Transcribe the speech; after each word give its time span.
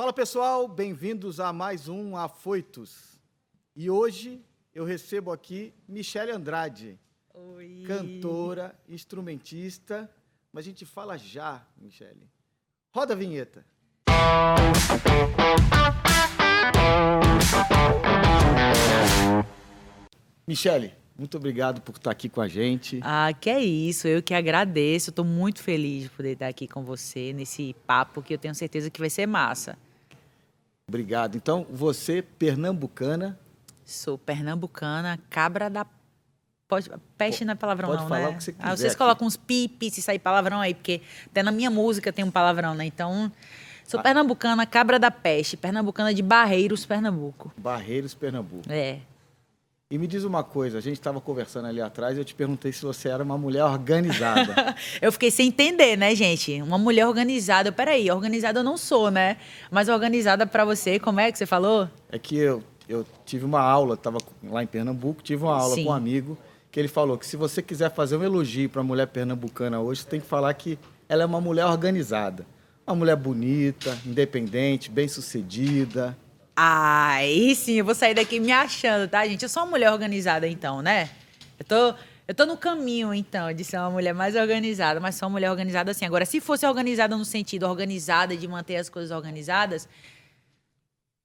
Fala 0.00 0.14
pessoal, 0.14 0.66
bem-vindos 0.66 1.38
a 1.38 1.52
mais 1.52 1.86
um 1.86 2.16
Afoitos. 2.16 3.20
E 3.76 3.90
hoje 3.90 4.42
eu 4.74 4.82
recebo 4.82 5.30
aqui 5.30 5.74
Michele 5.86 6.32
Andrade, 6.32 6.98
Oi. 7.34 7.84
cantora, 7.86 8.74
instrumentista. 8.88 10.10
Mas 10.50 10.64
a 10.64 10.68
gente 10.68 10.86
fala 10.86 11.18
já, 11.18 11.62
Michele. 11.76 12.30
Roda 12.90 13.12
a 13.12 13.16
vinheta. 13.16 13.62
Michele, 20.48 20.94
muito 21.14 21.36
obrigado 21.36 21.82
por 21.82 21.96
estar 21.96 22.10
aqui 22.10 22.30
com 22.30 22.40
a 22.40 22.48
gente. 22.48 23.00
Ah, 23.02 23.34
que 23.38 23.50
é 23.50 23.62
isso. 23.62 24.08
Eu 24.08 24.22
que 24.22 24.32
agradeço. 24.32 25.10
Estou 25.10 25.26
muito 25.26 25.62
feliz 25.62 26.04
de 26.04 26.08
poder 26.08 26.32
estar 26.32 26.48
aqui 26.48 26.66
com 26.66 26.82
você 26.82 27.34
nesse 27.34 27.76
papo 27.86 28.22
que 28.22 28.32
eu 28.32 28.38
tenho 28.38 28.54
certeza 28.54 28.88
que 28.88 28.98
vai 28.98 29.10
ser 29.10 29.26
massa. 29.26 29.76
Obrigado. 30.90 31.36
Então, 31.36 31.64
você, 31.70 32.20
pernambucana, 32.20 33.38
Sou 33.84 34.18
pernambucana, 34.18 35.18
cabra 35.30 35.70
da. 35.70 35.86
Pode, 36.68 36.88
peste 37.16 37.44
não 37.44 37.52
é 37.52 37.54
palavrão, 37.56 37.88
pode 37.90 38.02
não, 38.02 38.08
falar 38.08 38.20
né? 38.22 38.28
o 38.30 38.36
que 38.36 38.44
você 38.44 38.50
Ah, 38.50 38.62
quiser 38.62 38.76
vocês 38.76 38.92
aqui. 38.92 38.98
colocam 38.98 39.26
uns 39.26 39.36
pipi 39.36 39.90
se 39.90 40.00
sair 40.02 40.18
palavrão 40.20 40.60
aí, 40.60 40.74
porque 40.74 41.00
até 41.26 41.42
na 41.42 41.50
minha 41.52 41.70
música 41.70 42.12
tem 42.12 42.24
um 42.24 42.30
palavrão, 42.30 42.74
né? 42.74 42.84
Então, 42.84 43.30
sou 43.84 43.98
Ah. 43.98 44.02
pernambucana, 44.02 44.64
cabra 44.66 44.98
da 44.98 45.10
peste, 45.10 45.56
pernambucana 45.56 46.12
de 46.14 46.22
Barreiros, 46.22 46.84
Pernambuco. 46.86 47.52
Barreiros, 47.56 48.14
Pernambuco. 48.14 48.62
É. 48.70 48.98
E 49.92 49.98
me 49.98 50.06
diz 50.06 50.22
uma 50.22 50.44
coisa, 50.44 50.78
a 50.78 50.80
gente 50.80 51.00
estava 51.00 51.20
conversando 51.20 51.66
ali 51.66 51.80
atrás 51.80 52.16
e 52.16 52.20
eu 52.20 52.24
te 52.24 52.32
perguntei 52.32 52.70
se 52.70 52.80
você 52.80 53.08
era 53.08 53.24
uma 53.24 53.36
mulher 53.36 53.64
organizada. 53.64 54.76
Eu 55.02 55.10
fiquei 55.10 55.32
sem 55.32 55.48
entender, 55.48 55.96
né, 55.96 56.14
gente? 56.14 56.62
Uma 56.62 56.78
mulher 56.78 57.08
organizada. 57.08 57.72
Peraí, 57.72 58.08
organizada 58.08 58.60
eu 58.60 58.62
não 58.62 58.76
sou, 58.76 59.10
né? 59.10 59.36
Mas 59.68 59.88
organizada 59.88 60.46
pra 60.46 60.64
você, 60.64 61.00
como 61.00 61.18
é 61.18 61.32
que 61.32 61.36
você 61.36 61.44
falou? 61.44 61.88
é 62.08 62.20
que 62.20 62.36
eu, 62.36 62.62
eu 62.88 63.04
tive 63.26 63.44
uma 63.44 63.60
aula, 63.60 63.94
estava 63.94 64.18
lá 64.44 64.62
em 64.62 64.66
Pernambuco, 64.68 65.24
tive 65.24 65.42
uma 65.42 65.56
aula 65.56 65.74
Sim. 65.74 65.82
com 65.82 65.90
um 65.90 65.94
amigo 65.94 66.38
que 66.70 66.78
ele 66.78 66.86
falou 66.86 67.18
que 67.18 67.26
se 67.26 67.36
você 67.36 67.60
quiser 67.60 67.92
fazer 67.92 68.16
um 68.16 68.22
elogio 68.22 68.70
para 68.70 68.82
a 68.82 68.84
mulher 68.84 69.08
pernambucana 69.08 69.80
hoje, 69.80 70.02
você 70.02 70.08
tem 70.08 70.20
que 70.20 70.26
falar 70.26 70.54
que 70.54 70.78
ela 71.08 71.24
é 71.24 71.26
uma 71.26 71.40
mulher 71.40 71.66
organizada. 71.66 72.46
Uma 72.86 72.94
mulher 72.94 73.16
bonita, 73.16 73.98
independente, 74.06 74.88
bem-sucedida. 74.88 76.16
Aí 76.54 77.54
sim, 77.54 77.74
eu 77.74 77.84
vou 77.84 77.94
sair 77.94 78.14
daqui 78.14 78.40
me 78.40 78.52
achando, 78.52 79.08
tá, 79.08 79.26
gente? 79.26 79.42
Eu 79.42 79.48
sou 79.48 79.62
uma 79.62 79.70
mulher 79.70 79.92
organizada, 79.92 80.46
então, 80.46 80.82
né? 80.82 81.10
Eu 81.58 81.64
tô, 81.64 81.94
eu 82.28 82.34
tô 82.34 82.46
no 82.46 82.56
caminho, 82.56 83.14
então, 83.14 83.52
de 83.52 83.64
ser 83.64 83.78
uma 83.78 83.90
mulher 83.90 84.12
mais 84.12 84.36
organizada, 84.36 85.00
mas 85.00 85.14
sou 85.14 85.28
uma 85.28 85.32
mulher 85.32 85.50
organizada 85.50 85.90
assim. 85.90 86.04
Agora, 86.04 86.26
se 86.26 86.40
fosse 86.40 86.66
organizada 86.66 87.16
no 87.16 87.24
sentido 87.24 87.66
organizada, 87.66 88.36
de 88.36 88.46
manter 88.46 88.76
as 88.76 88.88
coisas 88.88 89.10
organizadas, 89.10 89.88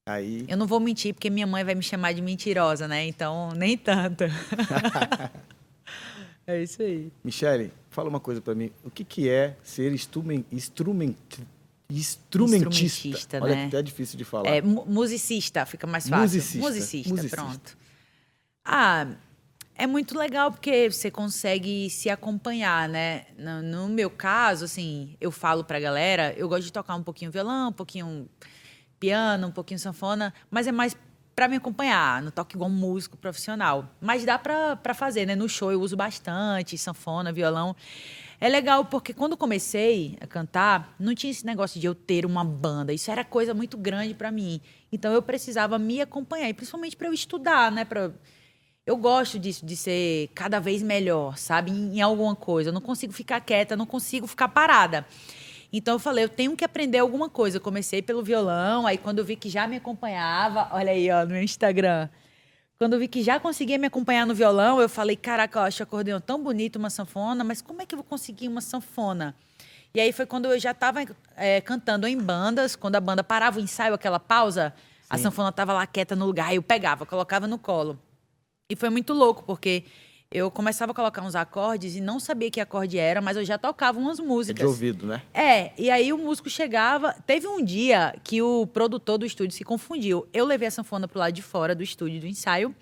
Aí, 0.07 0.45
eu 0.47 0.55
não 0.55 0.67
vou 0.67 0.79
mentir, 0.79 1.15
porque 1.15 1.31
minha 1.31 1.47
mãe 1.47 1.63
vai 1.63 1.73
me 1.73 1.81
chamar 1.81 2.13
de 2.13 2.21
mentirosa, 2.21 2.87
né? 2.87 3.07
Então, 3.07 3.49
nem 3.53 3.75
tanto. 3.75 4.25
é 6.45 6.61
isso 6.61 6.83
aí. 6.83 7.11
Michele, 7.23 7.73
fala 7.89 8.07
uma 8.07 8.19
coisa 8.19 8.39
para 8.39 8.53
mim. 8.53 8.69
O 8.83 8.91
que, 8.91 9.03
que 9.03 9.27
é 9.27 9.57
ser 9.63 9.91
instrumen, 9.91 10.45
instrument, 10.51 11.15
instrumentista? 11.89 12.85
Instrumentista, 12.85 13.39
Olha 13.41 13.55
né? 13.55 13.61
que 13.63 13.67
até 13.67 13.77
é 13.79 13.81
difícil 13.83 14.17
de 14.17 14.23
falar. 14.25 14.49
É, 14.49 14.61
mu- 14.61 14.85
musicista, 14.87 15.65
fica 15.65 15.85
mais 15.87 16.07
fácil. 16.07 16.21
Musicista. 16.23 16.57
Musicista, 16.59 17.09
Musicista. 17.09 17.35
pronto. 17.37 17.77
Ah, 18.63 19.07
é 19.75 19.85
muito 19.85 20.17
legal 20.17 20.51
porque 20.51 20.89
você 20.89 21.11
consegue 21.11 21.89
se 21.89 22.09
acompanhar, 22.09 22.87
né? 22.89 23.25
No, 23.37 23.61
no 23.61 23.89
meu 23.89 24.09
caso, 24.09 24.65
assim, 24.65 25.15
eu 25.19 25.31
falo 25.31 25.63
pra 25.63 25.79
galera, 25.79 26.33
eu 26.37 26.47
gosto 26.47 26.63
de 26.63 26.71
tocar 26.73 26.95
um 26.95 27.03
pouquinho 27.03 27.29
violão, 27.31 27.69
um 27.69 27.73
pouquinho 27.73 28.27
piano, 28.99 29.47
um 29.47 29.51
pouquinho 29.51 29.79
sanfona, 29.79 30.33
mas 30.49 30.65
é 30.67 30.71
mais 30.71 30.95
pra 31.35 31.47
me 31.49 31.57
acompanhar, 31.57 32.21
não 32.21 32.31
toco 32.31 32.55
igual 32.55 32.69
um 32.69 32.73
músico 32.73 33.17
profissional. 33.17 33.89
Mas 33.99 34.23
dá 34.23 34.39
pra 34.39 34.93
fazer, 34.93 35.25
né? 35.25 35.35
No 35.35 35.49
show 35.49 35.71
eu 35.71 35.81
uso 35.81 35.97
bastante 35.97 36.77
sanfona, 36.77 37.33
violão. 37.33 37.75
É 38.39 38.47
legal 38.47 38.85
porque 38.85 39.13
quando 39.13 39.35
comecei 39.35 40.17
a 40.21 40.27
cantar, 40.27 40.95
não 40.99 41.13
tinha 41.13 41.31
esse 41.31 41.45
negócio 41.45 41.79
de 41.79 41.87
eu 41.87 41.93
ter 41.93 42.25
uma 42.25 42.43
banda. 42.43 42.93
Isso 42.93 43.11
era 43.11 43.23
coisa 43.23 43.53
muito 43.53 43.77
grande 43.77 44.13
pra 44.13 44.31
mim. 44.31 44.61
Então 44.91 45.11
eu 45.13 45.21
precisava 45.21 45.77
me 45.77 46.01
acompanhar, 46.01 46.47
e 46.49 46.53
principalmente 46.53 46.95
pra 46.95 47.07
eu 47.07 47.13
estudar, 47.13 47.71
né? 47.71 47.83
Pra... 47.83 48.11
Eu 48.85 48.97
gosto 48.97 49.39
disso, 49.39 49.65
de 49.65 49.75
ser 49.75 50.29
cada 50.35 50.59
vez 50.59 50.83
melhor, 50.83 51.37
sabe? 51.37 51.71
Em, 51.71 51.97
em 51.97 52.01
alguma 52.01 52.35
coisa. 52.35 52.69
Eu 52.69 52.73
não 52.73 52.81
consigo 52.81 53.11
ficar 53.11 53.41
quieta, 53.41 53.75
não 53.75 53.85
consigo 53.85 54.27
ficar 54.27 54.47
parada. 54.47 55.05
Então 55.71 55.95
eu 55.95 55.99
falei, 55.99 56.23
eu 56.23 56.29
tenho 56.29 56.55
que 56.55 56.63
aprender 56.63 56.99
alguma 56.99 57.29
coisa. 57.29 57.57
Eu 57.57 57.61
comecei 57.61 58.01
pelo 58.01 58.23
violão, 58.23 58.87
aí 58.87 58.97
quando 58.97 59.19
eu 59.19 59.25
vi 59.25 59.35
que 59.35 59.49
já 59.49 59.67
me 59.67 59.77
acompanhava, 59.77 60.69
olha 60.71 60.91
aí, 60.91 61.09
ó, 61.11 61.23
no 61.23 61.31
meu 61.31 61.43
Instagram. 61.43 62.09
Quando 62.77 62.93
eu 62.93 62.99
vi 62.99 63.07
que 63.07 63.23
já 63.23 63.39
conseguia 63.39 63.77
me 63.77 63.87
acompanhar 63.87 64.25
no 64.25 64.35
violão, 64.35 64.81
eu 64.81 64.89
falei, 64.89 65.15
caraca, 65.15 65.59
eu 65.59 65.63
acho 65.63 65.81
o 65.81 65.83
acordeão 65.83 66.19
tão 66.19 66.43
bonito, 66.43 66.75
uma 66.75 66.89
sanfona, 66.89 67.43
mas 67.43 67.61
como 67.61 67.81
é 67.81 67.85
que 67.85 67.95
eu 67.95 67.97
vou 67.97 68.03
conseguir 68.03 68.49
uma 68.49 68.59
sanfona? 68.59 69.33
E 69.93 69.99
aí 70.01 70.11
foi 70.11 70.25
quando 70.25 70.51
eu 70.51 70.59
já 70.59 70.71
estava 70.71 70.99
cantando 71.63 72.05
em 72.05 72.17
bandas, 72.17 72.75
quando 72.75 72.97
a 72.97 72.99
banda 72.99 73.23
parava 73.23 73.59
o 73.59 73.61
ensaio, 73.61 73.93
aquela 73.93 74.19
pausa, 74.19 74.73
a 75.09 75.17
Sim. 75.17 75.23
sanfona 75.23 75.49
estava 75.49 75.71
lá 75.71 75.87
quieta 75.87 76.17
no 76.17 76.25
lugar, 76.25 76.49
aí 76.49 76.57
eu 76.57 76.63
pegava, 76.63 77.05
colocava 77.05 77.47
no 77.47 77.57
colo. 77.57 77.97
E 78.69 78.75
foi 78.75 78.89
muito 78.89 79.13
louco, 79.13 79.43
porque 79.43 79.85
eu 80.35 80.51
começava 80.51 80.91
a 80.91 80.95
colocar 80.95 81.21
uns 81.21 81.35
acordes 81.35 81.95
e 81.95 82.01
não 82.01 82.19
sabia 82.19 82.51
que 82.51 82.59
acorde 82.59 82.97
era, 82.97 83.21
mas 83.21 83.37
eu 83.37 83.45
já 83.45 83.57
tocava 83.57 83.97
umas 83.99 84.19
É 84.19 84.23
músicas. 84.23 84.59
de 84.61 84.65
ouvido, 84.65 85.05
né? 85.07 85.21
É, 85.33 85.71
e 85.77 85.89
aí 85.89 86.11
o 86.11 86.17
músico 86.17 86.49
chegava. 86.49 87.13
Teve 87.25 87.47
um 87.47 87.63
dia 87.63 88.15
que 88.23 88.41
o 88.41 88.67
produtor 88.67 89.17
do 89.17 89.25
estúdio 89.25 89.55
se 89.55 89.63
confundiu. 89.63 90.27
Eu 90.33 90.45
levei 90.45 90.67
a 90.67 90.71
sanfona 90.71 91.07
pro 91.07 91.19
lado 91.19 91.33
de 91.33 91.41
fora 91.41 91.73
do 91.73 91.81
estúdio 91.83 92.19
do 92.19 92.27
ensaio 92.27 92.75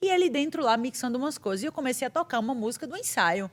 e 0.00 0.08
ele 0.08 0.30
dentro 0.30 0.62
lá 0.62 0.76
mixando 0.76 1.18
umas 1.18 1.36
coisas. 1.36 1.62
E 1.64 1.66
eu 1.66 1.72
comecei 1.72 2.06
a 2.06 2.10
tocar 2.10 2.38
uma 2.38 2.54
música 2.54 2.86
do 2.86 2.96
ensaio. 2.96 3.50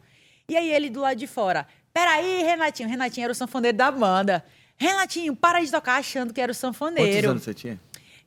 E 0.50 0.56
aí 0.56 0.72
ele 0.72 0.90
do 0.90 1.02
lado 1.02 1.18
de 1.18 1.28
fora. 1.28 1.68
Peraí, 1.94 2.44
Renatinho. 2.44 2.88
Renatinho 2.88 3.24
era 3.26 3.32
o 3.32 3.36
sanfoneiro 3.36 3.76
da 3.78 3.92
banda. 3.92 4.46
Renatinho, 4.78 5.36
para 5.36 5.60
de 5.64 5.72
tocar 5.72 5.98
achando 5.98 6.32
que 6.34 6.40
era 6.40 6.52
o 6.52 6.56
Quantos 6.56 6.60
sanfoneiro. 6.60 7.32
anos 7.32 7.44
você 7.44 7.54
tinha? 7.54 7.80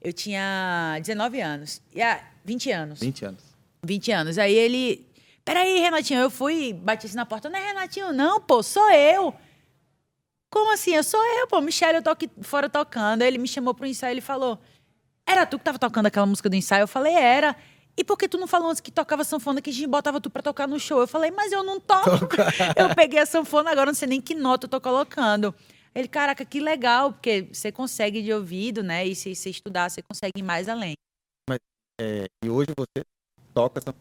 Eu 0.02 0.12
tinha 0.12 0.98
19 1.00 1.40
anos. 1.40 1.80
E, 1.94 2.02
ah, 2.02 2.20
20 2.44 2.70
anos. 2.72 3.00
20 3.00 3.24
anos. 3.24 3.40
20 3.84 4.12
anos. 4.12 4.38
Aí 4.38 4.54
ele. 4.54 5.06
Peraí, 5.50 5.80
Renatinho, 5.80 6.20
eu 6.20 6.30
fui, 6.30 6.72
bati 6.72 7.06
assim 7.06 7.16
na 7.16 7.26
porta. 7.26 7.50
Não 7.50 7.58
é 7.58 7.66
Renatinho, 7.66 8.12
não, 8.12 8.40
pô, 8.40 8.62
sou 8.62 8.88
eu. 8.92 9.34
Como 10.48 10.72
assim? 10.72 10.94
Eu 10.94 11.02
sou 11.02 11.20
eu, 11.40 11.48
pô. 11.48 11.60
Michele, 11.60 11.98
eu 11.98 12.02
tô 12.04 12.10
aqui 12.10 12.30
fora 12.40 12.70
tocando. 12.70 13.22
Aí 13.22 13.28
ele 13.28 13.38
me 13.38 13.48
chamou 13.48 13.74
pro 13.74 13.84
ensaio 13.84 14.12
e 14.12 14.14
ele 14.14 14.20
falou: 14.20 14.60
Era 15.26 15.44
tu 15.44 15.58
que 15.58 15.64
tava 15.64 15.76
tocando 15.76 16.06
aquela 16.06 16.24
música 16.24 16.48
do 16.48 16.54
ensaio? 16.54 16.84
Eu 16.84 16.88
falei: 16.88 17.14
Era. 17.14 17.56
E 17.96 18.04
por 18.04 18.16
que 18.16 18.28
tu 18.28 18.38
não 18.38 18.46
falou 18.46 18.70
antes 18.70 18.80
que 18.80 18.92
tocava 18.92 19.24
sanfona, 19.24 19.60
que 19.60 19.70
a 19.70 19.72
gente 19.72 19.88
botava 19.88 20.20
tu 20.20 20.30
pra 20.30 20.40
tocar 20.40 20.68
no 20.68 20.78
show? 20.78 21.00
Eu 21.00 21.08
falei, 21.08 21.32
mas 21.32 21.50
eu 21.50 21.64
não 21.64 21.80
toco. 21.80 22.08
eu 22.78 22.94
peguei 22.94 23.18
a 23.18 23.26
sanfona, 23.26 23.72
agora 23.72 23.86
não 23.86 23.94
sei 23.94 24.06
nem 24.06 24.20
que 24.20 24.36
nota 24.36 24.66
eu 24.66 24.70
tô 24.70 24.80
colocando. 24.80 25.52
Ele, 25.92 26.06
caraca, 26.06 26.44
que 26.44 26.60
legal, 26.60 27.12
porque 27.12 27.48
você 27.52 27.72
consegue 27.72 28.22
de 28.22 28.32
ouvido, 28.32 28.84
né? 28.84 29.04
E 29.04 29.16
se 29.16 29.34
você 29.34 29.50
estudar, 29.50 29.90
você 29.90 30.00
consegue 30.00 30.38
ir 30.38 30.42
mais 30.44 30.68
além. 30.68 30.94
É, 32.00 32.26
e 32.44 32.48
hoje 32.48 32.68
você 32.78 33.04
toca 33.52 33.80
essa... 33.80 33.92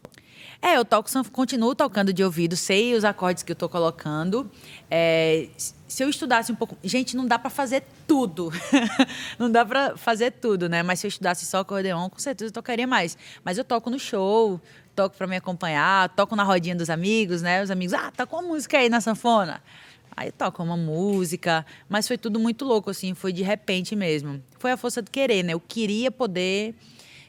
É, 0.62 0.76
eu 0.76 0.84
toco, 0.84 1.10
continuo 1.32 1.74
tocando 1.74 2.12
de 2.12 2.22
ouvido, 2.22 2.56
sei 2.58 2.94
os 2.94 3.06
acordes 3.06 3.44
que 3.44 3.52
eu 3.52 3.56
tô 3.56 3.70
colocando. 3.70 4.52
É, 4.92 5.48
se 5.88 6.04
eu 6.04 6.10
estudasse 6.10 6.52
um 6.52 6.56
pouco. 6.56 6.78
Gente, 6.84 7.16
não 7.16 7.26
dá 7.26 7.40
pra 7.40 7.50
fazer 7.50 7.84
tudo. 8.06 8.52
não 9.40 9.50
dá 9.50 9.66
pra 9.66 9.96
fazer 9.96 10.32
tudo, 10.32 10.68
né? 10.68 10.84
Mas 10.84 11.00
se 11.00 11.08
eu 11.08 11.10
estudasse 11.10 11.46
só 11.46 11.60
acordeon, 11.60 12.10
com 12.10 12.20
certeza 12.20 12.50
eu 12.50 12.54
tocaria 12.54 12.86
mais. 12.86 13.18
Mas 13.44 13.58
eu 13.58 13.64
toco 13.64 13.90
no 13.90 13.98
show, 13.98 14.60
toco 14.94 15.16
pra 15.16 15.28
me 15.28 15.38
acompanhar, 15.38 16.10
toco 16.10 16.36
na 16.36 16.44
rodinha 16.44 16.76
dos 16.76 16.90
amigos, 16.90 17.42
né? 17.42 17.64
Os 17.64 17.72
amigos, 17.72 17.94
ah, 17.94 18.12
tá 18.12 18.26
com 18.26 18.38
a 18.38 18.42
música 18.42 18.78
aí 18.78 18.90
na 18.90 19.00
sanfona. 19.00 19.62
Aí 20.16 20.30
toca 20.30 20.62
uma 20.62 20.76
música, 20.76 21.66
mas 21.88 22.06
foi 22.06 22.18
tudo 22.18 22.38
muito 22.38 22.66
louco, 22.66 22.90
assim, 22.90 23.14
foi 23.14 23.32
de 23.32 23.44
repente 23.44 23.96
mesmo. 23.96 24.44
Foi 24.58 24.72
a 24.72 24.78
força 24.78 25.02
do 25.02 25.10
querer, 25.10 25.44
né? 25.44 25.54
Eu 25.54 25.60
queria 25.62 26.12
poder 26.12 26.76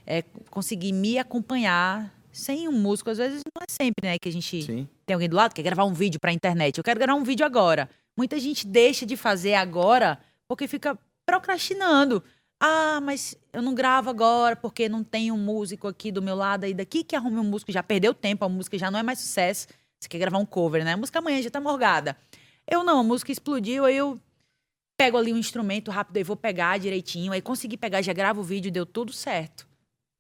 é, 0.05 0.25
conseguir 0.51 0.93
me 0.93 1.17
acompanhar 1.17 2.13
sem 2.33 2.69
um 2.69 2.73
músico. 2.73 3.11
Às 3.11 3.19
vezes 3.19 3.43
não 3.55 3.63
é 3.63 3.71
sempre, 3.71 4.09
né, 4.09 4.19
que 4.19 4.29
a 4.29 4.33
gente 4.33 4.63
Sim. 4.63 4.89
tem 5.07 5.15
alguém 5.15 5.29
do 5.29 5.37
lado 5.37 5.51
que 5.53 5.63
quer 5.63 5.69
gravar 5.69 5.85
um 5.85 5.93
vídeo 5.93 6.21
pra 6.21 6.33
internet. 6.33 6.79
Eu 6.79 6.85
quero 6.85 6.99
gravar 6.99 7.19
um 7.19 7.25
vídeo 7.25 7.45
agora. 7.45 7.89
Muita 8.17 8.39
gente 8.39 8.67
deixa 8.67 9.07
de 9.07 9.17
fazer 9.17 9.55
agora 9.55 10.19
porque 10.49 10.67
fica 10.67 10.99
procrastinando. 11.27 12.23
Ah, 12.63 13.01
mas 13.01 13.35
eu 13.53 13.63
não 13.63 13.75
gravo 13.75 14.11
agora 14.11 14.55
porque 14.55 14.89
não 14.89 15.03
tem 15.03 15.33
um 15.33 15.39
músico 15.39 15.89
aqui 15.89 16.13
do 16.13 16.21
meu 16.21 16.35
lado 16.35 16.65
aí 16.65 16.75
daqui 16.75 17.03
que 17.03 17.17
arrume 17.17 17.39
um 17.39 17.45
músico. 17.45 17.73
Já 17.73 17.83
perdeu 17.83 18.13
tempo, 18.13 18.45
a 18.45 18.49
música 18.49 18.77
já 18.77 18.91
não 18.91 18.99
é 18.99 19.03
mais 19.03 19.19
sucesso. 19.19 19.69
Você 19.99 20.09
quer 20.09 20.19
gravar 20.19 20.39
um 20.39 20.47
cover, 20.47 20.85
né? 20.85 20.95
A 20.95 20.97
música 20.97 21.19
amanhã 21.19 21.41
já 21.41 21.51
tá 21.51 21.61
morgada. 21.61 22.17
Eu 22.67 22.85
não, 22.85 23.01
a 23.01 23.03
música 23.03 23.33
explodiu, 23.33 23.85
aí 23.85 23.97
eu 23.97 24.21
pego 24.99 25.17
ali 25.17 25.33
um 25.33 25.39
instrumento 25.39 25.91
rápido 25.91 26.19
e 26.19 26.23
vou 26.23 26.37
pegar 26.37 26.79
direitinho. 26.79 27.33
Aí 27.33 27.41
consegui 27.41 27.77
pegar, 27.77 28.03
já 28.03 28.13
gravo 28.13 28.41
o 28.41 28.45
vídeo, 28.45 28.71
deu 28.71 28.85
tudo 28.85 29.13
certo. 29.13 29.67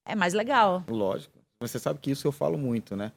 É 0.06 0.14
mais 0.14 0.32
legal. 0.32 0.84
Lógico. 0.88 1.39
Você 1.60 1.78
sabe 1.78 1.98
que 2.00 2.10
isso 2.10 2.26
eu 2.26 2.32
falo 2.32 2.56
muito, 2.56 2.96
né? 2.96 3.12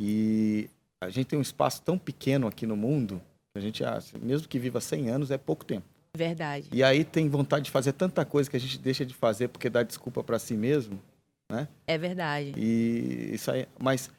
E 0.00 0.68
a 1.00 1.10
gente 1.10 1.26
tem 1.26 1.38
um 1.38 1.42
espaço 1.42 1.82
tão 1.82 1.98
pequeno 1.98 2.46
aqui 2.46 2.66
no 2.66 2.76
mundo, 2.76 3.20
a 3.54 3.60
gente 3.60 3.84
acha, 3.84 4.18
mesmo 4.18 4.48
que 4.48 4.58
viva 4.58 4.80
100 4.80 5.10
anos, 5.10 5.30
é 5.30 5.36
pouco 5.38 5.64
tempo. 5.64 5.86
Verdade. 6.16 6.68
E 6.72 6.82
aí 6.82 7.04
tem 7.04 7.28
vontade 7.28 7.66
de 7.66 7.70
fazer 7.70 7.92
tanta 7.92 8.24
coisa 8.24 8.48
que 8.48 8.56
a 8.56 8.60
gente 8.60 8.78
deixa 8.78 9.04
de 9.04 9.12
fazer 9.12 9.48
porque 9.48 9.68
dá 9.68 9.82
desculpa 9.82 10.24
para 10.24 10.38
si 10.38 10.54
mesmo, 10.54 10.98
né? 11.50 11.68
É 11.86 11.98
verdade. 11.98 12.54
E 12.56 13.34
isso 13.34 13.50
aí, 13.50 13.66
mas 13.78 14.10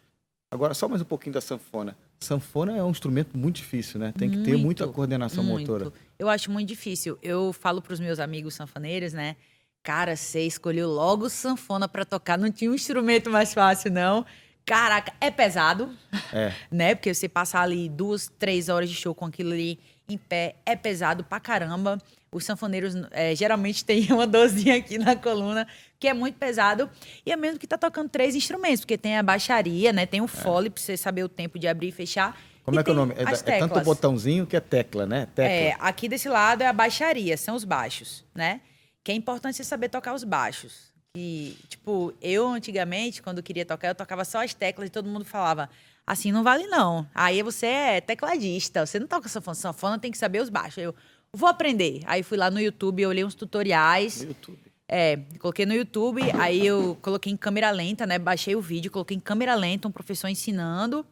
agora 0.52 0.76
só 0.76 0.88
mais 0.88 1.02
um 1.02 1.06
pouquinho 1.06 1.34
da 1.34 1.42
sanfona. 1.42 1.98
Sanfona 2.20 2.78
é 2.78 2.84
um 2.84 2.92
instrumento 2.92 3.36
muito 3.36 3.56
difícil, 3.56 4.00
né? 4.00 4.14
Tem 4.16 4.30
que 4.30 4.44
ter 4.44 4.58
muita 4.58 4.88
coordenação 4.88 5.44
muito. 5.44 5.72
motora. 5.72 5.92
Eu 6.18 6.30
acho 6.30 6.52
muito 6.52 6.68
difícil. 6.68 7.18
Eu 7.22 7.54
falo 7.54 7.82
para 7.82 7.94
os 7.94 8.00
meus 8.00 8.20
amigos 8.20 8.54
sanfoneiros, 8.54 9.14
né? 9.14 9.36
Cara, 9.84 10.16
você 10.16 10.42
escolheu 10.42 10.90
logo 10.90 11.30
sanfona 11.30 11.88
para 11.88 12.04
tocar, 12.04 12.38
não 12.38 12.52
tinha 12.52 12.70
um 12.70 12.76
instrumento 12.76 13.30
mais 13.30 13.54
fácil, 13.54 13.92
não. 13.92 14.26
Caraca, 14.66 15.14
é 15.22 15.32
pesado, 15.32 15.90
É. 16.34 16.52
né? 16.70 16.94
Porque 16.94 17.14
você 17.14 17.30
passar 17.30 17.62
ali 17.62 17.88
duas, 17.88 18.30
três 18.38 18.68
horas 18.68 18.90
de 18.90 18.96
show 18.96 19.16
com 19.16 19.26
aquilo 19.26 19.54
ali 19.54 19.80
em 20.10 20.18
pé 20.18 20.56
é 20.66 20.76
pesado 20.76 21.24
pra 21.24 21.40
caramba. 21.40 21.98
Os 22.30 22.44
sanfoneiros 22.44 22.94
é, 23.12 23.34
geralmente 23.34 23.86
têm 23.86 24.08
uma 24.12 24.28
dorzinha 24.28 24.76
aqui 24.76 24.98
na 24.98 25.16
coluna, 25.16 25.66
que 25.98 26.08
é 26.08 26.14
muito 26.14 26.36
pesado. 26.36 26.90
E 27.26 27.32
é 27.32 27.38
mesmo 27.38 27.58
que 27.58 27.66
tá 27.66 27.78
tocando 27.78 28.10
três 28.10 28.36
instrumentos, 28.36 28.82
porque 28.82 28.98
tem 28.98 29.18
a 29.18 29.24
baixaria, 29.24 29.94
né? 29.94 30.06
Tem 30.06 30.20
o 30.20 30.28
fole 30.28 30.70
pra 30.70 30.84
você 30.84 30.98
saber 30.98 31.24
o 31.24 31.30
tempo 31.30 31.58
de 31.58 31.66
abrir 31.66 31.88
e 31.88 31.92
fechar. 31.94 32.38
Como 32.64 32.78
e 32.78 32.82
é 32.82 32.84
que 32.84 32.90
é 32.90 32.94
o 32.94 32.96
nome? 32.96 33.14
É, 33.16 33.22
é 33.56 33.60
tanto 33.60 33.80
botãozinho 33.80 34.46
que 34.46 34.58
é 34.58 34.60
tecla, 34.60 35.06
né? 35.06 35.28
Tecla. 35.34 35.50
É, 35.50 35.78
aqui 35.80 36.10
desse 36.10 36.28
lado 36.28 36.62
é 36.62 36.68
a 36.68 36.74
baixaria, 36.74 37.38
são 37.38 37.56
os 37.56 37.64
baixos, 37.64 38.26
né? 38.36 38.60
Que 39.08 39.14
é 39.14 39.16
importante 39.16 39.56
você 39.56 39.64
saber 39.64 39.88
tocar 39.88 40.14
os 40.14 40.26
baixos. 40.26 40.92
E, 41.16 41.56
tipo, 41.70 42.14
eu 42.22 42.46
antigamente, 42.46 43.22
quando 43.22 43.42
queria 43.42 43.66
tocar, 43.66 43.88
eu 43.88 43.96
tocava 43.96 44.26
só 44.26 44.44
as 44.44 44.54
teclas 44.54 44.90
e 44.90 44.92
todo 44.92 45.08
mundo 45.08 45.24
falava, 45.24 45.70
assim 46.06 46.30
não 46.30 46.44
vale 46.44 46.68
não. 46.68 47.08
Aí 47.16 47.42
você 47.42 47.68
é 47.68 48.02
tecladista, 48.02 48.86
você 48.86 49.00
não 49.00 49.08
toca 49.08 49.30
sanfona, 49.30 49.56
sanfona 49.56 49.98
tem 49.98 50.12
que 50.12 50.18
saber 50.18 50.42
os 50.42 50.50
baixos. 50.50 50.84
Eu 50.84 50.94
vou 51.32 51.48
aprender. 51.48 52.02
Aí 52.06 52.22
fui 52.22 52.38
lá 52.38 52.52
no 52.52 52.60
YouTube, 52.60 53.06
olhei 53.06 53.24
uns 53.24 53.34
tutoriais. 53.34 54.24
No 54.24 54.28
YouTube. 54.28 54.60
É, 54.90 55.16
coloquei 55.40 55.66
no 55.66 55.74
YouTube, 55.74 56.22
aí 56.38 56.68
eu 56.68 56.98
coloquei 57.02 57.32
em 57.32 57.38
câmera 57.38 57.72
lenta, 57.72 58.06
né? 58.06 58.20
Baixei 58.20 58.58
o 58.58 58.62
vídeo, 58.62 58.92
coloquei 58.92 59.16
em 59.16 59.22
câmera 59.22 59.56
lenta, 59.56 59.88
um 59.88 59.92
professor 59.92 60.28
ensinando. 60.28 61.06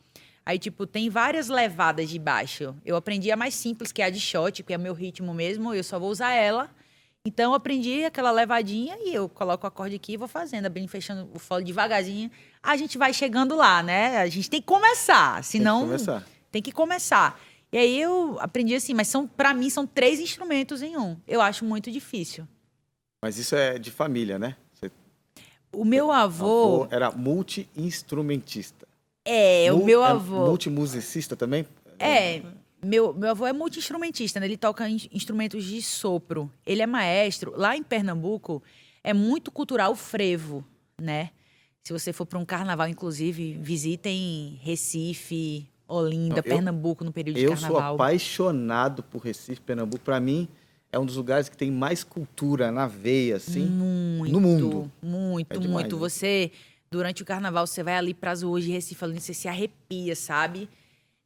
Aí, 0.45 0.59
tipo, 0.59 0.85
tem 0.85 1.09
várias 1.09 1.47
levadas 1.47 2.09
de 2.09 2.19
baixo. 2.19 2.75
Eu 2.85 2.97
aprendi 2.97 3.31
a 3.31 3.37
mais 3.37 3.53
simples, 3.53 3.93
que 3.93 4.01
é 4.01 4.05
a 4.07 4.09
de 4.09 4.19
shot, 4.19 4.63
que 4.63 4.73
é 4.73 4.77
meu 4.77 4.93
ritmo 4.93 5.33
mesmo, 5.33 5.73
eu 5.73 5.81
só 5.81 5.97
vou 5.97 6.09
usar 6.09 6.33
ela. 6.33 6.69
Então, 7.25 7.51
eu 7.51 7.55
aprendi 7.55 8.05
aquela 8.05 8.31
levadinha 8.31 8.95
e 8.99 9.13
eu 9.13 9.27
coloco 9.27 9.65
o 9.65 9.67
acorde 9.67 9.95
aqui 9.95 10.13
e 10.13 10.17
vou 10.17 10.27
fazendo, 10.27 10.67
abrindo 10.67 10.85
e 10.85 10.89
fechando 10.89 11.27
o 11.33 11.39
fole 11.39 11.65
devagarzinho. 11.65 12.29
A 12.61 12.77
gente 12.77 12.97
vai 12.99 13.11
chegando 13.13 13.55
lá, 13.55 13.81
né? 13.81 14.19
A 14.19 14.27
gente 14.27 14.47
tem 14.49 14.61
que 14.61 14.67
começar, 14.67 15.43
senão... 15.43 15.79
Tem 15.79 15.85
que 15.87 15.91
começar. 15.91 16.27
Tem 16.51 16.61
que 16.61 16.71
começar. 16.71 17.41
E 17.71 17.77
aí 17.77 17.99
eu 17.99 18.37
aprendi 18.39 18.75
assim, 18.75 18.93
mas 18.93 19.07
são 19.07 19.27
para 19.27 19.53
mim 19.53 19.69
são 19.69 19.85
três 19.85 20.19
instrumentos 20.19 20.81
em 20.81 20.95
um. 20.97 21.17
Eu 21.27 21.41
acho 21.41 21.65
muito 21.65 21.91
difícil. 21.91 22.47
Mas 23.21 23.37
isso 23.37 23.55
é 23.55 23.77
de 23.79 23.91
família, 23.91 24.37
né? 24.39 24.55
Você 24.71 24.91
O 25.73 25.83
meu 25.83 26.11
avô, 26.11 26.83
avô 26.83 26.87
era 26.91 27.11
multi-instrumentista. 27.11 28.87
é, 29.25 29.73
o 29.73 29.83
meu 29.83 30.05
é 30.05 30.09
avô. 30.09 30.45
Multimusicista 30.45 31.35
também? 31.35 31.65
É, 31.99 32.41
meu, 32.85 33.13
meu 33.13 33.29
avô 33.31 33.45
é 33.47 33.53
multi-instrumentista, 33.53 34.39
né? 34.39 34.45
Ele 34.45 34.57
toca 34.57 34.87
in- 34.89 35.09
instrumentos 35.11 35.63
de 35.63 35.81
sopro. 35.81 36.51
Ele 36.65 36.81
é 36.81 36.87
maestro. 36.87 37.53
Lá 37.55 37.75
em 37.75 37.83
Pernambuco 37.83 38.61
é 39.03 39.13
muito 39.13 39.51
cultural 39.51 39.91
o 39.91 39.95
frevo, 39.95 40.63
né? 41.01 41.31
Se 41.83 41.93
você 41.93 42.11
for 42.11 42.25
para 42.25 42.39
um 42.39 42.45
carnaval, 42.45 42.87
inclusive, 42.87 43.53
visitem 43.61 44.59
Recife, 44.63 45.67
Olinda, 45.87 46.29
Não, 46.35 46.37
eu- 46.37 46.43
Pernambuco 46.43 47.03
no 47.03 47.11
período 47.11 47.37
de 47.37 47.43
Eu 47.43 47.55
sou 47.55 47.67
carnaval. 47.67 47.95
apaixonado 47.95 49.03
por 49.03 49.19
Recife, 49.21 49.61
Pernambuco. 49.61 50.03
Para 50.03 50.19
mim, 50.19 50.47
é 50.91 50.97
um 50.97 51.05
dos 51.05 51.15
lugares 51.15 51.47
que 51.49 51.55
tem 51.57 51.69
mais 51.71 52.03
cultura 52.03 52.71
na 52.71 52.87
veia, 52.87 53.35
assim. 53.35 53.65
Muito, 53.67 54.31
no 54.33 54.41
mundo. 54.41 54.91
Muito, 55.01 55.51
É 55.53 55.57
demais, 55.59 55.81
muito. 55.83 55.95
né? 55.95 55.99
Você, 55.99 56.51
durante 56.89 57.21
o 57.21 57.25
carnaval, 57.25 57.67
você 57.67 57.83
vai 57.83 57.95
ali 57.95 58.13
para 58.15 58.31
as 58.31 58.41
ruas 58.41 58.63
de 58.63 58.71
Recife, 58.71 59.03
ali, 59.05 59.19
você 59.19 59.33
se 59.33 59.47
arrepia, 59.47 60.15
sabe? 60.15 60.67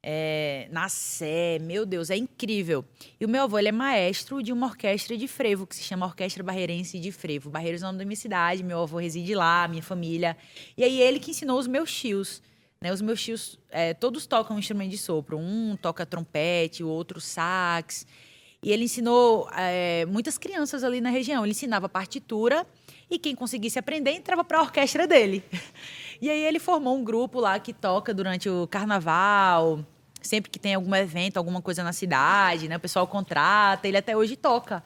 É, 0.01 0.67
na 0.71 0.87
Sé, 0.87 1.59
meu 1.59 1.85
Deus, 1.85 2.09
é 2.09 2.15
incrível. 2.15 2.85
E 3.19 3.25
o 3.25 3.29
meu 3.29 3.43
avô, 3.43 3.59
ele 3.59 3.67
é 3.67 3.71
maestro 3.71 4.41
de 4.41 4.53
uma 4.53 4.67
orquestra 4.67 5.17
de 5.17 5.27
frevo, 5.27 5.67
que 5.67 5.75
se 5.75 5.83
chama 5.83 6.05
Orquestra 6.05 6.41
Barreirense 6.41 6.99
de 6.99 7.11
Frevo. 7.11 7.49
Barreiros 7.49 7.81
é 7.81 7.85
o 7.85 7.87
nome 7.87 7.99
da 7.99 8.05
minha 8.05 8.15
cidade, 8.15 8.63
meu 8.63 8.81
avô 8.81 8.97
reside 8.97 9.35
lá, 9.35 9.67
minha 9.67 9.83
família. 9.83 10.37
E 10.77 10.83
aí, 10.83 11.01
ele 11.01 11.19
que 11.19 11.31
ensinou 11.31 11.59
os 11.59 11.67
meus 11.67 11.91
tios. 11.91 12.41
Né? 12.81 12.93
Os 12.93 13.01
meus 13.01 13.21
tios, 13.21 13.59
é, 13.69 13.93
todos 13.93 14.25
tocam 14.25 14.55
um 14.55 14.59
instrumento 14.59 14.91
de 14.91 14.97
sopro. 14.97 15.37
Um 15.37 15.75
toca 15.75 16.05
trompete, 16.05 16.81
o 16.83 16.87
outro 16.87 17.19
sax. 17.19 18.07
E 18.61 18.71
ele 18.71 18.85
ensinou 18.85 19.49
é, 19.53 20.05
muitas 20.05 20.37
crianças 20.37 20.83
ali 20.83 21.01
na 21.01 21.09
região. 21.09 21.43
Ele 21.43 21.51
ensinava 21.51 21.87
partitura 21.87 22.65
e 23.09 23.17
quem 23.17 23.33
conseguisse 23.33 23.79
aprender 23.79 24.11
entrava 24.11 24.43
para 24.43 24.59
a 24.59 24.61
orquestra 24.61 25.07
dele. 25.07 25.43
E 26.21 26.29
aí 26.29 26.41
ele 26.43 26.59
formou 26.59 26.97
um 26.97 27.03
grupo 27.03 27.39
lá 27.39 27.59
que 27.59 27.71
toca 27.71 28.13
durante 28.13 28.49
o 28.49 28.67
carnaval, 28.67 29.85
sempre 30.21 30.51
que 30.51 30.59
tem 30.59 30.73
algum 30.73 30.93
evento, 30.93 31.37
alguma 31.37 31.61
coisa 31.61 31.83
na 31.83 31.93
cidade, 31.93 32.67
né? 32.67 32.77
O 32.77 32.79
pessoal 32.79 33.07
contrata, 33.07 33.87
ele 33.87 33.97
até 33.97 34.15
hoje 34.15 34.35
toca. 34.35 34.83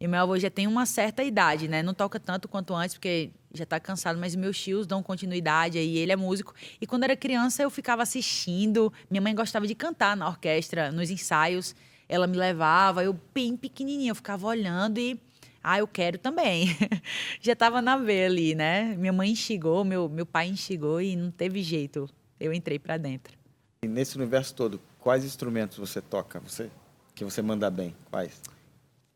E 0.00 0.06
meu 0.06 0.20
avô 0.20 0.38
já 0.38 0.48
tem 0.48 0.66
uma 0.66 0.86
certa 0.86 1.22
idade, 1.22 1.68
né? 1.68 1.82
Não 1.82 1.92
toca 1.92 2.18
tanto 2.18 2.48
quanto 2.48 2.72
antes, 2.72 2.94
porque 2.94 3.30
já 3.52 3.66
tá 3.66 3.78
cansado, 3.78 4.18
mas 4.18 4.34
meus 4.34 4.58
tios 4.58 4.86
dão 4.86 5.02
continuidade 5.02 5.76
aí, 5.76 5.98
ele 5.98 6.12
é 6.12 6.16
músico. 6.16 6.54
E 6.80 6.86
quando 6.86 7.04
era 7.04 7.16
criança, 7.16 7.62
eu 7.62 7.68
ficava 7.68 8.02
assistindo. 8.02 8.92
Minha 9.10 9.20
mãe 9.20 9.34
gostava 9.34 9.66
de 9.66 9.74
cantar 9.74 10.16
na 10.16 10.28
orquestra, 10.28 10.90
nos 10.90 11.10
ensaios. 11.10 11.74
Ela 12.08 12.26
me 12.26 12.36
levava, 12.36 13.04
eu 13.04 13.18
bem 13.34 13.56
pequenininha, 13.56 14.12
eu 14.12 14.14
ficava 14.14 14.46
olhando 14.46 14.98
e 14.98 15.20
ah, 15.62 15.78
eu 15.78 15.86
quero 15.86 16.18
também. 16.18 16.76
já 17.40 17.54
tava 17.54 17.82
na 17.82 17.96
veia 17.96 18.26
ali, 18.26 18.54
né? 18.54 18.94
Minha 18.96 19.12
mãe 19.12 19.30
instigou, 19.30 19.84
meu, 19.84 20.08
meu 20.08 20.26
pai 20.26 20.48
instigou 20.48 21.00
e 21.00 21.14
não 21.16 21.30
teve 21.30 21.62
jeito. 21.62 22.08
Eu 22.38 22.52
entrei 22.52 22.78
para 22.78 22.96
dentro. 22.96 23.36
E 23.82 23.88
nesse 23.88 24.16
universo 24.16 24.54
todo, 24.54 24.80
quais 24.98 25.24
instrumentos 25.24 25.78
você 25.78 26.00
toca? 26.00 26.40
Você 26.40 26.70
que 27.14 27.24
você 27.24 27.42
manda 27.42 27.70
bem? 27.70 27.94
Quais? 28.10 28.40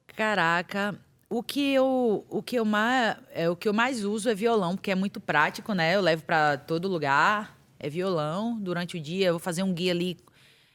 Caraca, 0.08 0.98
o 1.28 1.42
que 1.42 1.72
eu, 1.72 2.24
o 2.28 2.42
que 2.42 2.56
eu 2.56 2.64
mais, 2.64 3.16
é, 3.32 3.48
o 3.48 3.56
que 3.56 3.68
eu 3.68 3.72
mais 3.72 4.04
uso 4.04 4.28
é 4.28 4.34
violão, 4.34 4.76
porque 4.76 4.90
é 4.90 4.94
muito 4.94 5.20
prático, 5.20 5.72
né? 5.72 5.96
Eu 5.96 6.00
levo 6.00 6.22
para 6.22 6.58
todo 6.58 6.86
lugar, 6.86 7.58
é 7.78 7.88
violão. 7.88 8.58
Durante 8.60 8.96
o 8.96 9.00
dia 9.00 9.28
eu 9.28 9.32
vou 9.34 9.40
fazer 9.40 9.62
um 9.62 9.72
guia 9.72 9.92
ali, 9.92 10.18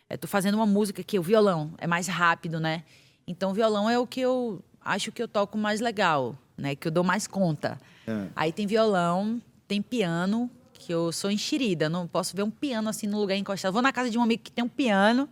é, 0.10 0.18
tô 0.18 0.28
fazendo 0.28 0.56
uma 0.56 0.66
música 0.66 1.04
que 1.04 1.20
o 1.20 1.24
violão 1.24 1.74
é 1.78 1.86
mais 1.86 2.08
rápido, 2.08 2.60
né? 2.60 2.84
Então 3.28 3.52
o 3.52 3.54
violão 3.54 3.90
é 3.90 3.98
o 4.00 4.08
que 4.08 4.20
eu 4.20 4.64
acho 4.84 5.12
que 5.12 5.22
eu 5.22 5.28
toco 5.28 5.58
mais 5.58 5.80
legal, 5.80 6.36
né? 6.58 6.76
Que 6.76 6.88
eu 6.88 6.92
dou 6.92 7.04
mais 7.04 7.28
conta. 7.28 7.80
Ah. 8.08 8.28
Aí 8.36 8.52
tem 8.52 8.66
violão, 8.68 9.42
tem 9.68 9.82
piano, 9.82 10.50
que 10.74 10.94
eu 10.94 11.12
sou 11.12 11.30
enxerida, 11.30 11.90
não 11.90 12.08
posso 12.08 12.36
ver 12.36 12.44
um 12.44 12.50
piano 12.50 12.90
assim 12.90 13.06
no 13.06 13.20
lugar 13.20 13.36
encostado. 13.36 13.74
Vou 13.74 13.82
na 13.82 13.92
casa 13.92 14.10
de 14.10 14.18
um 14.18 14.24
amigo 14.24 14.44
que 14.44 14.52
tem 14.52 14.64
um 14.64 14.70
piano, 14.70 15.30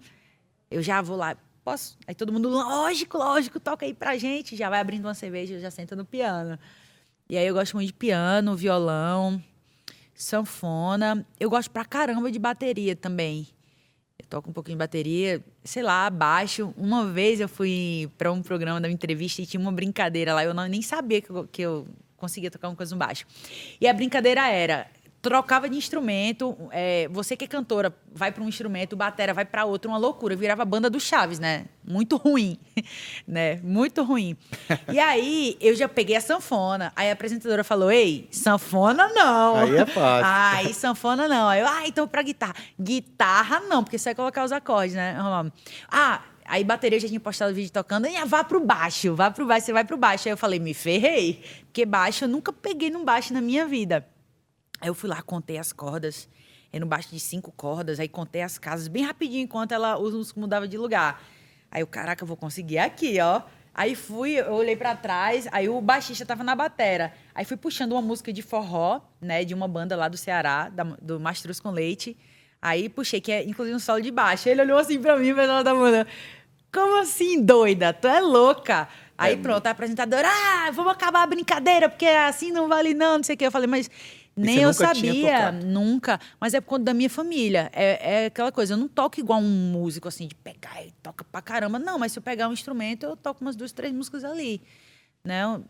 eu 0.70 0.84
já 0.84 1.01
vou 1.01 1.18
lá, 1.18 1.36
posso? 1.63 1.98
Aí 2.06 2.13
todo 2.13 2.32
mundo, 2.32 2.50
lógico, 2.50 3.18
lógico, 3.18 3.60
toca 3.60 3.86
aí 3.86 3.94
pra 3.94 4.18
gente. 4.18 4.56
Já 4.56 4.70
vai 4.70 4.80
abrindo 4.80 5.06
uma 5.06 5.13
cerveja, 5.13 5.60
já 5.60 5.72
senta 5.72 5.96
no 5.96 6.06
piano. 6.06 6.60
E 7.30 7.38
aí 7.38 7.46
eu 7.46 7.54
gosto 7.54 7.75
muito 7.75 7.88
de 7.88 7.94
piano, 7.94 8.56
violão, 8.56 9.42
sanfona. 10.13 11.25
Eu 11.39 11.50
gosto 11.50 11.70
pra 11.72 11.84
caramba 11.84 12.32
de 12.32 12.39
bateria 12.39 12.96
também. 12.96 13.48
Toco 14.30 14.50
um 14.50 14.54
pouquinho 14.54 14.76
de 14.76 14.80
bateria, 14.80 15.44
sei 15.64 15.84
lá, 15.84 16.10
baixo. 16.10 16.74
Uma 16.76 17.06
vez 17.06 17.40
eu 17.40 17.48
fui 17.48 18.10
para 18.18 18.32
um 18.32 18.42
programa 18.42 18.82
da 18.82 18.90
entrevista 18.90 19.42
e 19.42 19.46
tinha 19.46 19.60
uma 19.60 19.72
brincadeira 19.72 20.34
lá. 20.34 20.44
Eu 20.44 20.54
não, 20.54 20.66
nem 20.68 20.82
sabia 20.82 21.22
que 21.22 21.30
eu, 21.30 21.48
que 21.48 21.62
eu 21.62 21.88
conseguia 22.18 22.52
tocar 22.52 22.68
uma 22.68 22.76
coisa 22.76 22.94
no 22.94 23.00
baixo. 23.00 23.26
E 23.80 23.88
a 23.88 23.94
brincadeira 23.94 24.48
era 24.50 24.88
trocava 25.30 25.70
de 25.70 25.76
instrumento. 25.76 26.58
é, 26.72 27.08
você 27.10 27.36
que 27.36 27.46
é 27.46 27.48
cantora 27.48 27.94
vai 28.14 28.32
para 28.32 28.44
um 28.44 28.48
instrumento, 28.48 28.96
batera 28.96 29.34
vai 29.34 29.46
para 29.46 29.66
outro, 29.66 29.92
uma 29.92 29.98
loucura. 29.98 30.34
Eu 30.34 30.38
virava 30.38 30.62
a 30.62 30.66
banda 30.66 30.90
do 30.90 31.00
Chaves, 31.00 31.40
né? 31.40 31.66
Muito 31.84 32.16
ruim, 32.18 32.58
né? 33.28 33.60
Muito 33.64 34.04
ruim. 34.04 34.38
E 34.92 35.00
aí 35.00 35.58
eu 35.60 35.76
já 35.76 35.88
peguei 35.88 36.16
a 36.16 36.22
sanfona. 36.22 36.92
Aí 36.96 37.10
a 37.10 37.14
apresentadora 37.14 37.64
falou: 37.64 37.92
"Ei, 37.92 38.28
sanfona 38.32 39.10
não". 39.10 39.58
Aí 39.58 39.76
é 39.78 39.86
fácil. 39.86 40.26
Aí 40.26 40.74
sanfona 40.74 41.28
não. 41.28 41.48
Aí 41.48 41.60
eu: 41.62 41.68
"Ah, 41.68 41.88
então 41.88 42.08
para 42.08 42.22
guitarra". 42.22 42.56
Guitarra 42.80 43.60
não, 43.62 43.84
porque 43.84 43.98
você 43.98 44.10
vai 44.10 44.16
colocar 44.16 44.44
os 44.44 44.52
acordes, 44.52 44.96
né? 44.96 45.18
Ah, 45.90 46.22
Aí 46.48 46.64
bateria 46.64 46.98
já 46.98 47.10
tinha 47.10 47.20
postado 47.20 47.54
vídeo 47.54 47.72
tocando, 47.72 48.08
e 48.08 48.26
vá 48.26 48.42
pro 48.42 48.62
baixo, 48.62 49.14
vá 49.14 49.30
pro 49.30 49.46
baixo, 49.46 49.66
você 49.66 49.74
vai 49.74 49.84
pro 49.84 49.98
baixo. 49.98 50.30
Aí 50.30 50.32
eu 50.32 50.38
falei, 50.38 50.60
me 50.60 50.74
ferrei, 50.74 51.44
porque 51.66 51.86
baixo 51.86 52.24
eu 52.24 52.30
nunca 52.30 52.54
peguei 52.54 52.90
num 52.90 53.04
baixo 53.04 53.34
na 53.34 53.42
minha 53.42 53.66
vida. 53.68 54.08
Aí 54.80 54.88
eu 54.90 54.94
fui 54.94 55.10
lá, 55.10 55.22
contei 55.22 55.58
as 55.58 55.74
cordas, 55.74 56.30
era 56.72 56.84
um 56.84 56.88
baixo 56.88 57.10
de 57.10 57.20
cinco 57.20 57.52
cordas, 57.52 58.00
aí 58.00 58.08
contei 58.08 58.42
as 58.42 58.58
casas 58.58 58.88
bem 58.88 59.04
rapidinho 59.04 59.44
enquanto 59.44 59.72
ela 59.72 59.98
os 59.98 60.34
mudavam 60.34 60.68
de 60.68 60.78
lugar. 60.78 61.22
Aí 61.72 61.82
eu, 61.82 61.88
caraca, 61.88 62.24
eu 62.24 62.28
vou 62.28 62.38
conseguir 62.38 62.78
aqui, 62.78 63.20
ó. 63.20 63.42
Aí 63.74 63.94
fui, 63.94 64.32
eu 64.32 64.54
olhei 64.54 64.76
para 64.76 64.96
trás, 64.96 65.48
aí 65.52 65.70
o 65.70 65.80
baixista 65.80 66.26
tava 66.26 66.44
na 66.44 66.56
batera. 66.56 67.14
Aí 67.36 67.46
fui 67.46 67.56
puxando 67.56 67.92
uma 67.92 68.02
música 68.02 68.34
de 68.34 68.42
forró, 68.42 69.02
né, 69.22 69.46
de 69.46 69.54
uma 69.54 69.68
banda 69.68 69.96
lá 69.96 70.08
do 70.08 70.18
Ceará, 70.18 70.68
da, 70.70 70.84
do 70.84 71.20
Mastruz 71.20 71.60
com 71.60 71.70
Leite. 71.70 72.18
Aí 72.60 72.90
puxei, 72.90 73.22
que 73.22 73.32
é 73.32 73.44
inclusive 73.44 73.76
um 73.76 73.80
solo 73.80 74.02
de 74.02 74.10
baixo. 74.10 74.50
Ele 74.50 74.62
olhou 74.62 74.80
assim 74.80 75.00
pra 75.00 75.16
mim, 75.18 75.34
pessoal 75.34 75.64
da 75.64 75.74
banda. 75.76 76.08
Como 76.74 77.00
assim, 77.00 77.42
doida? 77.44 77.94
Tu 77.94 78.08
é 78.08 78.20
louca. 78.20 78.88
Aí 79.18 79.34
é, 79.34 79.38
pronto, 79.38 79.66
a 79.66 79.72
apresentadora, 79.72 80.28
ah, 80.28 80.72
vamos 80.72 80.92
acabar 80.92 81.24
a 81.24 81.28
brincadeira, 81.28 81.90
porque 81.90 82.06
assim 82.06 82.52
não 82.52 82.68
vale 82.68 82.94
não, 82.94 83.18
não 83.18 83.24
sei 83.24 83.36
o 83.36 83.38
que. 83.38 83.46
Eu 83.46 83.52
falei, 83.52 83.68
mas 83.68 83.90
nem 84.38 84.60
eu 84.60 84.72
sabia, 84.72 85.51
nunca. 85.51 86.20
Mas 86.39 86.53
é 86.53 86.62
por 86.62 86.67
conta 86.67 86.86
da 86.86 86.94
minha 86.94 87.10
família. 87.10 87.70
É, 87.74 88.24
é, 88.24 88.25
aquela 88.27 88.51
coisa, 88.51 88.75
eu 88.75 88.77
não 88.77 88.88
toco 88.88 89.20
igual 89.20 89.39
um 89.39 89.72
músico, 89.72 90.08
assim, 90.08 90.27
de 90.27 90.36
pegar 90.36 90.86
e 90.86 90.91
toca 91.01 91.24
pra 91.24 91.41
caramba. 91.41 91.79
Não, 91.79 91.98
mas 91.98 92.12
se 92.12 92.20
eu 92.20 92.24
pegar 92.24 92.48
um 92.48 92.53
instrumento, 92.53 93.03
eu 93.03 93.17
toco 93.17 93.41
umas 93.41 93.56
duas, 93.56 93.72
três 93.72 93.91
músicas 93.91 94.24
ali. 94.24 94.62
Né? 95.24 95.44
Eu, 95.44 95.65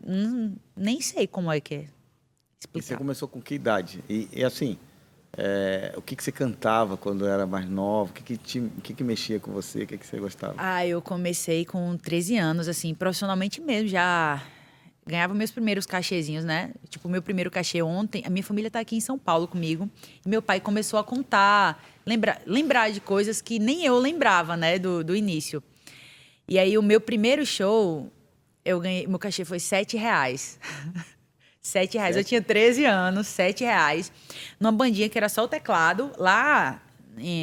nem 0.76 1.00
sei 1.00 1.26
como 1.26 1.50
é 1.50 1.60
que 1.60 1.74
é. 1.74 1.84
Explicar. 2.60 2.84
E 2.84 2.88
você 2.88 2.96
começou 2.96 3.26
com 3.26 3.40
que 3.40 3.54
idade? 3.54 4.04
E, 4.08 4.28
e 4.32 4.44
assim, 4.44 4.76
é, 5.36 5.94
o 5.96 6.02
que, 6.02 6.14
que 6.14 6.22
você 6.22 6.32
cantava 6.32 6.96
quando 6.96 7.26
era 7.26 7.46
mais 7.46 7.68
nova? 7.68 8.10
O 8.10 8.12
que, 8.12 8.22
que, 8.22 8.36
te, 8.36 8.58
o 8.58 8.80
que, 8.82 8.92
que 8.92 9.04
mexia 9.04 9.40
com 9.40 9.52
você? 9.52 9.84
O 9.84 9.86
que, 9.86 9.96
que 9.96 10.06
você 10.06 10.18
gostava? 10.18 10.54
Ah, 10.58 10.86
eu 10.86 11.00
comecei 11.00 11.64
com 11.64 11.96
13 11.96 12.36
anos, 12.36 12.68
assim, 12.68 12.94
profissionalmente 12.94 13.60
mesmo. 13.60 13.88
Já 13.88 14.42
ganhava 15.08 15.32
meus 15.32 15.50
primeiros 15.50 15.86
cachezinhos, 15.86 16.44
né? 16.44 16.72
Tipo, 16.90 17.08
meu 17.08 17.22
primeiro 17.22 17.50
cachê 17.50 17.80
ontem. 17.80 18.22
A 18.26 18.30
minha 18.30 18.44
família 18.44 18.70
tá 18.70 18.78
aqui 18.78 18.94
em 18.94 19.00
São 19.00 19.18
Paulo 19.18 19.48
comigo. 19.48 19.90
E 20.24 20.28
meu 20.28 20.42
pai 20.42 20.60
começou 20.60 20.98
a 20.98 21.04
contar, 21.04 21.82
lembrar, 22.04 22.42
lembrar 22.44 22.90
de 22.90 23.00
coisas 23.00 23.40
que 23.40 23.58
nem 23.58 23.86
eu 23.86 23.98
lembrava, 23.98 24.54
né, 24.54 24.78
do, 24.78 25.02
do 25.02 25.16
início. 25.16 25.62
E 26.46 26.58
aí, 26.58 26.76
o 26.76 26.82
meu 26.82 27.00
primeiro 27.00 27.44
show, 27.46 28.12
eu 28.64 28.78
ganhei, 28.80 29.06
meu 29.06 29.18
cachê 29.18 29.46
foi 29.46 29.58
sete 29.58 29.96
reais. 29.96 30.60
sete 31.60 31.96
reais. 31.96 32.14
Eu 32.14 32.22
tinha 32.22 32.42
13 32.42 32.84
anos, 32.84 33.26
sete 33.28 33.64
reais. 33.64 34.12
Numa 34.60 34.72
bandinha 34.72 35.08
que 35.08 35.16
era 35.16 35.30
só 35.30 35.44
o 35.44 35.48
teclado. 35.48 36.12
Lá 36.18 36.82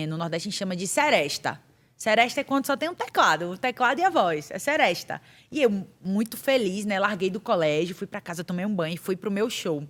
no 0.07 0.17
Nordeste 0.17 0.47
a 0.47 0.51
gente 0.51 0.57
chama 0.57 0.75
de 0.75 0.87
seresta. 0.87 1.59
Seresta 1.97 2.41
é 2.41 2.43
quando 2.43 2.65
só 2.65 2.75
tem 2.75 2.89
um 2.89 2.93
teclado, 2.93 3.51
o 3.51 3.57
teclado 3.57 3.99
e 3.99 4.03
a 4.03 4.09
voz. 4.09 4.51
É 4.51 4.59
seresta. 4.59 5.21
E 5.51 5.61
eu, 5.61 5.87
muito 6.03 6.35
feliz, 6.35 6.85
né? 6.85 6.99
Larguei 6.99 7.29
do 7.29 7.39
colégio, 7.39 7.95
fui 7.95 8.05
para 8.05 8.19
casa, 8.19 8.43
tomei 8.43 8.65
um 8.65 8.75
banho 8.75 8.95
e 8.95 8.97
fui 8.97 9.15
pro 9.15 9.31
meu 9.31 9.49
show. 9.49 9.87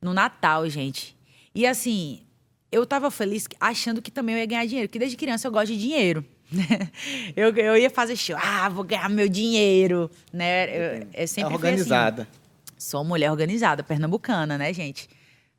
No 0.00 0.14
Natal, 0.14 0.68
gente. 0.68 1.16
E 1.54 1.66
assim, 1.66 2.22
eu 2.70 2.86
tava 2.86 3.10
feliz 3.10 3.46
achando 3.58 4.00
que 4.00 4.10
também 4.10 4.36
eu 4.36 4.40
ia 4.40 4.46
ganhar 4.46 4.66
dinheiro, 4.66 4.88
porque 4.88 4.98
desde 4.98 5.16
criança 5.16 5.48
eu 5.48 5.52
gosto 5.52 5.72
de 5.72 5.78
dinheiro. 5.78 6.24
eu, 7.34 7.50
eu 7.56 7.76
ia 7.76 7.90
fazer 7.90 8.16
show, 8.16 8.36
ah, 8.38 8.68
vou 8.68 8.84
ganhar 8.84 9.08
meu 9.08 9.28
dinheiro, 9.28 10.10
né? 10.32 11.00
Eu, 11.00 11.06
eu 11.14 11.28
sempre 11.28 11.52
é 11.52 11.56
organizada. 11.56 12.22
Assim. 12.22 12.30
Sou 12.78 13.04
mulher 13.04 13.30
organizada, 13.30 13.82
pernambucana, 13.82 14.58
né, 14.58 14.72
gente? 14.72 15.08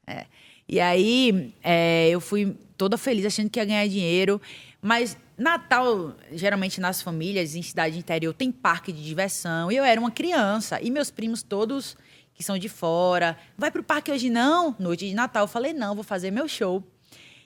É. 0.05 0.25
E 0.67 0.79
aí, 0.79 1.53
é, 1.63 2.09
eu 2.09 2.19
fui 2.19 2.55
toda 2.77 2.97
feliz 2.97 3.25
achando 3.25 3.49
que 3.49 3.59
ia 3.59 3.65
ganhar 3.65 3.87
dinheiro, 3.87 4.41
mas 4.85 5.17
Natal, 5.35 6.15
geralmente 6.31 6.79
nas 6.79 7.01
famílias, 7.01 7.55
em 7.55 7.61
cidade 7.63 7.97
interior, 7.97 8.31
tem 8.35 8.51
parque 8.51 8.91
de 8.91 9.03
diversão. 9.03 9.71
E 9.71 9.75
eu 9.75 9.83
era 9.83 9.99
uma 9.99 10.11
criança. 10.11 10.79
E 10.79 10.91
meus 10.91 11.09
primos 11.09 11.41
todos 11.41 11.97
que 12.35 12.43
são 12.43 12.55
de 12.55 12.69
fora. 12.69 13.35
Vai 13.57 13.71
pro 13.71 13.81
parque 13.81 14.11
hoje 14.11 14.29
não? 14.29 14.75
Noite 14.77 15.09
de 15.09 15.15
Natal. 15.15 15.45
Eu 15.45 15.47
falei, 15.47 15.73
não, 15.73 15.95
vou 15.95 16.03
fazer 16.03 16.29
meu 16.29 16.47
show. 16.47 16.83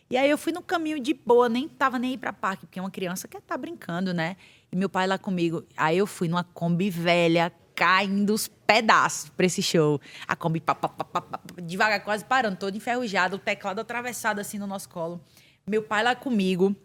E 0.10 0.18
aí 0.18 0.30
eu 0.30 0.38
fui 0.38 0.52
no 0.52 0.62
caminho 0.62 1.00
de 1.00 1.14
boa, 1.14 1.48
nem 1.48 1.70
tava 1.70 1.98
nem 1.98 2.16
ir 2.16 2.18
pra 2.18 2.34
parque, 2.34 2.66
porque 2.66 2.78
é 2.78 2.82
uma 2.82 2.92
criança 2.92 3.26
quer 3.26 3.38
estar 3.38 3.56
tá 3.56 3.58
brincando, 3.58 4.14
né? 4.14 4.36
E 4.70 4.76
meu 4.76 4.90
pai 4.90 5.08
lá 5.08 5.18
comigo. 5.18 5.64
Aí 5.78 5.98
eu 5.98 6.06
fui 6.06 6.28
numa 6.28 6.44
Kombi 6.44 6.90
velha, 6.90 7.54
caindo 7.74 8.34
os 8.34 8.50
pedaços 8.50 9.30
pra 9.30 9.46
esse 9.46 9.62
show. 9.62 10.02
A 10.28 10.36
Kombi 10.36 10.60
pá, 10.60 10.76
pá, 10.76 10.90
pá, 10.90 11.40
devagar, 11.64 12.04
quase 12.04 12.26
parando, 12.26 12.58
todo 12.58 12.76
enferrujado, 12.76 13.38
o 13.38 13.40
teclado 13.40 13.80
atravessado 13.80 14.40
assim 14.40 14.58
no 14.58 14.68
nosso 14.68 14.90
colo. 14.90 15.22
Meu 15.66 15.82
pai 15.82 16.04
lá 16.04 16.14
comigo. 16.18 16.76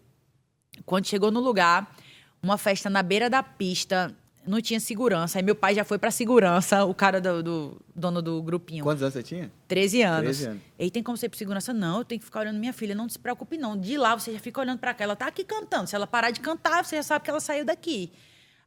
Quando 0.85 1.07
chegou 1.07 1.31
no 1.31 1.39
lugar, 1.39 1.95
uma 2.41 2.57
festa 2.57 2.89
na 2.89 3.03
beira 3.03 3.29
da 3.29 3.41
pista, 3.43 4.15
não 4.47 4.61
tinha 4.61 4.79
segurança. 4.79 5.39
Aí 5.39 5.43
meu 5.43 5.55
pai 5.55 5.75
já 5.75 5.83
foi 5.83 5.97
pra 5.97 6.11
segurança, 6.11 6.85
o 6.85 6.93
cara 6.93 7.19
do, 7.19 7.41
do 7.41 7.81
dono 7.95 8.21
do 8.21 8.41
grupinho. 8.41 8.83
Quantos 8.83 9.01
anos 9.01 9.13
você 9.13 9.23
tinha? 9.23 9.51
13 9.67 10.01
anos. 10.03 10.37
13 10.37 10.45
anos. 10.47 10.61
E 10.79 10.91
tem 10.91 11.03
como 11.03 11.17
ser 11.17 11.29
pra 11.29 11.37
segurança? 11.37 11.73
Não, 11.73 11.99
eu 11.99 12.05
tenho 12.05 12.19
que 12.19 12.25
ficar 12.25 12.41
olhando 12.41 12.59
minha 12.59 12.73
filha. 12.73 12.93
Não 12.95 13.09
se 13.09 13.17
preocupe, 13.17 13.57
não. 13.57 13.77
De 13.77 13.97
lá 13.97 14.17
você 14.17 14.31
já 14.33 14.39
fica 14.39 14.59
olhando 14.61 14.79
pra 14.79 14.93
cá. 14.93 15.03
Ela 15.03 15.15
tá 15.15 15.27
aqui 15.27 15.43
cantando. 15.43 15.87
Se 15.87 15.95
ela 15.95 16.07
parar 16.07 16.31
de 16.31 16.39
cantar, 16.39 16.85
você 16.85 16.97
já 16.97 17.03
sabe 17.03 17.25
que 17.25 17.29
ela 17.29 17.39
saiu 17.39 17.65
daqui. 17.65 18.11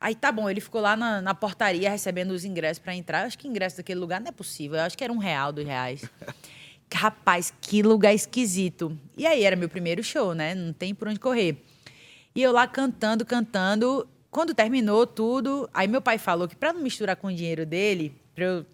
Aí 0.00 0.15
tá 0.15 0.31
bom, 0.31 0.49
ele 0.49 0.61
ficou 0.61 0.81
lá 0.81 0.97
na, 0.97 1.21
na 1.21 1.35
portaria 1.35 1.91
recebendo 1.91 2.31
os 2.31 2.45
ingressos 2.45 2.79
para 2.79 2.95
entrar. 2.95 3.23
Eu 3.23 3.27
acho 3.27 3.38
que 3.38 3.49
ingresso 3.49 3.77
daquele 3.79 3.99
lugar 3.99 4.21
não 4.21 4.29
é 4.29 4.33
possível. 4.33 4.79
Eu 4.79 4.85
acho 4.85 4.97
que 4.97 5.03
era 5.03 5.12
um 5.12 5.19
real, 5.19 5.53
dois 5.53 5.67
reais. 5.67 6.05
Rapaz, 6.93 7.53
que 7.61 7.83
lugar 7.83 8.15
esquisito. 8.15 8.97
E 9.17 9.27
aí 9.27 9.43
era 9.43 9.57
meu 9.57 9.69
primeiro 9.69 10.03
show, 10.03 10.35
né? 10.35 10.55
Não 10.55 10.73
tem 10.73 10.95
por 10.95 11.09
onde 11.09 11.19
correr. 11.19 11.62
E 12.38 12.42
eu 12.45 12.52
lá 12.52 12.68
cantando, 12.68 13.26
cantando. 13.26 14.09
Quando 14.30 14.54
terminou 14.54 15.04
tudo, 15.04 15.68
aí 15.75 15.88
meu 15.88 16.00
pai 16.00 16.18
falou 16.18 16.47
que 16.47 16.54
para 16.54 16.73
não 16.73 16.80
misturar 16.80 17.16
com 17.16 17.26
o 17.26 17.35
dinheiro 17.35 17.66
dele, 17.66 18.14
para 18.33 18.45
eu 18.45 18.66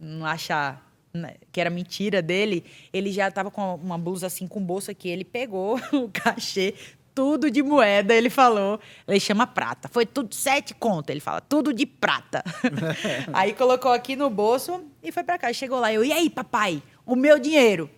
não 0.00 0.26
achar 0.26 0.92
né, 1.14 1.36
que 1.52 1.60
era 1.60 1.70
mentira 1.70 2.20
dele, 2.20 2.64
ele 2.92 3.12
já 3.12 3.28
estava 3.28 3.48
com 3.48 3.76
uma 3.76 3.96
blusa 3.96 4.26
assim 4.26 4.48
com 4.48 4.60
bolsa 4.60 4.92
que 4.92 5.08
ele 5.08 5.22
pegou 5.24 5.78
o 5.94 6.08
cachê, 6.12 6.74
tudo 7.14 7.48
de 7.48 7.62
moeda, 7.62 8.12
ele 8.12 8.28
falou. 8.28 8.80
Ele 9.06 9.20
chama 9.20 9.46
prata. 9.46 9.86
Foi 9.86 10.04
tudo 10.04 10.34
sete 10.34 10.74
contas, 10.74 11.14
ele 11.14 11.20
fala, 11.20 11.40
tudo 11.40 11.72
de 11.72 11.86
prata. 11.86 12.42
aí 13.32 13.52
colocou 13.52 13.92
aqui 13.92 14.16
no 14.16 14.28
bolso 14.30 14.84
e 15.00 15.12
foi 15.12 15.22
para 15.22 15.38
cá. 15.38 15.52
Chegou 15.52 15.78
lá, 15.78 15.92
eu, 15.92 16.04
e 16.04 16.12
aí, 16.12 16.28
papai, 16.28 16.82
o 17.06 17.14
meu 17.14 17.38
dinheiro? 17.38 17.88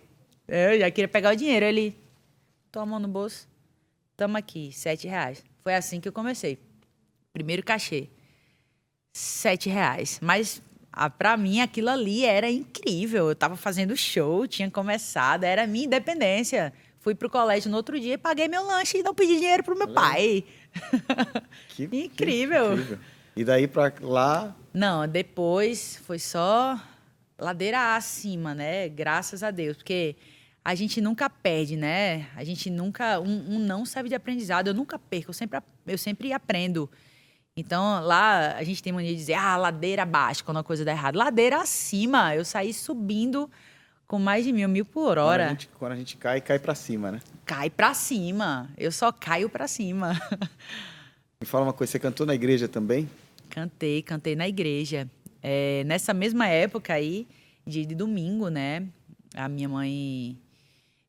Eu 0.47 0.81
já 0.81 0.91
queria 0.91 1.07
pegar 1.07 1.33
o 1.33 1.35
dinheiro. 1.35 1.65
Ele, 1.65 1.97
toma 2.71 2.99
no 2.99 3.07
bolso. 3.07 3.54
Tamo 4.17 4.37
aqui, 4.37 4.71
sete 4.71 5.07
reais. 5.07 5.43
Foi 5.63 5.75
assim 5.75 5.99
que 5.99 6.07
eu 6.07 6.13
comecei. 6.13 6.57
Primeiro 7.33 7.63
cachê, 7.63 8.07
sete 9.11 9.69
reais. 9.69 10.19
Mas 10.21 10.61
para 11.17 11.35
mim 11.35 11.59
aquilo 11.59 11.89
ali 11.89 12.25
era 12.25 12.49
incrível. 12.49 13.25
Eu 13.25 13.33
estava 13.33 13.55
fazendo 13.55 13.95
show, 13.95 14.47
tinha 14.47 14.69
começado, 14.71 15.43
era 15.43 15.67
minha 15.67 15.85
independência. 15.85 16.71
Fui 16.99 17.13
pro 17.13 17.29
colégio 17.29 17.69
no 17.69 17.77
outro 17.77 17.99
dia, 17.99 18.17
paguei 18.17 18.47
meu 18.47 18.65
lanche 18.65 18.97
e 18.97 19.03
não 19.03 19.13
pedi 19.13 19.35
dinheiro 19.35 19.63
pro 19.63 19.77
meu 19.77 19.89
pai. 19.89 20.43
Que, 21.69 21.83
incrível. 21.83 22.07
Que 22.09 22.41
incrível. 22.41 22.99
E 23.35 23.43
daí 23.43 23.67
para 23.67 23.93
lá? 24.01 24.55
Não, 24.73 25.07
depois 25.07 26.01
foi 26.05 26.19
só 26.19 26.79
ladeira 27.37 27.95
acima, 27.95 28.53
né? 28.55 28.87
Graças 28.89 29.43
a 29.43 29.51
Deus, 29.51 29.77
porque 29.77 30.15
a 30.65 30.73
gente 30.73 30.99
nunca 30.99 31.29
perde, 31.29 31.77
né? 31.77 32.27
A 32.35 32.43
gente 32.43 32.71
nunca. 32.71 33.19
Um, 33.19 33.55
um, 33.55 33.59
não 33.59 33.85
serve 33.85 34.09
de 34.09 34.15
aprendizado. 34.15 34.67
Eu 34.67 34.73
nunca 34.73 34.97
perco, 34.97 35.29
eu 35.29 35.33
sempre, 35.33 35.59
eu 35.85 35.97
sempre 35.97 36.33
aprendo. 36.33 36.89
Então, 37.55 38.01
lá 38.01 38.57
a 38.57 38.63
gente 38.63 38.81
tem 38.81 38.91
mania 38.91 39.11
de 39.11 39.15
dizer, 39.15 39.35
ah, 39.35 39.55
ladeira 39.55 40.01
abaixo, 40.01 40.43
quando 40.43 40.57
a 40.57 40.63
coisa 40.63 40.83
dá 40.83 40.91
errado. 40.91 41.17
Ladeira 41.17 41.61
acima. 41.61 42.35
Eu 42.35 42.43
saí 42.43 42.73
subindo 42.73 43.47
com 44.07 44.17
mais 44.17 44.43
de 44.43 44.51
mil, 44.51 44.67
mil 44.67 44.85
por 44.85 45.19
hora. 45.19 45.43
Quando 45.43 45.47
a 45.47 45.53
gente, 45.53 45.69
quando 45.77 45.91
a 45.91 45.95
gente 45.95 46.17
cai, 46.17 46.41
cai 46.41 46.57
para 46.57 46.73
cima, 46.73 47.11
né? 47.11 47.21
Cai 47.45 47.69
para 47.69 47.93
cima. 47.93 48.67
Eu 48.75 48.91
só 48.91 49.11
caio 49.11 49.47
para 49.47 49.67
cima. 49.67 50.19
Me 51.39 51.45
fala 51.45 51.65
uma 51.65 51.73
coisa, 51.73 51.91
você 51.91 51.99
cantou 51.99 52.25
na 52.25 52.33
igreja 52.33 52.67
também? 52.67 53.07
Cantei, 53.51 54.01
cantei 54.01 54.35
na 54.35 54.47
igreja. 54.47 55.07
É, 55.43 55.83
nessa 55.85 56.11
mesma 56.11 56.47
época 56.47 56.91
aí, 56.91 57.27
dia 57.67 57.85
de 57.85 57.93
domingo, 57.93 58.49
né? 58.49 58.87
A 59.35 59.47
minha 59.47 59.69
mãe 59.69 60.39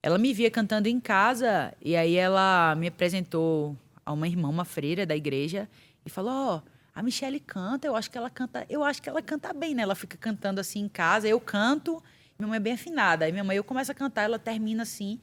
ela 0.07 0.19
me 0.19 0.33
via 0.33 0.49
cantando 0.49 0.89
em 0.89 1.01
casa 1.01 1.75
e 1.83 1.97
aí 1.97 2.15
ela 2.15 2.77
me 2.77 2.87
apresentou 2.87 3.77
a 4.05 4.13
uma 4.13 4.29
irmã, 4.29 4.49
uma 4.49 4.65
freira 4.65 5.05
da 5.05 5.17
igreja 5.17 5.69
e 6.05 6.09
falou: 6.09 6.33
"Ó, 6.33 6.57
oh, 6.59 6.71
a 6.95 7.03
Michelle 7.03 7.41
canta, 7.41 7.89
eu 7.89 7.97
acho 7.97 8.09
que 8.09 8.17
ela 8.17 8.31
canta, 8.31 8.65
eu 8.71 8.85
acho 8.85 9.03
que 9.03 9.09
ela 9.09 9.21
canta 9.21 9.53
bem, 9.53 9.75
né? 9.75 9.83
Ela 9.83 9.97
fica 9.97 10.17
cantando 10.17 10.61
assim 10.61 10.79
em 10.79 10.89
casa, 10.89 11.27
eu 11.27 11.41
canto, 11.41 12.01
minha 12.39 12.47
mãe 12.47 12.57
é 12.57 12.61
bem 12.61 12.75
afinada. 12.75 13.25
Aí 13.25 13.33
minha 13.33 13.43
mãe 13.43 13.57
eu 13.57 13.65
começo 13.65 13.91
a 13.91 13.95
cantar, 13.97 14.23
ela 14.23 14.39
termina 14.39 14.85
assim. 14.85 15.21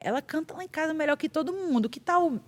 Ela 0.00 0.20
canta 0.20 0.52
lá 0.52 0.64
em 0.64 0.68
casa 0.68 0.92
melhor 0.92 1.16
que 1.16 1.28
todo 1.28 1.52
mundo. 1.52 1.88
Que 1.88 2.00
tal 2.00 2.40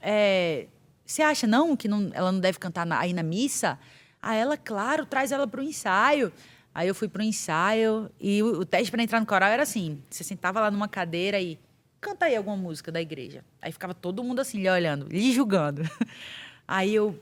é, 0.00 0.66
você 1.04 1.20
acha 1.20 1.46
não 1.46 1.76
que 1.76 1.88
não, 1.88 2.10
ela 2.14 2.32
não 2.32 2.40
deve 2.40 2.58
cantar 2.58 2.86
na, 2.86 3.00
aí 3.00 3.12
na 3.12 3.22
missa? 3.22 3.78
Ah, 4.22 4.34
ela, 4.34 4.56
claro, 4.56 5.04
traz 5.04 5.30
ela 5.30 5.46
para 5.46 5.60
o 5.60 5.62
ensaio. 5.62 6.32
Aí 6.76 6.88
eu 6.88 6.94
fui 6.94 7.08
pro 7.08 7.22
ensaio 7.22 8.10
e 8.20 8.42
o, 8.42 8.60
o 8.60 8.64
teste 8.66 8.90
para 8.90 9.02
entrar 9.02 9.18
no 9.18 9.24
coral 9.24 9.48
era 9.48 9.62
assim: 9.62 9.98
você 10.10 10.22
sentava 10.22 10.60
lá 10.60 10.70
numa 10.70 10.86
cadeira 10.86 11.40
e 11.40 11.58
canta 11.98 12.26
aí 12.26 12.36
alguma 12.36 12.54
música 12.54 12.92
da 12.92 13.00
igreja. 13.00 13.42
Aí 13.62 13.72
ficava 13.72 13.94
todo 13.94 14.22
mundo 14.22 14.40
assim, 14.40 14.60
lhe 14.60 14.68
olhando, 14.68 15.08
lhe 15.08 15.32
julgando. 15.32 15.80
Aí 16.68 16.94
eu, 16.94 17.18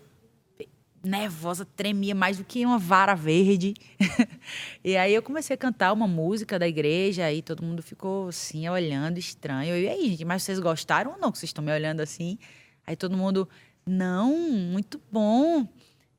nervosa, 1.04 1.64
tremia 1.64 2.16
mais 2.16 2.38
do 2.38 2.44
que 2.44 2.66
uma 2.66 2.80
vara 2.80 3.14
verde. 3.14 3.74
e 4.82 4.96
aí 4.96 5.14
eu 5.14 5.22
comecei 5.22 5.54
a 5.54 5.56
cantar 5.56 5.92
uma 5.92 6.08
música 6.08 6.58
da 6.58 6.66
igreja, 6.66 7.26
aí 7.26 7.42
todo 7.42 7.62
mundo 7.62 7.82
ficou 7.82 8.28
assim, 8.28 8.66
olhando 8.70 9.18
estranho. 9.18 9.76
E 9.76 9.86
aí, 9.86 10.08
gente, 10.08 10.24
mas 10.24 10.42
vocês 10.42 10.58
gostaram 10.58 11.12
ou 11.12 11.18
não 11.18 11.30
que 11.30 11.38
vocês 11.38 11.50
estão 11.50 11.62
me 11.62 11.70
olhando 11.70 12.00
assim? 12.00 12.38
Aí 12.86 12.96
todo 12.96 13.16
mundo, 13.18 13.46
não, 13.84 14.34
muito 14.34 14.98
bom. 15.12 15.68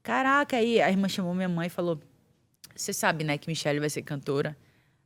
Caraca, 0.04 0.56
aí 0.56 0.80
a 0.80 0.90
irmã 0.90 1.10
chamou 1.10 1.34
minha 1.34 1.50
mãe 1.50 1.66
e 1.66 1.72
falou: 1.72 2.00
você 2.76 2.92
sabe, 2.92 3.24
né, 3.24 3.38
que 3.38 3.48
Michelle 3.48 3.80
vai 3.80 3.90
ser 3.90 4.02
cantora. 4.02 4.56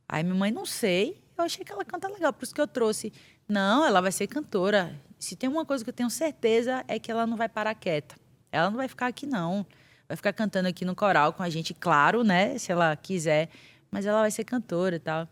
Aí 0.08 0.22
minha 0.22 0.34
mãe, 0.34 0.50
não 0.50 0.66
sei. 0.66 1.22
eu 1.38 1.44
achei 1.44 1.64
que 1.64 1.72
ela 1.72 1.84
canta 1.84 2.08
legal, 2.08 2.32
por 2.32 2.44
isso 2.44 2.54
que 2.54 2.60
eu 2.60 2.66
trouxe. 2.66 3.12
Não, 3.48 3.86
ela 3.86 4.00
vai 4.00 4.12
ser 4.12 4.26
cantora. 4.26 4.94
Se 5.18 5.36
tem 5.36 5.48
uma 5.48 5.64
coisa 5.64 5.84
que 5.84 5.90
eu 5.90 5.94
tenho 5.94 6.10
certeza 6.10 6.84
é 6.88 6.98
que 6.98 7.10
ela 7.10 7.26
não 7.26 7.36
vai 7.36 7.48
parar 7.48 7.74
quieta. 7.74 8.16
Ela 8.50 8.70
não 8.70 8.76
vai 8.76 8.88
ficar 8.88 9.06
aqui, 9.06 9.26
não. 9.26 9.64
Vai 10.08 10.16
ficar 10.16 10.32
cantando 10.32 10.68
aqui 10.68 10.84
no 10.84 10.94
coral 10.94 11.32
com 11.32 11.42
a 11.42 11.48
gente, 11.48 11.72
claro, 11.72 12.24
né? 12.24 12.58
Se 12.58 12.72
ela 12.72 12.96
quiser. 12.96 13.48
Mas 13.90 14.06
ela 14.06 14.20
vai 14.20 14.30
ser 14.30 14.44
cantora 14.44 14.96
e 14.96 14.98
tal. 14.98 15.28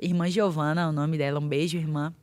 Irmã 0.00 0.28
Giovana, 0.28 0.88
o 0.88 0.92
nome 0.92 1.16
dela. 1.16 1.40
Um 1.40 1.48
beijo, 1.48 1.78
irmã. 1.78 2.14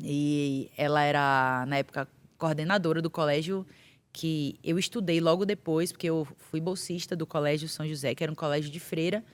E 0.00 0.70
ela 0.76 1.02
era, 1.02 1.64
na 1.66 1.78
época, 1.78 2.08
coordenadora 2.38 3.00
do 3.00 3.10
colégio 3.10 3.66
que 4.12 4.58
eu 4.62 4.78
estudei 4.78 5.20
logo 5.20 5.46
depois, 5.46 5.90
porque 5.90 6.08
eu 6.08 6.26
fui 6.36 6.60
bolsista 6.60 7.16
do 7.16 7.26
Colégio 7.26 7.68
São 7.68 7.86
José, 7.88 8.14
que 8.14 8.22
era 8.22 8.30
um 8.30 8.34
colégio 8.34 8.70
de 8.70 8.78
freira, 8.78 9.24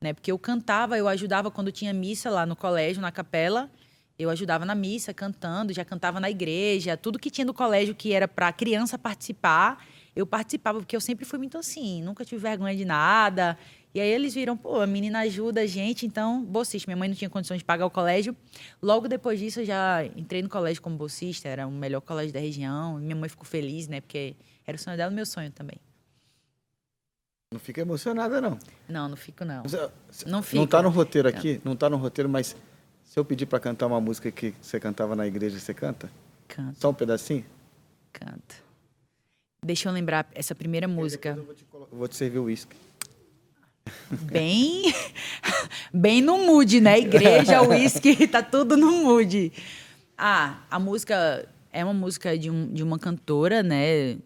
né? 0.00 0.12
Porque 0.12 0.30
eu 0.30 0.38
cantava, 0.38 0.98
eu 0.98 1.08
ajudava 1.08 1.50
quando 1.50 1.72
tinha 1.72 1.92
missa 1.92 2.28
lá 2.28 2.44
no 2.44 2.54
colégio, 2.54 3.00
na 3.00 3.10
capela. 3.10 3.70
Eu 4.18 4.30
ajudava 4.30 4.64
na 4.64 4.74
missa, 4.74 5.14
cantando, 5.14 5.72
já 5.72 5.84
cantava 5.84 6.18
na 6.18 6.28
igreja, 6.28 6.96
tudo 6.96 7.20
que 7.20 7.30
tinha 7.30 7.44
no 7.44 7.54
colégio 7.54 7.94
que 7.94 8.12
era 8.12 8.26
para 8.26 8.52
criança 8.52 8.98
participar, 8.98 9.86
eu 10.14 10.26
participava, 10.26 10.80
porque 10.80 10.96
eu 10.96 11.00
sempre 11.00 11.24
fui 11.24 11.38
muito 11.38 11.56
assim, 11.56 12.02
nunca 12.02 12.24
tive 12.24 12.42
vergonha 12.42 12.74
de 12.74 12.84
nada. 12.84 13.56
E 13.94 14.00
aí 14.00 14.08
eles 14.10 14.34
viram, 14.34 14.56
pô, 14.56 14.80
a 14.80 14.86
menina 14.86 15.20
ajuda 15.20 15.62
a 15.62 15.66
gente, 15.66 16.04
então, 16.06 16.44
bolsista. 16.44 16.88
Minha 16.88 16.96
mãe 16.96 17.08
não 17.08 17.16
tinha 17.16 17.30
condições 17.30 17.58
de 17.58 17.64
pagar 17.64 17.86
o 17.86 17.90
colégio. 17.90 18.36
Logo 18.82 19.08
depois 19.08 19.38
disso, 19.40 19.60
eu 19.60 19.64
já 19.64 20.04
entrei 20.16 20.42
no 20.42 20.48
colégio 20.48 20.82
como 20.82 20.96
bolsista, 20.96 21.48
era 21.48 21.66
o 21.66 21.70
melhor 21.70 22.00
colégio 22.02 22.32
da 22.32 22.38
região. 22.40 22.98
Minha 22.98 23.16
mãe 23.16 23.28
ficou 23.28 23.44
feliz, 23.46 23.88
né? 23.88 24.00
Porque 24.00 24.36
era 24.66 24.76
o 24.76 24.78
sonho 24.78 24.96
dela 24.96 25.10
meu 25.10 25.24
sonho 25.24 25.50
também. 25.50 25.78
Não 27.52 27.58
fica 27.58 27.80
emocionada, 27.80 28.40
não. 28.42 28.58
Não, 28.88 29.08
não 29.08 29.16
fico, 29.16 29.42
não. 29.44 29.62
Você- 29.62 29.90
Não 30.26 30.42
fico. 30.42 30.56
Não 30.56 30.66
tá 30.66 30.82
no 30.82 30.90
roteiro 30.90 31.28
aqui, 31.28 31.60
não 31.64 31.74
tá 31.74 31.88
no 31.88 31.96
roteiro, 31.96 32.28
mas 32.28 32.54
se 33.04 33.18
eu 33.18 33.24
pedir 33.24 33.46
para 33.46 33.58
cantar 33.58 33.86
uma 33.86 34.00
música 34.00 34.30
que 34.30 34.54
você 34.60 34.78
cantava 34.78 35.16
na 35.16 35.26
igreja, 35.26 35.58
você 35.58 35.72
canta? 35.72 36.10
Canto, 36.46 36.78
Só 36.78 36.90
um 36.90 36.94
pedacinho? 36.94 37.44
canto. 38.12 38.62
Deixa 39.64 39.88
eu 39.88 39.92
lembrar 39.92 40.28
essa 40.34 40.54
primeira 40.54 40.86
música. 40.86 41.30
Eu 41.30 41.44
vou 41.44 41.54
te, 41.54 41.66
vou 41.90 42.08
te 42.08 42.16
servir 42.16 42.38
o 42.38 42.44
uísque. 42.44 42.76
Bem, 44.10 44.92
bem 45.92 46.20
no 46.22 46.38
mood, 46.38 46.80
né? 46.80 46.98
Igreja, 46.98 47.62
uísque, 47.66 48.26
tá 48.26 48.42
tudo 48.42 48.76
no 48.76 48.90
mood. 49.04 49.52
Ah, 50.16 50.58
a 50.70 50.78
música 50.78 51.48
é 51.72 51.84
uma 51.84 51.94
música 51.94 52.36
de, 52.38 52.50
um- 52.50 52.72
de 52.72 52.82
uma 52.82 52.98
cantora, 52.98 53.62
né? 53.62 54.16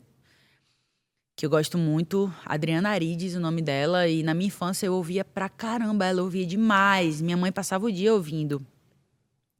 Que 1.35 1.47
eu 1.47 1.51
gosto 1.51 1.77
muito, 1.79 2.33
Adriana 2.45 2.91
Arides, 2.91 3.35
o 3.35 3.41
nome 3.41 3.63
dela. 3.63 4.07
E 4.07 4.23
na 4.23 4.35
minha 4.35 4.49
infância 4.49 4.87
eu 4.87 4.95
ouvia 4.95 5.25
pra 5.25 5.49
caramba, 5.49 6.05
ela 6.07 6.23
ouvia 6.23 6.47
demais. 6.47 7.21
Minha 7.21 7.37
mãe 7.37 7.51
passava 7.51 7.87
o 7.87 7.93
dia 7.93 8.13
ouvindo. 8.13 8.65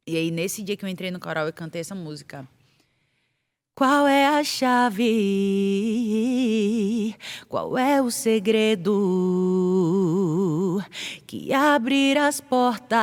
E 0.07 0.15
aí, 0.17 0.31
nesse 0.31 0.61
dia 0.61 0.75
que 0.77 0.83
eu 0.85 0.89
entrei 0.89 1.11
no 1.11 1.19
coral, 1.19 1.47
eu 1.47 1.53
cantei 1.53 1.81
essa 1.81 1.95
música. 1.95 2.47
Qual 3.75 4.07
é 4.07 4.27
a 4.27 4.43
chave? 4.43 5.01
Qual 7.49 7.75
é 7.75 7.99
o 8.03 8.11
segredo 8.11 8.91
que 11.25 11.51
abrir 11.51 12.15
as 12.19 12.39
portas 12.39 12.95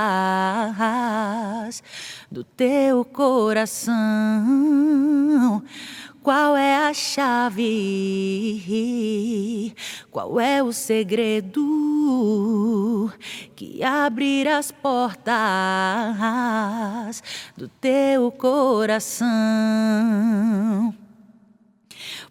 do 2.31 2.45
teu 2.45 3.05
coração? 3.05 3.91
Qual 6.23 6.55
é 6.55 6.77
a 6.77 6.93
chave? 6.93 7.65
Qual 10.11 10.39
é 10.39 10.63
o 10.63 10.71
segredo 10.71 11.61
que 13.57 13.83
abrir 13.83 14.47
as 14.47 14.71
portas 14.71 15.33
do 17.57 17.69
teu 17.69 18.31
coração? 18.31 19.31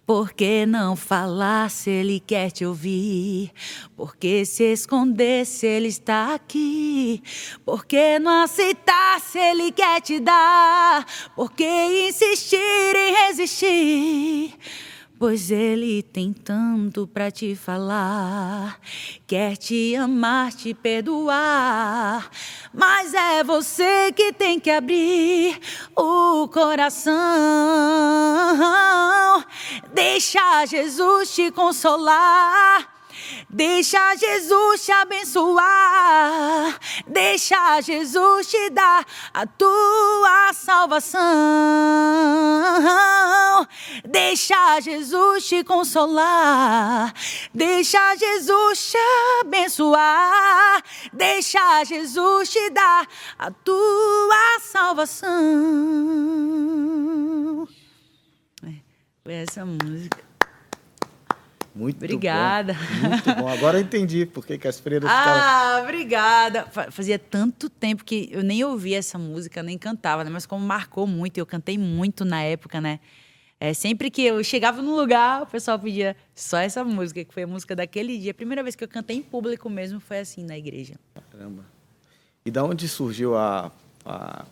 Por 0.10 0.34
que 0.34 0.66
não 0.66 0.96
falar 0.96 1.70
se 1.70 1.92
ele 1.92 2.20
quer 2.20 2.50
te 2.50 2.66
ouvir? 2.66 3.52
Por 3.96 4.16
que 4.16 4.44
se 4.44 4.64
esconder 4.64 5.46
se 5.46 5.68
ele 5.68 5.88
está 5.88 6.34
aqui? 6.34 7.22
Por 7.64 7.86
que 7.86 8.18
não 8.18 8.42
aceitar 8.42 9.20
se 9.20 9.38
ele 9.38 9.72
quer 9.72 10.02
te 10.02 10.20
dar? 10.20 11.06
Por 11.36 11.52
que 11.52 12.08
insistir 12.08 12.58
em 12.96 13.14
resistir? 13.28 14.58
Pois 15.20 15.52
ele 15.52 16.02
tem 16.02 16.32
tanto 16.32 17.06
pra 17.06 17.30
te 17.30 17.54
falar, 17.54 18.80
quer 19.28 19.58
te 19.58 19.94
amar, 19.98 20.54
te 20.54 20.74
perdoar, 20.74 22.32
mas 22.74 23.14
é 23.14 23.44
você 23.44 24.14
que 24.14 24.32
tem 24.32 24.62
que 24.62 24.72
abrir 24.72 25.60
o 25.94 26.48
coração. 26.48 27.14
Deixa 29.94 30.66
Jesus 30.66 31.36
te 31.36 31.52
consolar. 31.52 32.99
Deixa 33.50 34.16
Jesus 34.16 34.86
te 34.86 34.92
abençoar. 34.92 36.80
Deixa 37.08 37.82
Jesus 37.82 38.48
te 38.48 38.70
dar 38.70 39.06
a 39.34 39.46
tua 39.48 40.54
salvação. 40.54 41.20
Deixa 44.06 44.80
Jesus 44.82 45.48
te 45.48 45.64
consolar. 45.64 47.14
Deixa 47.54 48.16
Jesus 48.16 48.92
te 48.92 48.98
abençoar. 49.42 50.84
Deixa 51.12 51.84
Jesus 51.84 52.50
te 52.50 52.70
dar 52.70 53.08
a 53.38 53.52
tua 53.52 54.60
salvação. 54.62 55.30
É, 58.64 58.74
Foi 59.24 59.34
essa 59.34 59.66
música. 59.66 60.29
Muito 61.80 61.96
Obrigada. 61.96 62.74
bom. 62.74 63.08
Muito 63.10 63.36
bom. 63.36 63.48
Agora 63.48 63.78
eu 63.78 63.82
entendi 63.82 64.26
por 64.26 64.46
que, 64.46 64.58
que 64.58 64.68
as 64.68 64.80
freiras 64.80 65.10
ficavam... 65.10 65.42
Ah, 65.42 65.80
obrigada. 65.84 66.66
Fa- 66.66 66.92
Fazia 66.92 67.18
tanto 67.18 67.70
tempo 67.70 68.04
que 68.04 68.28
eu 68.34 68.44
nem 68.44 68.62
ouvia 68.66 68.98
essa 68.98 69.18
música, 69.18 69.64
nem 69.64 69.78
cantava, 69.78 70.26
né? 70.26 70.30
Mas 70.30 70.46
como 70.46 70.66
marcou 70.66 71.08
muito, 71.08 71.38
eu 71.38 71.46
cantei 71.46 71.78
muito 71.78 72.26
na 72.26 72.42
época, 72.44 72.82
né? 72.82 73.00
É, 73.62 73.74
sempre 73.74 74.10
que 74.12 74.22
eu 74.24 74.44
chegava 74.44 74.82
num 74.82 74.96
lugar, 74.96 75.44
o 75.44 75.46
pessoal 75.46 75.80
pedia 75.80 76.16
só 76.36 76.58
essa 76.58 76.84
música, 76.84 77.24
que 77.24 77.34
foi 77.34 77.44
a 77.44 77.48
música 77.48 77.74
daquele 77.76 78.18
dia. 78.18 78.32
A 78.32 78.34
primeira 78.34 78.62
vez 78.62 78.76
que 78.76 78.84
eu 78.84 78.88
cantei 78.88 79.16
em 79.18 79.22
público 79.22 79.70
mesmo 79.70 80.00
foi 80.02 80.20
assim, 80.20 80.44
na 80.46 80.58
igreja. 80.58 80.96
Caramba. 81.32 81.64
E 82.46 82.52
da 82.52 82.64
onde 82.64 82.88
surgiu 82.90 83.38
a, 83.38 83.72
a 84.06 84.46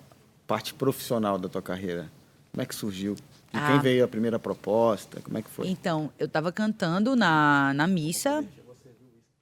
parte 0.46 0.74
profissional 0.74 1.38
da 1.38 1.50
tua 1.50 1.62
carreira? 1.62 2.10
Como 2.58 2.64
é 2.64 2.66
que 2.66 2.74
surgiu? 2.74 3.14
De 3.14 3.22
quem 3.52 3.62
Ah. 3.62 3.78
veio 3.78 4.04
a 4.04 4.08
primeira 4.08 4.40
proposta? 4.40 5.22
Como 5.22 5.38
é 5.38 5.44
que 5.44 5.50
foi? 5.52 5.68
Então, 5.68 6.12
eu 6.18 6.28
tava 6.28 6.52
cantando 6.52 7.16
na, 7.16 7.72
na 7.76 7.86
missa. 7.86 8.44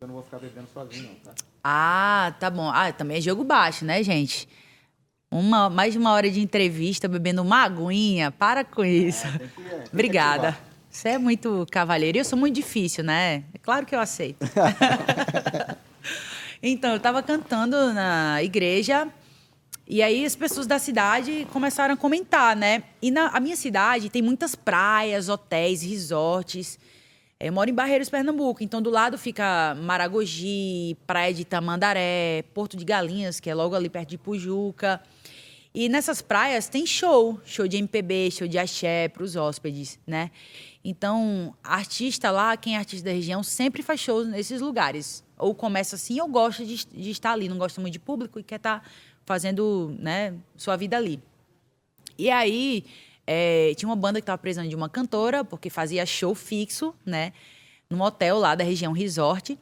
Eu 0.02 0.08
não 0.10 0.16
vou 0.16 0.24
ficar 0.24 0.38
bebendo 0.38 0.68
sozinho, 0.74 1.04
não, 1.04 1.16
tá? 1.16 1.32
Ah, 1.64 2.34
tá 2.38 2.50
bom. 2.50 2.70
Ah, 2.70 2.92
também 2.92 3.16
é 3.16 3.22
jogo 3.22 3.46
baixo, 3.46 3.86
né, 3.86 4.04
gente? 4.04 4.50
Uma, 5.32 5.70
mais 5.70 5.94
de 5.94 5.98
uma 5.98 6.12
hora 6.12 6.30
de 6.30 6.42
entrevista 6.42 7.08
bebendo 7.08 7.42
uma 7.42 7.64
aguinha. 7.64 8.32
Para 8.32 8.66
com 8.66 8.84
isso. 8.84 9.26
Obrigada. 9.94 10.58
Você 10.90 11.08
é 11.08 11.18
muito 11.18 11.66
cavalheiro. 11.72 12.18
E 12.18 12.20
eu 12.20 12.26
sou 12.26 12.38
muito 12.38 12.56
difícil, 12.56 13.02
né? 13.02 13.46
É 13.54 13.58
claro 13.58 13.86
que 13.86 13.96
eu 13.96 14.00
aceito. 14.02 14.40
então, 16.62 16.92
eu 16.92 16.98
estava 16.98 17.24
cantando 17.24 17.94
na 17.94 18.44
igreja. 18.44 19.08
E 19.88 20.02
aí 20.02 20.26
as 20.26 20.36
pessoas 20.36 20.66
da 20.66 20.80
cidade 20.80 21.48
começaram 21.54 21.94
a 21.94 21.98
comentar, 21.98 22.56
né? 22.56 22.84
E 23.02 23.12
na 23.12 23.28
a 23.28 23.40
minha 23.40 23.56
cidade 23.56 24.10
tem 24.10 24.22
muitas 24.22 24.56
praias, 24.56 25.30
hotéis, 25.30 25.84
resorts. 25.84 26.80
Eu 27.40 27.54
moro 27.54 27.70
em 27.70 27.74
Barreiros, 27.74 28.10
Pernambuco. 28.10 28.64
Então, 28.64 28.82
do 28.82 28.90
lado 28.90 29.18
fica 29.18 29.76
Maragogi, 29.76 30.98
Praia 31.06 31.34
de 31.34 31.46
Tamandaré, 31.46 32.44
Porto 32.54 32.78
de 32.78 32.86
Galinhas, 32.86 33.40
que 33.40 33.50
é 33.50 33.54
logo 33.54 33.76
ali 33.76 33.90
perto 33.90 34.10
de 34.10 34.18
Pujuca. 34.18 35.02
E 35.74 35.90
nessas 35.90 36.22
praias 36.22 36.70
tem 36.70 36.86
show, 36.86 37.40
show 37.44 37.68
de 37.68 37.76
MPB, 37.76 38.32
show 38.32 38.48
de 38.48 38.58
axé 38.58 39.10
para 39.10 39.22
os 39.22 39.36
hóspedes, 39.36 40.00
né? 40.08 40.32
Então, 40.84 41.54
artista 41.62 42.32
lá, 42.32 42.56
quem 42.56 42.76
é 42.76 42.78
artista 42.78 43.10
da 43.10 43.14
região, 43.14 43.44
sempre 43.44 43.84
faz 43.84 44.00
shows 44.00 44.26
nesses 44.28 44.62
lugares. 44.62 45.22
Ou 45.38 45.54
começa 45.54 45.98
assim, 45.98 46.22
ou 46.22 46.30
gosta 46.30 46.64
de, 46.64 46.86
de 46.86 47.12
estar 47.12 47.34
ali, 47.34 47.50
não 47.50 47.58
gosta 47.58 47.82
muito 47.82 47.92
de 47.92 48.00
público 48.00 48.40
e 48.40 48.44
quer 48.44 48.56
estar 48.56 48.90
fazendo 49.26 49.96
né, 50.00 50.34
sua 50.56 50.76
vida 50.76 50.96
ali. 50.98 51.22
E 52.18 52.30
aí, 52.30 52.86
é, 53.28 53.74
tinha 53.76 53.90
uma 53.90 53.96
banda 53.96 54.20
que 54.20 54.24
estava 54.24 54.38
precisando 54.38 54.70
de 54.70 54.76
uma 54.76 54.90
cantora, 54.90 55.44
porque 55.44 55.70
fazia 55.70 56.06
show 56.06 56.36
fixo, 56.36 56.94
né? 57.06 57.34
Num 57.90 58.02
hotel 58.02 58.38
lá 58.38 58.56
da 58.56 58.64
região 58.64 58.94
Resort. 58.94 59.58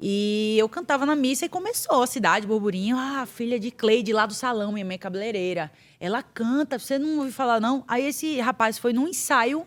E 0.00 0.56
eu 0.58 0.68
cantava 0.68 1.04
na 1.04 1.16
missa 1.16 1.46
e 1.46 1.48
começou 1.48 2.02
a 2.02 2.06
cidade, 2.06 2.46
burburinho. 2.46 2.96
Ah, 2.96 3.26
filha 3.26 3.58
de 3.58 3.70
Cleide 3.70 4.12
lá 4.12 4.26
do 4.26 4.34
salão, 4.34 4.72
minha 4.72 4.84
mãe 4.84 4.94
é 4.94 4.98
cabeleireira. 4.98 5.70
Ela 5.98 6.22
canta, 6.22 6.78
você 6.78 6.98
não 6.98 7.18
ouviu 7.18 7.32
falar, 7.32 7.60
não? 7.60 7.84
Aí 7.88 8.04
esse 8.04 8.40
rapaz 8.40 8.78
foi 8.78 8.92
num 8.92 9.08
ensaio. 9.08 9.66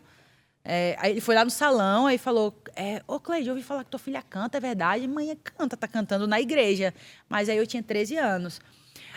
é, 0.64 0.96
aí 1.00 1.12
ele 1.12 1.22
foi 1.22 1.36
lá 1.36 1.44
no 1.44 1.52
salão, 1.52 2.08
aí 2.08 2.18
falou: 2.18 2.54
é, 2.76 3.02
Ô 3.08 3.20
Cleide, 3.20 3.50
eu 3.50 3.56
ouvi 3.56 3.64
falar 3.64 3.84
que 3.84 3.90
tua 3.90 4.00
filha 4.00 4.22
canta, 4.22 4.58
é 4.58 4.62
verdade? 4.62 5.08
Mãe 5.08 5.38
canta, 5.44 5.76
tá 5.76 5.88
cantando 5.88 6.28
na 6.28 6.40
igreja. 6.40 6.94
Mas 7.28 7.50
aí 7.50 7.58
eu 7.58 7.68
tinha 7.68 7.84
13 7.84 8.18
anos. 8.18 8.62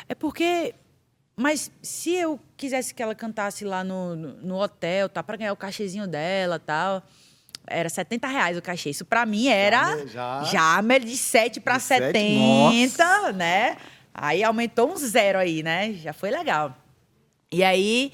É 0.09 0.15
porque. 0.15 0.75
Mas 1.37 1.71
se 1.83 2.15
eu 2.15 2.39
quisesse 2.57 2.95
que 2.95 3.03
ela 3.03 3.15
cantasse 3.15 3.65
lá 3.65 3.83
no, 3.83 4.15
no, 4.15 4.35
no 4.35 4.63
hotel, 4.63 5.09
tá? 5.09 5.23
Pra 5.23 5.37
ganhar 5.37 5.53
o 5.53 5.57
cachezinho 5.57 6.07
dela 6.07 6.59
tal. 6.59 7.03
Era 7.67 7.89
70 7.89 8.29
reais 8.29 8.59
o 8.59 8.63
cachê. 8.63 8.91
Isso 8.91 9.05
pra 9.05 9.25
mim 9.25 9.49
era. 9.49 10.07
Já. 10.07 10.45
Já, 10.45 10.81
de 10.99 11.17
7 11.17 11.61
para 11.61 11.79
De 11.79 11.83
sete, 11.83 12.13
70, 12.13 13.33
né? 13.33 13.77
Aí 14.13 14.45
aumentou 14.45 14.93
um 14.93 14.97
zero 14.97 15.39
aí, 15.39 15.63
né? 15.63 15.93
Já 15.95 16.13
foi 16.13 16.31
legal. 16.31 16.77
E 17.51 17.65
aí, 17.65 18.13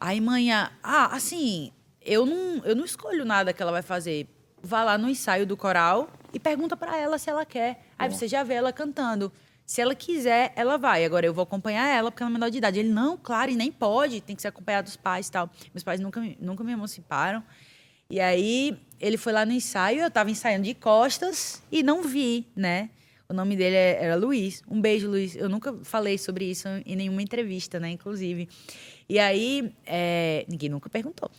aí 0.00 0.20
manhã, 0.20 0.70
ah, 0.82 1.14
assim, 1.14 1.72
eu 2.02 2.26
não, 2.26 2.62
eu 2.64 2.76
não 2.76 2.84
escolho 2.84 3.24
nada 3.24 3.52
que 3.52 3.62
ela 3.62 3.72
vai 3.72 3.82
fazer. 3.82 4.28
Vá 4.62 4.82
lá 4.82 4.98
no 4.98 5.08
ensaio 5.08 5.46
do 5.46 5.56
coral 5.56 6.10
e 6.32 6.38
pergunta 6.38 6.76
para 6.76 6.96
ela 6.98 7.18
se 7.18 7.30
ela 7.30 7.44
quer. 7.44 7.86
Aí 7.98 8.08
Bom. 8.08 8.14
você 8.14 8.28
já 8.28 8.42
vê 8.42 8.54
ela 8.54 8.72
cantando. 8.72 9.32
Se 9.66 9.80
ela 9.80 9.94
quiser, 9.94 10.52
ela 10.56 10.76
vai. 10.76 11.04
Agora 11.04 11.24
eu 11.24 11.32
vou 11.32 11.42
acompanhar 11.42 11.88
ela 11.88 12.10
porque 12.10 12.22
ela 12.22 12.30
é 12.30 12.34
menor 12.34 12.50
de 12.50 12.58
idade. 12.58 12.78
Ele 12.78 12.90
não, 12.90 13.16
claro, 13.16 13.50
e 13.50 13.56
nem 13.56 13.72
pode, 13.72 14.20
tem 14.20 14.36
que 14.36 14.42
ser 14.42 14.48
acompanhado 14.48 14.86
dos 14.86 14.96
pais 14.96 15.28
e 15.28 15.32
tal. 15.32 15.50
Meus 15.72 15.82
pais 15.82 16.00
nunca, 16.00 16.20
nunca 16.40 16.62
me 16.62 16.72
emanciparam. 16.72 17.42
E 18.10 18.20
aí 18.20 18.76
ele 19.00 19.16
foi 19.16 19.32
lá 19.32 19.46
no 19.46 19.52
ensaio, 19.52 20.00
eu 20.00 20.10
tava 20.10 20.30
ensaiando 20.30 20.64
de 20.64 20.74
costas 20.74 21.62
e 21.72 21.82
não 21.82 22.02
vi, 22.02 22.46
né? 22.54 22.90
O 23.26 23.32
nome 23.32 23.56
dele 23.56 23.74
é- 23.74 24.04
era 24.04 24.16
Luiz. 24.16 24.62
Um 24.68 24.80
beijo, 24.80 25.08
Luiz. 25.08 25.34
Eu 25.34 25.48
nunca 25.48 25.74
falei 25.82 26.18
sobre 26.18 26.44
isso 26.44 26.68
em 26.84 26.94
nenhuma 26.94 27.22
entrevista, 27.22 27.80
né? 27.80 27.88
Inclusive. 27.90 28.48
E 29.08 29.18
aí, 29.18 29.72
é, 29.86 30.44
ninguém 30.46 30.68
nunca 30.68 30.90
perguntou. 30.90 31.30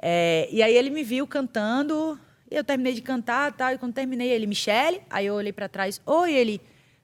É, 0.00 0.48
e 0.52 0.62
aí 0.62 0.76
ele 0.76 0.90
me 0.90 1.02
viu 1.02 1.26
cantando, 1.26 2.18
e 2.50 2.54
eu 2.56 2.62
terminei 2.62 2.92
de 2.92 3.00
cantar, 3.00 3.52
tal, 3.52 3.72
e 3.72 3.78
quando 3.78 3.94
terminei, 3.94 4.28
ele, 4.28 4.46
Michele, 4.46 5.00
aí 5.08 5.26
eu 5.26 5.34
olhei 5.34 5.52
pra 5.52 5.66
trás, 5.68 6.00
oi, 6.04 6.34
ele, 6.34 6.60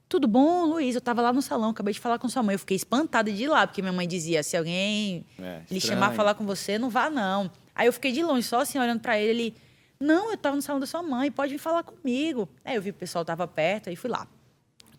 tudo 0.09 0.29
bom, 0.29 0.65
Luiz? 0.67 0.95
Eu 0.95 1.01
tava 1.01 1.21
lá 1.23 1.33
no 1.33 1.43
salão, 1.43 1.71
acabei 1.71 1.93
de 1.93 2.01
falar 2.01 2.19
com 2.19 2.29
sua 2.29 2.43
mãe. 2.43 2.55
Eu 2.55 2.59
fiquei 2.59 2.77
espantada 2.77 3.31
de 3.31 3.45
ir 3.45 3.49
lá, 3.49 3.67
porque 3.67 3.83
minha 3.83 3.93
mãe 3.93 4.07
dizia, 4.07 4.43
se 4.43 4.57
alguém 4.57 5.25
É, 5.39 5.63
lhe 5.71 5.81
chamar 5.81 6.13
falar 6.13 6.35
com 6.35 6.47
você, 6.47 6.79
não 6.79 6.89
vá, 6.89 7.11
não. 7.11 7.51
Aí 7.75 7.87
eu 7.87 7.93
fiquei 7.93 8.13
de 8.13 8.23
longe, 8.23 8.43
só 8.47 8.61
assim, 8.61 8.79
olhando 8.79 9.01
pra 9.01 9.19
ele, 9.19 9.31
ele, 9.31 9.55
não, 10.01 10.31
eu 10.31 10.37
tava 10.37 10.57
no 10.57 10.63
salão 10.63 10.81
da 10.81 10.87
sua 10.87 11.03
mãe, 11.03 11.31
pode 11.31 11.53
vir 11.53 11.59
falar 11.59 11.83
comigo. 11.83 12.49
Aí 12.65 12.77
eu 12.77 12.83
vi 12.83 12.91
que 12.93 12.97
o 12.97 13.01
pessoal 13.01 13.25
tava 13.25 13.47
perto, 13.47 13.89
aí 13.91 13.97
fui 13.97 14.11
lá. 14.11 14.27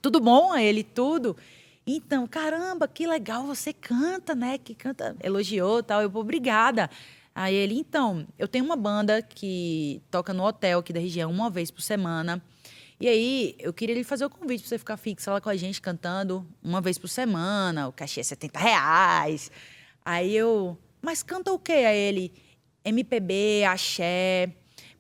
Tudo 0.02 0.20
bom? 0.20 0.52
Aí 0.52 0.66
ele, 0.66 0.84
tudo. 0.84 1.36
Então, 1.86 2.28
caramba, 2.28 2.88
que 2.88 3.08
legal, 3.08 3.44
você 3.44 3.72
canta, 3.72 4.36
né? 4.36 4.58
Que 4.58 4.76
canta, 4.76 5.16
elogiou 5.24 5.82
tal. 5.82 6.02
Eu, 6.02 6.12
obrigada. 6.14 6.90
Aí 7.34 7.56
ele, 7.56 7.80
então, 7.80 8.28
eu 8.38 8.48
tenho 8.48 8.66
uma 8.66 8.76
banda 8.76 9.22
que 9.22 10.02
toca 10.12 10.34
no 10.34 10.44
hotel 10.44 10.80
aqui 10.80 10.92
da 10.92 11.00
região 11.00 11.32
uma 11.32 11.50
vez 11.50 11.72
por 11.72 11.82
semana. 11.82 12.44
E 13.00 13.08
aí, 13.08 13.56
eu 13.60 13.72
queria 13.72 13.94
lhe 13.94 14.04
fazer 14.04 14.26
o 14.26 14.30
convite 14.30 14.62
pra 14.62 14.70
você 14.70 14.78
ficar 14.80 14.98
fixa 14.98 15.32
lá 15.32 15.40
com 15.40 15.50
a 15.50 15.56
gente 15.56 15.80
cantando 15.80 16.48
uma 16.64 16.82
vez 16.82 16.98
por 16.98 17.08
semana. 17.08 17.88
O 17.88 17.94
cachê 17.94 18.22
é 18.22 18.24
70 18.24 18.58
reais. 18.60 19.52
Aí 20.04 20.36
eu, 20.36 20.78
mas 21.02 21.22
canta 21.22 21.52
o 21.52 21.60
quê? 21.60 21.74
Aí 21.74 21.98
ele, 21.98 22.34
MPB, 22.84 23.66
axé, 23.66 24.52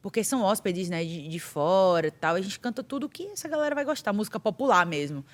porque 0.01 0.23
são 0.23 0.43
hóspedes, 0.43 0.89
né, 0.89 1.03
de, 1.03 1.27
de 1.27 1.39
fora 1.39 2.07
e 2.07 2.11
tal. 2.11 2.35
A 2.35 2.41
gente 2.41 2.59
canta 2.59 2.83
tudo 2.83 3.09
que 3.09 3.23
essa 3.27 3.47
galera 3.47 3.73
vai 3.73 3.83
gostar, 3.83 4.13
música 4.13 4.39
popular 4.39 4.85
mesmo. 4.85 5.25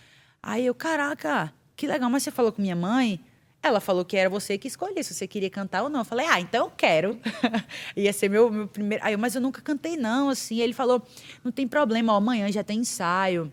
Aí 0.41 0.65
eu, 0.65 0.73
caraca, 0.73 1.53
que 1.75 1.85
legal, 1.85 2.09
mas 2.09 2.23
você 2.23 2.31
falou 2.31 2.51
com 2.51 2.61
minha 2.61 2.75
mãe? 2.75 3.19
Ela 3.63 3.79
falou 3.79 4.03
que 4.03 4.17
era 4.17 4.29
você 4.29 4.57
que 4.57 4.67
escolhia 4.67 5.01
se 5.01 5.13
você 5.13 5.25
queria 5.25 5.49
cantar 5.49 5.83
ou 5.83 5.89
não. 5.89 6.01
Eu 6.01 6.05
falei, 6.05 6.27
ah, 6.27 6.37
então 6.37 6.65
eu 6.65 6.71
quero. 6.75 7.17
Ia 7.95 8.11
ser 8.11 8.29
meu, 8.29 8.51
meu 8.51 8.67
primeiro. 8.67 9.01
Aí 9.01 9.13
eu, 9.13 9.17
mas 9.17 9.35
eu 9.35 9.41
nunca 9.41 9.61
cantei, 9.61 9.95
não, 9.95 10.27
assim. 10.27 10.59
Ele 10.59 10.73
falou, 10.73 11.01
não 11.41 11.49
tem 11.49 11.65
problema, 11.65 12.11
ó, 12.11 12.17
amanhã 12.17 12.51
já 12.51 12.61
tem 12.61 12.79
ensaio. 12.79 13.49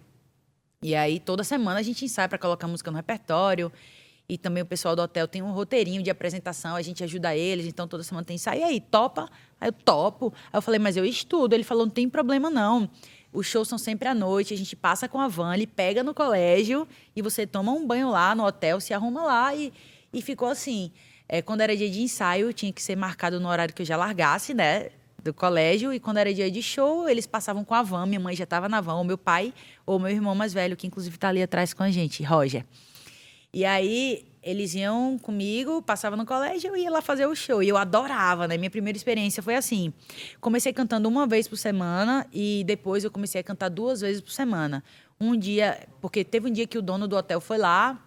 E 0.82 0.96
aí, 0.96 1.20
toda 1.20 1.44
semana 1.44 1.78
a 1.78 1.82
gente 1.82 2.04
ensaia 2.04 2.28
para 2.28 2.38
colocar 2.38 2.66
música 2.66 2.90
no 2.90 2.96
repertório. 2.96 3.70
E 4.28 4.36
também 4.36 4.64
o 4.64 4.66
pessoal 4.66 4.96
do 4.96 5.02
hotel 5.02 5.28
tem 5.28 5.42
um 5.42 5.52
roteirinho 5.52 6.02
de 6.02 6.10
apresentação, 6.10 6.74
a 6.74 6.82
gente 6.82 7.04
ajuda 7.04 7.36
eles, 7.36 7.66
então 7.66 7.86
toda 7.86 8.02
semana 8.02 8.24
tem 8.24 8.34
ensaio. 8.34 8.60
E 8.60 8.64
aí, 8.64 8.80
topa? 8.80 9.28
Aí 9.60 9.68
eu 9.68 9.72
topo. 9.72 10.32
Aí 10.52 10.58
eu 10.58 10.62
falei, 10.62 10.80
mas 10.80 10.96
eu 10.96 11.04
estudo. 11.04 11.54
Ele 11.54 11.62
falou, 11.62 11.86
não 11.86 11.92
tem 11.92 12.08
problema 12.08 12.50
não. 12.50 12.90
Os 13.32 13.46
shows 13.46 13.68
são 13.68 13.78
sempre 13.78 14.08
à 14.08 14.14
noite, 14.14 14.52
a 14.52 14.56
gente 14.56 14.74
passa 14.74 15.08
com 15.08 15.20
a 15.20 15.28
van, 15.28 15.54
ele 15.54 15.68
pega 15.68 16.02
no 16.02 16.12
colégio 16.12 16.86
e 17.14 17.22
você 17.22 17.46
toma 17.46 17.70
um 17.70 17.86
banho 17.86 18.10
lá 18.10 18.34
no 18.34 18.44
hotel, 18.44 18.80
se 18.80 18.92
arruma 18.92 19.22
lá 19.22 19.54
e, 19.54 19.72
e 20.12 20.22
ficou 20.22 20.48
assim. 20.48 20.92
É, 21.28 21.40
quando 21.40 21.60
era 21.60 21.76
dia 21.76 21.88
de 21.88 22.00
ensaio, 22.00 22.52
tinha 22.52 22.72
que 22.72 22.82
ser 22.82 22.96
marcado 22.96 23.38
no 23.38 23.48
horário 23.48 23.72
que 23.72 23.82
eu 23.82 23.86
já 23.86 23.96
largasse, 23.96 24.52
né? 24.52 24.90
Do 25.22 25.34
colégio, 25.34 25.92
e 25.92 26.00
quando 26.00 26.16
era 26.16 26.32
dia 26.32 26.50
de 26.50 26.62
show, 26.62 27.08
eles 27.08 27.26
passavam 27.26 27.64
com 27.64 27.74
a 27.74 27.82
van. 27.82 28.06
Minha 28.06 28.20
mãe 28.20 28.34
já 28.34 28.44
estava 28.44 28.68
na 28.68 28.80
van, 28.80 28.94
ou 28.94 29.04
meu 29.04 29.18
pai, 29.18 29.52
ou 29.84 29.98
meu 29.98 30.10
irmão 30.10 30.34
mais 30.34 30.52
velho, 30.52 30.76
que 30.76 30.86
inclusive 30.86 31.14
está 31.14 31.28
ali 31.28 31.42
atrás 31.42 31.72
com 31.74 31.82
a 31.82 31.90
gente, 31.90 32.22
Roger. 32.24 32.64
E 33.52 33.64
aí 33.64 34.24
eles 34.42 34.74
iam 34.74 35.18
comigo, 35.18 35.82
passavam 35.82 36.16
no 36.16 36.24
colégio, 36.24 36.68
eu 36.68 36.76
ia 36.76 36.90
lá 36.90 37.02
fazer 37.02 37.26
o 37.26 37.34
show. 37.34 37.62
E 37.62 37.68
eu 37.68 37.76
adorava, 37.76 38.48
né? 38.48 38.56
Minha 38.56 38.70
primeira 38.70 38.96
experiência 38.96 39.42
foi 39.42 39.54
assim. 39.54 39.92
Comecei 40.40 40.72
cantando 40.72 41.08
uma 41.08 41.26
vez 41.26 41.46
por 41.46 41.56
semana 41.56 42.26
e 42.32 42.64
depois 42.64 43.04
eu 43.04 43.10
comecei 43.10 43.40
a 43.40 43.44
cantar 43.44 43.68
duas 43.68 44.00
vezes 44.00 44.20
por 44.20 44.30
semana. 44.30 44.82
Um 45.20 45.36
dia, 45.36 45.86
porque 46.00 46.24
teve 46.24 46.48
um 46.48 46.52
dia 46.52 46.66
que 46.66 46.78
o 46.78 46.82
dono 46.82 47.06
do 47.06 47.16
hotel 47.16 47.40
foi 47.40 47.58
lá 47.58 48.02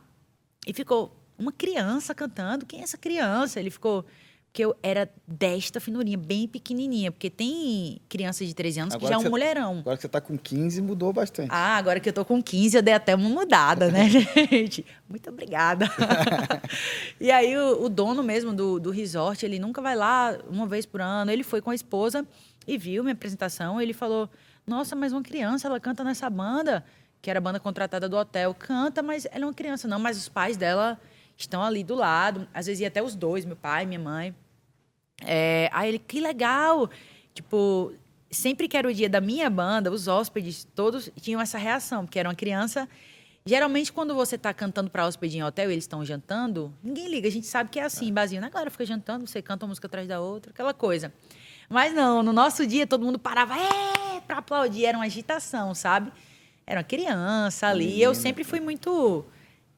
e 0.66 0.74
ficou 0.74 1.23
uma 1.38 1.52
criança 1.52 2.14
cantando. 2.14 2.66
Quem 2.66 2.82
é 2.82 2.84
essa 2.84 2.98
criança? 2.98 3.60
Ele 3.60 3.70
ficou 3.70 4.06
porque 4.54 4.64
eu 4.64 4.76
era 4.84 5.10
desta 5.28 5.80
finurinha, 5.80 6.16
bem 6.16 6.48
pequenininha, 6.48 7.12
porque 7.12 7.28
tem 7.28 8.00
criança 8.08 8.46
de 8.46 8.54
13 8.54 8.80
anos 8.82 8.96
que 8.96 9.08
já 9.08 9.16
é 9.16 9.18
um 9.18 9.22
você, 9.24 9.30
mulherão. 9.30 9.80
Agora 9.80 9.98
que 9.98 10.04
você 10.04 10.08
tá 10.08 10.22
com 10.22 10.38
15, 10.38 10.80
mudou 10.80 11.12
bastante. 11.12 11.50
Ah, 11.52 11.76
agora 11.76 12.00
que 12.00 12.08
eu 12.08 12.14
tô 12.14 12.24
com 12.24 12.40
15, 12.40 12.78
eu 12.78 12.84
dei 12.84 12.94
até 12.94 13.16
uma 13.16 13.28
mudada, 13.28 13.90
né, 13.90 14.08
gente? 14.48 14.86
Muito 15.10 15.28
obrigada. 15.28 15.88
e 17.20 17.32
aí, 17.32 17.58
o, 17.58 17.86
o 17.86 17.90
dono 17.90 18.22
mesmo 18.22 18.54
do, 18.54 18.80
do 18.80 18.92
resort, 18.92 19.44
ele 19.44 19.58
nunca 19.58 19.82
vai 19.82 19.96
lá 19.96 20.38
uma 20.48 20.68
vez 20.68 20.86
por 20.86 21.02
ano. 21.02 21.32
Ele 21.32 21.44
foi 21.44 21.60
com 21.60 21.72
a 21.72 21.76
esposa 21.76 22.24
e 22.68 22.78
viu 22.78 23.02
minha 23.02 23.14
apresentação. 23.14 23.82
Ele 23.82 23.92
falou: 23.92 24.30
Nossa, 24.68 24.96
mas 24.96 25.12
uma 25.14 25.24
criança, 25.24 25.68
ela 25.68 25.80
canta 25.80 26.04
nessa 26.04 26.30
banda, 26.30 26.86
que 27.24 27.30
era 27.32 27.40
a 27.40 27.42
banda 27.42 27.60
contratada 27.60 28.08
do 28.08 28.16
hotel. 28.16 28.54
Canta, 28.54 29.02
mas 29.02 29.26
ela 29.32 29.46
é 29.46 29.48
uma 29.48 29.54
criança. 29.54 29.88
Não, 29.88 29.98
mas 29.98 30.16
os 30.16 30.30
pais 30.30 30.58
dela 30.58 31.00
estão 31.44 31.64
ali 31.64 31.84
do 31.84 31.96
lado. 31.96 32.48
Às 32.54 32.66
vezes 32.66 32.82
ia 32.82 32.88
até 32.88 33.02
os 33.02 33.16
dois, 33.16 33.46
meu 33.46 33.56
pai, 33.56 33.86
minha 33.86 34.00
mãe. 34.00 34.36
É, 35.26 35.70
aí 35.72 35.90
ele, 35.90 36.00
que 36.00 36.20
legal! 36.20 36.90
Tipo, 37.34 37.94
sempre 38.30 38.68
que 38.68 38.76
era 38.76 38.88
o 38.88 38.94
dia 38.94 39.10
da 39.10 39.22
minha 39.22 39.50
banda, 39.50 39.92
os 39.92 40.08
hóspedes 40.08 40.68
todos 40.76 41.10
tinham 41.22 41.40
essa 41.40 41.58
reação, 41.58 42.06
porque 42.06 42.20
era 42.20 42.28
uma 42.28 42.36
criança. 42.36 42.88
Geralmente, 43.46 43.92
quando 43.92 44.16
você 44.16 44.36
está 44.36 44.54
cantando 44.54 44.90
para 44.90 45.06
hóspede 45.06 45.38
em 45.38 45.44
hotel 45.44 45.70
e 45.70 45.74
eles 45.74 45.84
estão 45.84 46.04
jantando, 46.06 46.74
ninguém 46.82 47.10
liga. 47.10 47.28
A 47.28 47.32
gente 47.32 47.46
sabe 47.46 47.70
que 47.70 47.80
é 47.80 47.84
assim, 47.84 48.08
em 48.08 48.14
barzinho. 48.14 48.42
né? 48.42 48.48
A 48.48 48.50
galera 48.50 48.72
fica 48.72 48.86
jantando, 48.86 49.28
você 49.28 49.42
canta 49.42 49.66
uma 49.66 49.70
música 49.70 49.88
atrás 49.88 50.08
da 50.08 50.22
outra, 50.22 50.52
aquela 50.52 50.74
coisa. 50.74 51.14
Mas 51.70 51.94
não, 51.94 52.24
no 52.24 52.32
nosso 52.32 52.66
dia, 52.66 52.88
todo 52.88 53.04
mundo 53.06 53.20
parava 53.20 53.56
é, 53.58 54.22
para 54.22 54.38
aplaudir. 54.38 54.86
Era 54.86 54.98
uma 54.98 55.06
agitação, 55.06 55.76
sabe? 55.76 56.12
Era 56.66 56.80
uma 56.80 56.86
criança 56.86 57.68
ali. 57.68 57.98
E 57.98 58.02
eu 58.02 58.16
sempre 58.16 58.44
fui 58.46 58.62
muito 58.62 59.26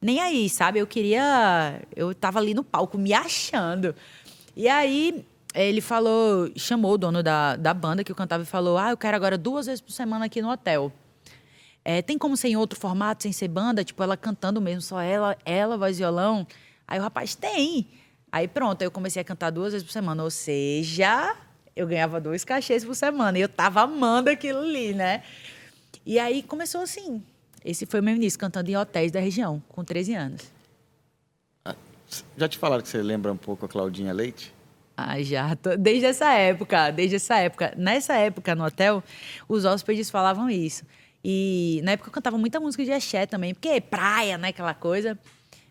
nem 0.05 0.19
aí, 0.19 0.47
sabe? 0.47 0.77
Eu 0.77 0.85
queria. 0.85 1.81
Eu 1.95 2.13
tava 2.13 2.37
ali 2.37 2.53
no 2.53 2.63
palco 2.63 2.95
me 2.95 3.11
achando. 3.11 3.95
E 4.55 4.69
aí 4.69 5.25
ele 5.55 5.81
falou, 5.81 6.51
chamou 6.55 6.93
o 6.93 6.97
dono 6.97 7.23
da, 7.23 7.55
da 7.55 7.73
banda 7.73 8.03
que 8.03 8.11
eu 8.11 8.15
cantava 8.15 8.43
e 8.43 8.45
falou: 8.45 8.77
Ah, 8.77 8.91
eu 8.91 8.97
quero 8.97 9.15
agora 9.17 9.35
duas 9.35 9.65
vezes 9.65 9.81
por 9.81 9.91
semana 9.91 10.25
aqui 10.25 10.43
no 10.43 10.51
hotel. 10.51 10.91
É, 11.83 12.01
tem 12.03 12.17
como 12.17 12.37
ser 12.37 12.49
em 12.49 12.55
outro 12.55 12.79
formato, 12.79 13.23
sem 13.23 13.31
ser 13.31 13.47
banda? 13.47 13.83
Tipo, 13.83 14.03
ela 14.03 14.15
cantando 14.15 14.61
mesmo, 14.61 14.81
só 14.81 15.01
ela, 15.01 15.37
ela, 15.43 15.77
voz 15.77 15.97
violão. 15.97 16.45
Aí 16.87 16.99
o 16.99 17.01
rapaz, 17.01 17.33
tem. 17.33 17.87
Aí 18.31 18.47
pronto, 18.47 18.81
eu 18.83 18.91
comecei 18.91 19.21
a 19.21 19.25
cantar 19.25 19.49
duas 19.49 19.73
vezes 19.73 19.85
por 19.85 19.91
semana. 19.91 20.23
Ou 20.23 20.31
seja, 20.31 21.35
eu 21.75 21.87
ganhava 21.87 22.21
dois 22.21 22.43
cachês 22.43 22.85
por 22.85 22.95
semana. 22.95 23.37
E 23.39 23.41
eu 23.41 23.49
tava 23.49 23.81
amando 23.81 24.29
aquilo 24.29 24.59
ali, 24.59 24.93
né? 24.93 25.23
E 26.05 26.19
aí 26.19 26.43
começou 26.43 26.81
assim. 26.81 27.23
Esse 27.65 27.85
foi 27.87 27.99
o 27.99 28.03
meu 28.03 28.15
início, 28.15 28.37
cantando 28.39 28.69
em 28.69 28.77
hotéis 28.77 29.11
da 29.11 29.19
região, 29.19 29.61
com 29.69 29.83
13 29.83 30.13
anos. 30.13 30.53
Já 32.37 32.47
te 32.47 32.57
falaram 32.59 32.83
que 32.83 32.87
você 32.87 33.01
lembra 33.01 33.33
um 33.33 33.37
pouco 33.37 33.65
a 33.65 33.67
Claudinha 33.67 34.13
Leite? 34.13 34.53
Ah, 34.95 35.19
já. 35.21 35.55
Tô- 35.55 35.75
Desde 35.75 36.05
essa 36.05 36.31
época, 36.33 36.91
desde 36.91 37.15
essa 37.15 37.37
época. 37.39 37.73
Nessa 37.75 38.13
época, 38.13 38.53
no 38.55 38.63
hotel, 38.63 39.03
os 39.49 39.65
hóspedes 39.65 40.09
falavam 40.11 40.47
isso. 40.49 40.85
E 41.23 41.81
na 41.83 41.93
época 41.93 42.09
eu 42.09 42.13
cantava 42.13 42.37
muita 42.37 42.59
música 42.59 42.85
de 42.85 42.91
axé 42.91 43.25
também, 43.25 43.53
porque 43.55 43.67
é 43.67 43.81
praia, 43.81 44.37
né? 44.37 44.49
Aquela 44.49 44.75
coisa. 44.75 45.17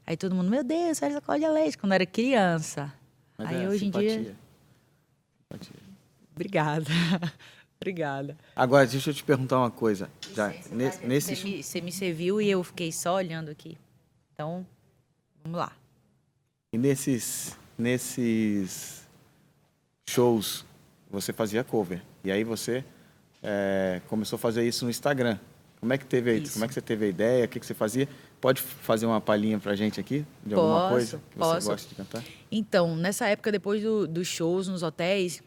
Aí 0.04 0.16
todo 0.16 0.34
mundo, 0.34 0.50
meu 0.50 0.64
Deus, 0.64 1.00
essa 1.00 1.20
Cláudia 1.20 1.48
Leite, 1.50 1.78
quando 1.78 1.92
eu 1.92 1.94
era 1.94 2.06
criança. 2.06 2.92
Mas 3.38 3.48
Aí 3.48 3.64
é, 3.64 3.68
hoje 3.68 3.86
em 3.86 3.90
dia. 3.90 4.10
simpatia. 4.10 4.36
Simpatia. 5.52 5.80
Obrigada. 6.34 6.84
Obrigada. 7.84 8.34
Agora, 8.56 8.86
deixa 8.86 9.10
eu 9.10 9.14
te 9.14 9.22
perguntar 9.22 9.58
uma 9.58 9.70
coisa. 9.70 10.08
Já, 10.34 10.50
Você 10.50 10.74
nesse, 10.74 11.44
me, 11.44 11.62
você 11.62 11.80
me 11.82 11.92
serviu 11.92 12.40
e 12.40 12.50
eu 12.50 12.64
fiquei 12.64 12.90
só 12.90 13.16
olhando 13.16 13.50
aqui. 13.50 13.76
Então, 14.32 14.66
vamos 15.42 15.58
lá. 15.58 15.70
e 16.72 16.78
nesses, 16.78 17.58
nesses 17.76 19.06
shows, 20.08 20.64
você 21.10 21.30
fazia 21.30 21.62
cover. 21.62 22.02
E 22.24 22.32
aí 22.32 22.42
você 22.42 22.82
é, 23.42 24.00
começou 24.08 24.36
a 24.36 24.40
fazer 24.40 24.66
isso 24.66 24.86
no 24.86 24.90
Instagram. 24.90 25.38
Como 25.78 25.92
é 25.92 25.98
que 25.98 26.06
teve 26.06 26.30
aí? 26.30 26.48
Como 26.48 26.64
é 26.64 26.68
que 26.68 26.72
você 26.72 26.80
teve 26.80 27.04
a 27.04 27.08
ideia? 27.08 27.44
O 27.44 27.48
que, 27.48 27.60
que 27.60 27.66
você 27.66 27.74
fazia? 27.74 28.08
Pode 28.40 28.62
fazer 28.62 29.04
uma 29.04 29.20
palhinha 29.20 29.58
pra 29.58 29.76
gente 29.76 30.00
aqui 30.00 30.24
de 30.42 30.54
posso, 30.54 30.66
alguma 30.66 30.88
coisa 30.88 31.20
que 31.30 31.38
você 31.38 31.54
posso. 31.54 31.68
gosta 31.68 31.88
de 31.90 31.94
cantar? 31.94 32.24
Então, 32.50 32.96
nessa 32.96 33.28
época, 33.28 33.52
depois 33.52 33.82
do, 33.82 34.06
dos 34.08 34.26
shows 34.26 34.68
nos 34.68 34.82
hotéis, 34.82 35.42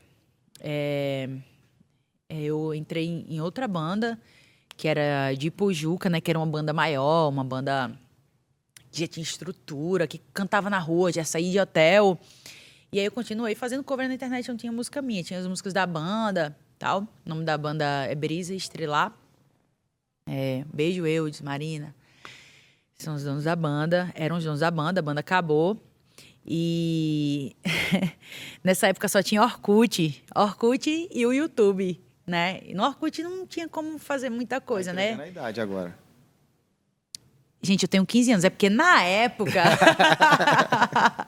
é, 0.59 1.27
eu 2.29 2.73
entrei 2.73 3.25
em, 3.27 3.39
outra 3.41 3.67
banda, 3.67 4.19
que 4.75 4.87
era 4.87 5.33
de 5.33 5.47
Ipojuca, 5.47 6.09
né? 6.09 6.19
Que 6.19 6.31
era 6.31 6.39
uma 6.39 6.45
banda 6.45 6.73
maior, 6.73 7.29
uma 7.29 7.43
banda 7.43 7.97
que 8.91 8.99
já 8.99 9.07
tinha 9.07 9.23
estrutura, 9.23 10.07
que 10.07 10.19
cantava 10.33 10.69
na 10.69 10.79
rua, 10.79 11.11
já 11.11 11.23
saía 11.23 11.51
de 11.51 11.59
hotel. 11.59 12.19
E 12.91 12.99
aí 12.99 13.05
eu 13.05 13.11
continuei 13.11 13.55
fazendo 13.55 13.83
cover 13.83 14.07
na 14.07 14.13
internet, 14.13 14.47
não 14.47 14.57
tinha 14.57 14.71
música 14.71 15.01
minha, 15.01 15.23
tinha 15.23 15.39
as 15.39 15.47
músicas 15.47 15.73
da 15.73 15.85
banda, 15.85 16.55
tal. 16.77 17.01
O 17.01 17.29
nome 17.29 17.43
da 17.43 17.57
banda 17.57 17.85
é 18.05 18.15
Brisa 18.15 18.53
Estrelar. 18.53 19.13
É, 20.27 20.65
Beijo 20.73 21.05
Eudes, 21.05 21.41
Marina. 21.41 21.95
São 22.97 23.15
os 23.15 23.23
donos 23.23 23.43
da 23.43 23.55
banda, 23.55 24.11
eram 24.15 24.37
os 24.37 24.43
donos 24.43 24.59
da 24.59 24.71
banda, 24.71 24.99
a 24.99 25.03
banda 25.03 25.19
acabou. 25.19 25.81
E 26.45 27.55
nessa 28.63 28.87
época 28.87 29.07
só 29.07 29.21
tinha 29.21 29.41
Orkut, 29.41 30.23
Orkut 30.33 31.09
e 31.11 31.25
o 31.25 31.33
YouTube, 31.33 32.01
né? 32.27 32.59
E 32.65 32.73
no 32.73 32.83
Orkut 32.83 33.23
não 33.23 33.47
tinha 33.47 33.69
como 33.69 33.97
fazer 33.97 34.29
muita 34.29 34.59
coisa, 34.59 34.93
Vai 34.93 35.11
né? 35.11 35.15
na 35.15 35.27
idade 35.27 35.61
agora. 35.61 35.97
Gente, 37.59 37.83
eu 37.83 37.89
tenho 37.89 38.05
15 38.05 38.31
anos, 38.33 38.45
é 38.45 38.49
porque 38.51 38.69
na 38.69 39.03
época. 39.03 39.63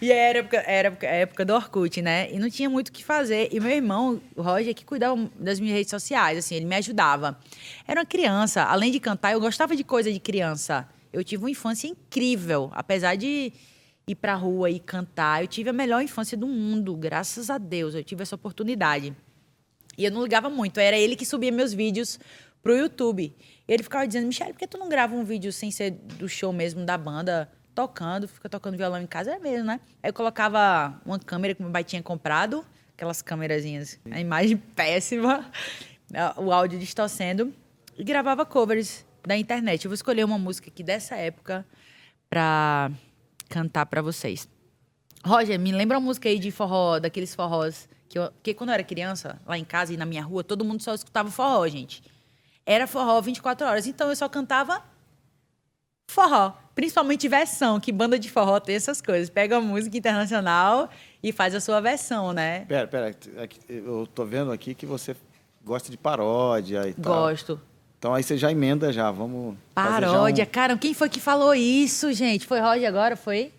e 0.00 0.12
era 0.12 0.38
época, 0.38 0.56
era 0.58 0.96
época 1.16 1.44
do 1.44 1.52
Orkut, 1.52 2.00
né? 2.00 2.32
E 2.32 2.38
não 2.38 2.48
tinha 2.48 2.70
muito 2.70 2.88
o 2.88 2.92
que 2.92 3.04
fazer. 3.04 3.48
E 3.50 3.58
meu 3.58 3.70
irmão, 3.70 4.20
o 4.36 4.42
Roger, 4.42 4.74
que 4.74 4.84
cuidava 4.84 5.28
das 5.38 5.58
minhas 5.58 5.76
redes 5.76 5.90
sociais, 5.90 6.38
assim, 6.38 6.54
ele 6.54 6.64
me 6.64 6.76
ajudava. 6.76 7.38
Era 7.86 8.00
uma 8.00 8.06
criança, 8.06 8.62
além 8.62 8.92
de 8.92 9.00
cantar, 9.00 9.32
eu 9.32 9.40
gostava 9.40 9.74
de 9.74 9.82
coisa 9.82 10.12
de 10.12 10.20
criança. 10.20 10.88
Eu 11.12 11.24
tive 11.24 11.42
uma 11.42 11.50
infância 11.50 11.88
incrível, 11.88 12.70
apesar 12.72 13.16
de 13.16 13.52
ir 14.06 14.14
pra 14.14 14.34
rua 14.34 14.70
e 14.70 14.78
cantar. 14.78 15.42
Eu 15.42 15.48
tive 15.48 15.70
a 15.70 15.72
melhor 15.72 16.02
infância 16.02 16.36
do 16.36 16.46
mundo, 16.46 16.94
graças 16.94 17.50
a 17.50 17.58
Deus. 17.58 17.94
Eu 17.94 18.04
tive 18.04 18.22
essa 18.22 18.36
oportunidade. 18.36 19.14
E 19.98 20.04
eu 20.04 20.12
não 20.12 20.22
ligava 20.22 20.48
muito. 20.48 20.78
Era 20.78 20.96
ele 20.96 21.16
que 21.16 21.26
subia 21.26 21.50
meus 21.50 21.74
vídeos 21.74 22.20
pro 22.62 22.76
YouTube. 22.76 23.34
E 23.66 23.72
ele 23.72 23.82
ficava 23.82 24.06
dizendo, 24.06 24.28
Michelle, 24.28 24.52
por 24.52 24.60
que 24.60 24.66
tu 24.68 24.78
não 24.78 24.88
grava 24.88 25.14
um 25.14 25.24
vídeo 25.24 25.52
sem 25.52 25.72
ser 25.72 25.90
do 25.90 26.28
show 26.28 26.52
mesmo 26.52 26.86
da 26.86 26.96
banda, 26.96 27.50
tocando, 27.74 28.28
fica 28.28 28.48
tocando 28.48 28.76
violão 28.76 29.02
em 29.02 29.06
casa? 29.06 29.32
É 29.32 29.38
mesmo, 29.40 29.66
né? 29.66 29.80
Aí 30.00 30.10
eu 30.10 30.14
colocava 30.14 31.00
uma 31.04 31.18
câmera 31.18 31.52
que 31.52 31.60
meu 31.60 31.72
pai 31.72 31.82
tinha 31.82 32.00
comprado, 32.00 32.64
aquelas 32.94 33.20
câmerazinhas, 33.20 33.98
a 34.08 34.20
imagem 34.20 34.56
péssima, 34.76 35.50
o 36.36 36.52
áudio 36.52 36.78
distorcendo, 36.78 37.52
e 37.98 38.04
gravava 38.04 38.46
covers 38.46 39.04
da 39.26 39.36
internet. 39.36 39.84
Eu 39.84 39.90
vou 39.90 39.94
escolher 39.94 40.24
uma 40.24 40.38
música 40.38 40.70
aqui 40.70 40.84
dessa 40.84 41.16
época 41.16 41.66
pra 42.30 42.90
cantar 43.48 43.86
pra 43.86 44.00
vocês. 44.00 44.48
Roger, 45.24 45.58
me 45.58 45.72
lembra 45.72 45.98
uma 45.98 46.04
música 46.04 46.28
aí 46.28 46.38
de 46.38 46.52
forró, 46.52 47.00
daqueles 47.00 47.34
forrós 47.34 47.88
que, 48.08 48.18
eu, 48.18 48.32
que 48.42 48.54
quando 48.54 48.70
eu 48.70 48.74
era 48.74 48.82
criança, 48.84 49.40
lá 49.46 49.58
em 49.58 49.64
casa 49.64 49.92
e 49.92 49.96
na 49.96 50.06
minha 50.06 50.22
rua, 50.22 50.42
todo 50.42 50.64
mundo 50.64 50.82
só 50.82 50.94
escutava 50.94 51.30
forró, 51.30 51.66
gente. 51.68 52.02
Era 52.64 52.86
forró 52.86 53.20
24 53.20 53.66
horas, 53.66 53.86
então 53.86 54.08
eu 54.08 54.16
só 54.16 54.28
cantava 54.28 54.82
forró, 56.10 56.52
principalmente 56.74 57.28
versão, 57.28 57.78
que 57.78 57.92
banda 57.92 58.18
de 58.18 58.30
forró 58.30 58.58
tem 58.60 58.74
essas 58.76 59.00
coisas. 59.02 59.28
Pega 59.28 59.58
a 59.58 59.60
música 59.60 59.96
internacional 59.96 60.88
e 61.22 61.32
faz 61.32 61.54
a 61.54 61.60
sua 61.60 61.80
versão, 61.80 62.32
né? 62.32 62.64
Pera, 62.64 62.86
pera, 62.88 63.08
aqui- 63.42 63.60
eu 63.68 64.06
tô 64.14 64.24
vendo 64.24 64.50
aqui 64.52 64.74
que 64.74 64.86
você 64.86 65.14
gosta 65.64 65.90
de 65.90 65.96
paródia 65.98 66.88
e 66.88 66.94
tal. 66.94 67.14
Gosto. 67.30 67.60
Então 67.98 68.14
aí 68.14 68.22
você 68.22 68.38
já 68.38 68.50
emenda 68.50 68.92
já, 68.92 69.10
vamos 69.10 69.56
Paródia. 69.74 70.44
um- 70.44 70.48
Cara, 70.48 70.78
quem 70.78 70.94
foi 70.94 71.08
que 71.10 71.20
falou 71.20 71.54
isso, 71.54 72.12
gente? 72.12 72.46
Foi 72.46 72.60
Roger 72.60 72.88
agora, 72.88 73.16
foi? 73.16 73.52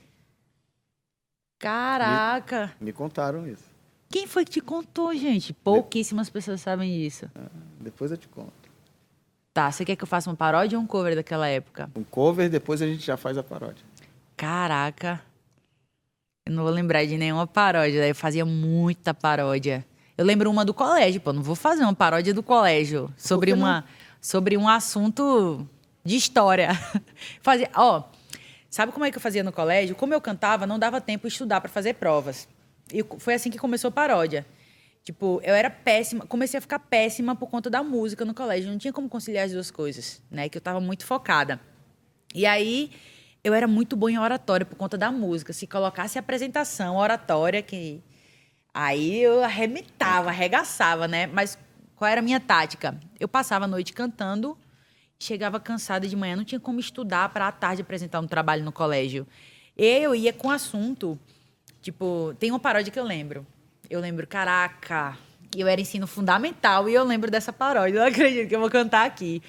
Caraca. 1.60 2.74
Me 2.80 2.94
contaram 2.94 3.46
isso. 3.48 3.69
Quem 4.12 4.26
foi 4.26 4.44
que 4.44 4.52
te 4.52 4.62
contou, 4.62 5.14
gente? 5.16 5.54
Pouquíssimas 5.54 6.30
pessoas 6.30 6.62
sabem 6.62 6.92
disso. 7.00 7.30
Depois 7.80 8.12
eu 8.12 8.18
te 8.18 8.28
conto. 8.28 8.52
Tá, 9.54 9.72
você 9.72 9.86
quer 9.86 9.96
que 9.96 10.04
eu 10.04 10.08
faça 10.08 10.30
uma 10.30 10.36
paródia 10.36 10.78
ou 10.78 10.84
um 10.84 10.88
cover 10.88 11.16
daquela 11.16 11.48
época? 11.48 11.90
Um 11.96 12.04
cover, 12.04 12.50
depois 12.50 12.82
a 12.82 12.88
gente 12.88 13.06
já 13.06 13.18
faz 13.18 13.38
a 13.38 13.44
paródia. 13.44 13.84
Caraca. 14.36 15.22
Eu 16.46 16.54
não 16.54 16.64
vou 16.64 16.72
lembrar 16.72 17.06
de 17.06 17.18
nenhuma 17.18 17.46
paródia. 17.46 18.08
Eu 18.08 18.16
fazia 18.16 18.46
muita 18.46 19.14
paródia. 19.14 19.86
Eu 20.18 20.26
lembro 20.26 20.50
uma 20.50 20.66
do 20.66 20.74
colégio, 20.74 21.22
pô. 21.22 21.32
Não 21.32 21.44
vou 21.44 21.56
fazer 21.56 21.84
uma 21.84 21.94
paródia 21.94 22.34
do 22.34 22.42
colégio 22.42 23.14
sobre 23.18 23.54
uma 23.54 23.86
sobre 24.22 24.58
um 24.58 24.68
assunto 24.68 25.68
de 26.04 26.16
história. 26.16 26.70
Fazia, 27.42 27.70
ó, 27.76 28.04
sabe 28.70 28.92
como 28.92 29.06
é 29.06 29.12
que 29.12 29.18
eu 29.18 29.22
fazia 29.22 29.44
no 29.44 29.52
colégio? 29.52 29.96
Como 29.96 30.14
eu 30.14 30.20
cantava, 30.20 30.68
não 30.68 30.78
dava 30.78 31.00
tempo 31.00 31.28
de 31.28 31.34
estudar 31.34 31.62
para 31.62 31.70
fazer 31.70 31.94
provas. 31.94 32.48
E 32.94 33.04
foi 33.20 33.34
assim 33.34 33.50
que 33.50 33.58
começou 33.58 33.90
a 33.90 33.92
paródia. 33.92 34.46
Tipo, 35.04 35.42
eu 35.44 35.56
era 35.56 35.70
péssima, 35.70 36.26
comecei 36.26 36.58
a 36.58 36.62
ficar 36.62 36.80
péssima 36.80 37.36
por 37.36 37.50
conta 37.50 37.70
da 37.70 37.82
música 37.82 38.26
no 38.26 38.34
colégio. 38.34 38.70
Não 38.70 38.78
tinha 38.78 38.94
como 38.94 39.10
conciliar 39.10 39.46
as 39.46 39.52
duas 39.52 39.72
coisas, 39.72 40.22
né? 40.30 40.50
Que 40.50 40.58
eu 40.58 40.62
tava 40.62 40.80
muito 40.80 41.06
focada. 41.06 41.60
E 42.34 42.46
aí, 42.46 42.92
eu 43.44 43.54
era 43.54 43.68
muito 43.68 43.96
boa 43.96 44.12
em 44.12 44.20
oratória 44.20 44.66
por 44.66 44.76
conta 44.76 44.98
da 44.98 45.12
música. 45.12 45.54
Se 45.54 45.66
colocasse 45.66 46.20
apresentação, 46.20 46.98
oratória, 46.98 47.62
que. 47.62 48.04
Aí 48.74 49.20
eu 49.20 49.44
arrebentava, 49.44 50.30
arregaçava, 50.30 51.08
né? 51.08 51.26
Mas 51.28 51.58
qual 51.96 52.10
era 52.10 52.22
a 52.22 52.24
minha 52.24 52.40
tática? 52.40 53.00
Eu 53.20 53.28
passava 53.28 53.66
a 53.66 53.68
noite 53.68 53.94
cantando, 53.94 54.58
chegava 55.20 55.60
cansada 55.60 56.08
de 56.08 56.16
manhã, 56.16 56.36
não 56.36 56.46
tinha 56.46 56.60
como 56.60 56.80
estudar 56.80 57.30
para 57.30 57.48
à 57.48 57.52
tarde 57.52 57.82
apresentar 57.82 58.20
um 58.20 58.28
trabalho 58.28 58.64
no 58.64 58.72
colégio. 58.72 59.26
Eu 59.76 60.14
ia 60.14 60.32
com 60.32 60.52
assunto. 60.52 61.18
Tipo, 61.82 62.36
tem 62.40 62.52
uma 62.52 62.60
paródia 62.60 62.92
que 62.92 63.00
eu 63.00 63.04
lembro. 63.04 63.46
Eu 63.90 64.00
lembro, 64.00 64.28
caraca, 64.28 65.18
eu 65.56 65.68
era 65.68 65.82
ensino 65.82 66.06
fundamental 66.06 66.88
e 66.90 66.94
eu 66.94 67.04
lembro 67.04 67.32
dessa 67.32 67.52
paródia. 67.52 67.98
Eu 67.98 68.02
não 68.02 68.08
acredito 68.08 68.48
que 68.48 68.56
eu 68.56 68.60
vou 68.60 68.70
cantar 68.70 69.06
aqui. 69.06 69.42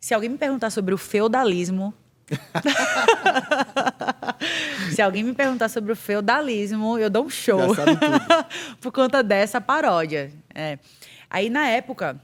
Se 0.00 0.12
alguém 0.12 0.28
me 0.28 0.38
perguntar 0.38 0.70
sobre 0.70 0.94
o 0.94 0.98
feudalismo. 0.98 1.94
Se 4.92 5.00
alguém 5.00 5.22
me 5.22 5.32
perguntar 5.32 5.68
sobre 5.68 5.92
o 5.92 5.96
feudalismo, 5.96 6.98
eu 6.98 7.08
dou 7.08 7.24
um 7.24 7.30
show. 7.30 7.74
Por 8.80 8.92
conta 8.92 9.22
dessa 9.22 9.60
paródia. 9.60 10.32
É. 10.54 10.78
Aí, 11.30 11.48
na 11.48 11.68
época, 11.68 12.20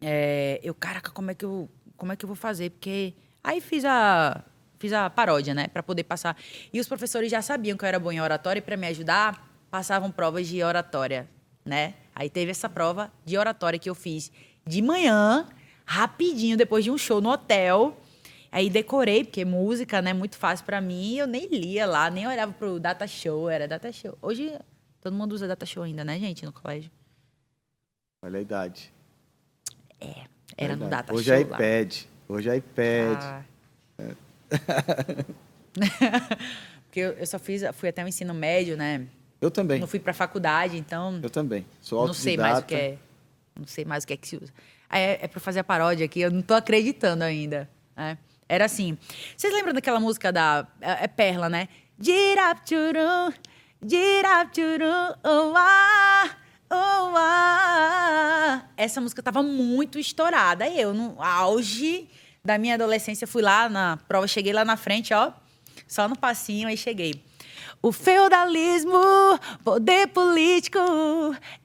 é, 0.00 0.60
eu, 0.62 0.74
caraca, 0.74 1.10
como 1.10 1.30
é, 1.30 1.34
que 1.34 1.44
eu, 1.44 1.68
como 1.96 2.12
é 2.12 2.16
que 2.16 2.24
eu 2.24 2.28
vou 2.28 2.36
fazer? 2.36 2.70
Porque. 2.70 3.14
Aí 3.42 3.60
fiz 3.60 3.84
a, 3.84 4.42
fiz 4.78 4.92
a 4.92 5.08
paródia, 5.10 5.54
né? 5.54 5.68
Pra 5.68 5.82
poder 5.82 6.04
passar. 6.04 6.36
E 6.72 6.80
os 6.80 6.88
professores 6.88 7.30
já 7.30 7.42
sabiam 7.42 7.76
que 7.76 7.84
eu 7.84 7.88
era 7.88 7.98
boa 7.98 8.12
em 8.14 8.20
oratória 8.20 8.58
e, 8.58 8.62
pra 8.62 8.76
me 8.76 8.86
ajudar, 8.86 9.48
passavam 9.70 10.10
provas 10.10 10.46
de 10.46 10.62
oratória, 10.62 11.28
né? 11.64 11.94
Aí 12.14 12.30
teve 12.30 12.50
essa 12.50 12.68
prova 12.68 13.12
de 13.24 13.36
oratória 13.36 13.78
que 13.78 13.90
eu 13.90 13.94
fiz 13.94 14.30
de 14.66 14.80
manhã, 14.82 15.46
rapidinho, 15.84 16.56
depois 16.56 16.82
de 16.84 16.90
um 16.90 16.98
show 16.98 17.20
no 17.20 17.30
hotel. 17.30 17.96
Aí 18.50 18.70
decorei, 18.70 19.22
porque 19.24 19.44
música, 19.44 20.00
né, 20.00 20.12
muito 20.12 20.36
fácil 20.36 20.64
pra 20.64 20.80
mim. 20.80 21.16
Eu 21.16 21.26
nem 21.26 21.46
lia 21.48 21.84
lá, 21.86 22.08
nem 22.08 22.26
olhava 22.26 22.52
pro 22.52 22.80
data 22.80 23.06
show, 23.06 23.50
era 23.50 23.68
data 23.68 23.92
show. 23.92 24.16
Hoje 24.22 24.56
todo 25.00 25.14
mundo 25.14 25.32
usa 25.32 25.46
data 25.46 25.66
show 25.66 25.82
ainda, 25.82 26.04
né, 26.04 26.18
gente, 26.18 26.44
no 26.44 26.52
colégio. 26.52 26.90
Olha 28.24 28.38
a 28.38 28.42
idade. 28.42 28.92
Era 30.56 30.72
no 30.74 30.80
Verdade. 30.80 30.90
data 30.90 31.14
Hoje 31.14 31.24
show 31.26 31.34
é 31.34 31.44
lá. 31.44 31.56
iPad. 31.56 31.96
Hoje 32.28 32.48
é 32.50 32.56
iPad. 32.56 33.18
Ah. 33.20 33.42
Porque 36.86 37.00
eu, 37.00 37.12
eu 37.12 37.26
só 37.26 37.38
fiz, 37.38 37.62
fui 37.74 37.88
até 37.88 38.04
o 38.04 38.08
ensino 38.08 38.32
médio, 38.34 38.76
né? 38.76 39.06
Eu 39.40 39.50
também. 39.50 39.80
Não 39.80 39.86
fui 39.86 40.00
pra 40.00 40.12
faculdade, 40.14 40.76
então 40.78 41.20
Eu 41.22 41.30
também. 41.30 41.66
Sou 41.80 42.06
não 42.06 42.14
sei 42.14 42.36
mais 42.36 42.58
o 42.58 42.62
que 42.62 42.74
autodidata. 42.74 43.02
é. 43.02 43.60
Não 43.60 43.66
sei 43.66 43.84
mais 43.84 44.04
o 44.04 44.06
que 44.06 44.12
é 44.12 44.16
que 44.16 44.28
se 44.28 44.36
usa. 44.36 44.52
É, 44.90 45.24
é 45.24 45.28
pra 45.28 45.40
fazer 45.40 45.60
a 45.60 45.64
paródia 45.64 46.06
aqui, 46.06 46.20
eu 46.20 46.30
não 46.30 46.42
tô 46.42 46.54
acreditando 46.54 47.24
ainda. 47.24 47.68
né? 47.96 48.16
Era 48.48 48.64
assim. 48.64 48.96
Vocês 49.36 49.52
lembram 49.52 49.74
daquela 49.74 50.00
música 50.00 50.32
da. 50.32 50.66
É, 50.80 51.04
é 51.04 51.08
Perla, 51.08 51.48
né? 51.48 51.68
Girapturum, 52.00 53.32
girapturum, 53.86 55.14
oh, 55.24 55.52
ah, 55.56 56.30
oh, 56.70 57.14
ah. 57.16 58.64
Essa 58.76 59.00
música 59.00 59.22
tava 59.22 59.42
muito 59.42 59.98
estourada. 59.98 60.68
Eu, 60.68 60.94
no 60.94 61.20
auge 61.20 62.08
da 62.46 62.56
minha 62.56 62.74
adolescência, 62.74 63.26
fui 63.26 63.42
lá 63.42 63.68
na 63.68 63.98
prova, 64.08 64.26
cheguei 64.26 64.52
lá 64.52 64.64
na 64.64 64.76
frente, 64.76 65.12
ó. 65.12 65.32
Só 65.86 66.08
no 66.08 66.16
passinho, 66.16 66.68
aí 66.68 66.76
cheguei. 66.76 67.22
O 67.82 67.92
feudalismo, 67.92 68.98
poder 69.62 70.08
político, 70.08 70.78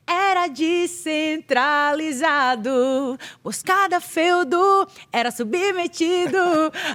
era 0.07 0.47
descentralizado, 0.47 3.17
pois 3.41 3.63
cada 3.63 3.99
feudo 3.99 4.87
era 5.11 5.31
submetido 5.31 6.37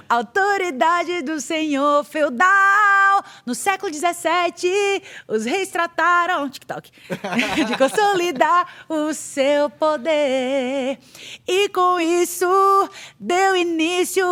à 0.09 0.15
autoridade 0.15 1.21
do 1.21 1.39
senhor 1.39 2.03
feudal. 2.03 3.23
No 3.45 3.53
século 3.55 3.93
XVII, 3.93 5.01
os 5.27 5.45
reis 5.45 5.69
trataram 5.69 6.49
TikTok, 6.49 6.91
de 7.67 7.77
consolidar 7.77 8.85
o 8.87 9.13
seu 9.13 9.69
poder. 9.69 10.97
E 11.47 11.69
com 11.69 11.99
isso, 11.99 12.89
deu 13.19 13.55
início 13.55 14.25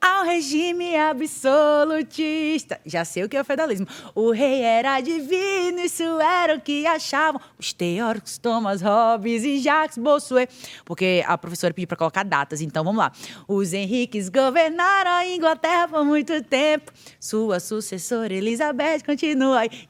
ao 0.00 0.24
regime 0.24 0.96
absolutista. 0.96 2.80
Já 2.84 3.04
sei 3.04 3.24
o 3.24 3.28
que 3.28 3.36
é 3.36 3.40
o 3.40 3.44
feudalismo. 3.44 3.86
O 4.14 4.30
rei 4.30 4.62
era 4.62 5.00
divino, 5.00 5.80
isso 5.80 6.02
era 6.20 6.56
o 6.56 6.60
que 6.60 6.86
achavam 6.86 7.40
os 7.58 7.72
teóricos 7.84 8.38
Thomas 8.38 8.80
Hobbes 8.80 9.44
e 9.44 9.58
Jacques 9.58 9.98
Bossuet. 9.98 10.48
Porque 10.84 11.22
a 11.26 11.36
professora 11.36 11.74
pediu 11.74 11.88
para 11.88 11.96
colocar 11.96 12.24
datas, 12.24 12.60
então 12.60 12.82
vamos 12.82 12.98
lá. 12.98 13.12
Os 13.46 13.72
Henriques 13.72 14.28
governaram 14.28 15.10
a 15.10 15.26
Inglaterra 15.26 15.88
por 15.88 16.04
muito 16.04 16.42
tempo. 16.42 16.92
Sua 17.20 17.60
sucessora 17.60 18.32
Elizabeth 18.32 19.00
continua 19.04 19.60
aí. 19.60 19.88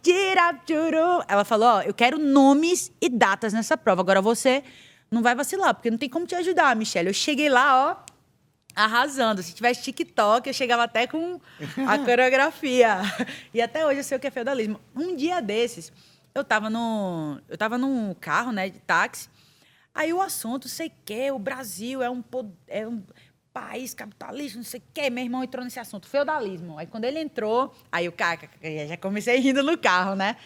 Ela 1.28 1.44
falou: 1.44 1.68
Ó, 1.68 1.82
eu 1.82 1.94
quero 1.94 2.18
nomes 2.18 2.90
e 3.00 3.08
datas 3.08 3.52
nessa 3.52 3.76
prova. 3.76 4.00
Agora 4.00 4.20
você 4.20 4.62
não 5.10 5.22
vai 5.22 5.34
vacilar, 5.34 5.74
porque 5.74 5.90
não 5.90 5.98
tem 5.98 6.08
como 6.08 6.26
te 6.26 6.34
ajudar, 6.34 6.74
Michelle. 6.74 7.08
Eu 7.08 7.14
cheguei 7.14 7.48
lá, 7.48 7.90
ó, 7.90 7.96
arrasando. 8.74 9.42
Se 9.42 9.54
tivesse 9.54 9.82
TikTok, 9.82 10.48
eu 10.48 10.54
chegava 10.54 10.82
até 10.82 11.06
com 11.06 11.40
a 11.86 11.98
coreografia. 12.04 12.98
e 13.52 13.62
até 13.62 13.86
hoje 13.86 14.00
eu 14.00 14.04
sei 14.04 14.16
o 14.16 14.20
que 14.20 14.26
é 14.26 14.30
feudalismo. 14.30 14.80
Um 14.96 15.14
dia 15.14 15.40
desses, 15.40 15.92
eu 16.34 16.42
tava 16.42 16.68
no, 16.68 17.40
eu 17.48 17.56
tava 17.56 17.78
num 17.78 18.12
carro, 18.14 18.50
né, 18.50 18.68
de 18.68 18.80
táxi. 18.80 19.28
Aí 19.94 20.12
o 20.12 20.20
assunto, 20.20 20.68
sei 20.68 20.90
que, 21.04 21.30
o 21.30 21.38
Brasil 21.38 22.02
é 22.02 22.10
um, 22.10 22.22
é 22.66 22.86
um 22.86 23.02
país 23.52 23.94
capitalista, 23.94 24.58
não 24.58 24.64
sei 24.64 24.80
o 24.80 24.82
quê. 24.92 25.08
Meu 25.08 25.22
irmão 25.22 25.44
entrou 25.44 25.64
nesse 25.64 25.78
assunto, 25.78 26.08
feudalismo. 26.08 26.76
Aí 26.76 26.86
quando 26.86 27.04
ele 27.04 27.20
entrou, 27.20 27.72
aí 27.92 28.08
o 28.08 28.12
cara, 28.12 28.40
já 28.88 28.96
comecei 28.96 29.38
rindo 29.40 29.62
no 29.62 29.78
carro, 29.78 30.16
né? 30.16 30.36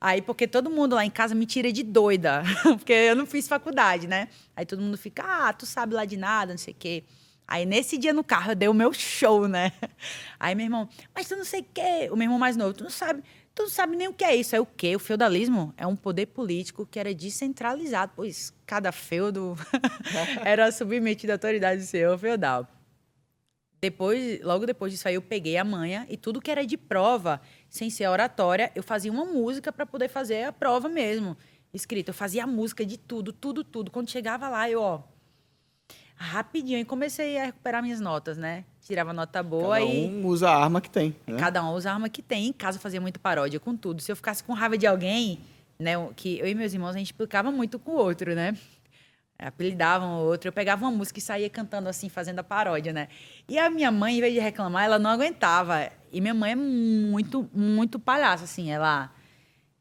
Aí, 0.00 0.22
porque 0.22 0.46
todo 0.46 0.70
mundo 0.70 0.94
lá 0.94 1.04
em 1.04 1.10
casa 1.10 1.34
me 1.34 1.44
tira 1.44 1.72
de 1.72 1.82
doida, 1.82 2.42
porque 2.62 2.92
eu 2.92 3.16
não 3.16 3.26
fiz 3.26 3.48
faculdade, 3.48 4.06
né? 4.06 4.28
Aí 4.54 4.64
todo 4.64 4.80
mundo 4.80 4.96
fica, 4.96 5.24
ah, 5.24 5.52
tu 5.52 5.66
sabe 5.66 5.94
lá 5.94 6.04
de 6.04 6.16
nada, 6.16 6.52
não 6.52 6.58
sei 6.58 6.72
o 6.72 6.76
quê. 6.78 7.04
Aí 7.48 7.64
nesse 7.64 7.96
dia 7.96 8.12
no 8.12 8.22
carro 8.22 8.52
eu 8.52 8.54
dei 8.54 8.68
o 8.68 8.74
meu 8.74 8.92
show, 8.92 9.48
né? 9.48 9.72
Aí 10.38 10.54
meu 10.54 10.66
irmão, 10.66 10.88
mas 11.14 11.26
tu 11.26 11.34
não 11.34 11.44
sei 11.44 11.62
o 11.62 11.66
quê. 11.72 12.08
O 12.12 12.16
meu 12.16 12.26
irmão 12.26 12.38
mais 12.38 12.56
novo, 12.56 12.74
tu 12.74 12.84
não 12.84 12.90
sabe, 12.90 13.24
tu 13.58 13.62
não 13.62 13.68
sabe 13.68 13.96
nem 13.96 14.06
o 14.06 14.12
que 14.12 14.24
é 14.24 14.36
isso. 14.36 14.54
É 14.54 14.60
o 14.60 14.66
quê? 14.66 14.94
O 14.94 15.00
feudalismo 15.00 15.74
é 15.76 15.84
um 15.84 15.96
poder 15.96 16.26
político 16.26 16.86
que 16.86 16.98
era 16.98 17.12
descentralizado, 17.12 18.12
pois 18.14 18.54
cada 18.64 18.92
feudo 18.92 19.56
era 20.44 20.70
submetido 20.70 21.32
à 21.32 21.34
autoridade 21.34 21.80
do 21.80 21.86
senhor 21.86 22.16
feudal. 22.16 22.68
Depois, 23.80 24.40
logo 24.42 24.64
depois 24.64 24.92
disso 24.92 25.08
aí, 25.08 25.14
eu 25.14 25.22
peguei 25.22 25.56
a 25.56 25.64
manha 25.64 26.06
e 26.08 26.16
tudo 26.16 26.40
que 26.40 26.50
era 26.50 26.64
de 26.64 26.76
prova, 26.76 27.40
sem 27.68 27.90
ser 27.90 28.06
oratória, 28.08 28.70
eu 28.74 28.82
fazia 28.82 29.10
uma 29.10 29.24
música 29.24 29.72
para 29.72 29.84
poder 29.84 30.08
fazer 30.08 30.44
a 30.44 30.52
prova 30.52 30.88
mesmo. 30.88 31.36
Escrita, 31.74 32.10
eu 32.10 32.14
fazia 32.14 32.44
a 32.44 32.46
música 32.46 32.86
de 32.86 32.96
tudo, 32.96 33.32
tudo, 33.32 33.64
tudo. 33.64 33.90
Quando 33.90 34.10
chegava 34.10 34.48
lá, 34.48 34.70
eu, 34.70 34.80
ó, 34.80 35.02
rapidinho 36.14 36.78
e 36.78 36.84
comecei 36.84 37.38
a 37.38 37.46
recuperar 37.46 37.82
minhas 37.82 38.00
notas, 38.00 38.36
né? 38.36 38.64
Tirava 38.88 39.12
nota 39.12 39.42
boa 39.42 39.78
Cada 39.78 39.84
e. 39.84 40.08
um 40.08 40.26
usa 40.26 40.48
a 40.48 40.64
arma 40.64 40.80
que 40.80 40.88
tem. 40.88 41.14
Né? 41.26 41.36
Cada 41.38 41.62
um 41.62 41.74
usa 41.74 41.90
a 41.90 41.92
arma 41.92 42.08
que 42.08 42.22
tem. 42.22 42.46
Em 42.46 42.52
casa 42.54 42.78
eu 42.78 42.80
fazia 42.80 42.98
muita 42.98 43.18
paródia 43.18 43.60
com 43.60 43.76
tudo. 43.76 44.00
Se 44.00 44.10
eu 44.10 44.16
ficasse 44.16 44.42
com 44.42 44.54
raiva 44.54 44.78
de 44.78 44.86
alguém, 44.86 45.40
né? 45.78 45.92
Que 46.16 46.38
eu 46.38 46.48
e 46.48 46.54
meus 46.54 46.72
irmãos, 46.72 46.96
a 46.96 46.98
gente 46.98 47.08
explicava 47.08 47.52
muito 47.52 47.78
com 47.78 47.90
o 47.90 47.96
outro, 47.96 48.34
né? 48.34 48.56
Apelidavam 49.38 50.20
o 50.20 50.24
outro. 50.24 50.48
Eu 50.48 50.52
pegava 50.54 50.86
uma 50.86 50.90
música 50.90 51.18
e 51.18 51.22
saía 51.22 51.50
cantando 51.50 51.86
assim, 51.86 52.08
fazendo 52.08 52.38
a 52.38 52.42
paródia, 52.42 52.90
né? 52.90 53.08
E 53.46 53.58
a 53.58 53.68
minha 53.68 53.92
mãe, 53.92 54.16
em 54.16 54.20
vez 54.22 54.32
de 54.32 54.40
reclamar, 54.40 54.86
ela 54.86 54.98
não 54.98 55.10
aguentava. 55.10 55.90
E 56.10 56.18
minha 56.18 56.32
mãe 56.32 56.52
é 56.52 56.56
muito, 56.56 57.46
muito 57.52 57.98
palhaça, 57.98 58.44
assim. 58.44 58.70
Ela 58.70 59.12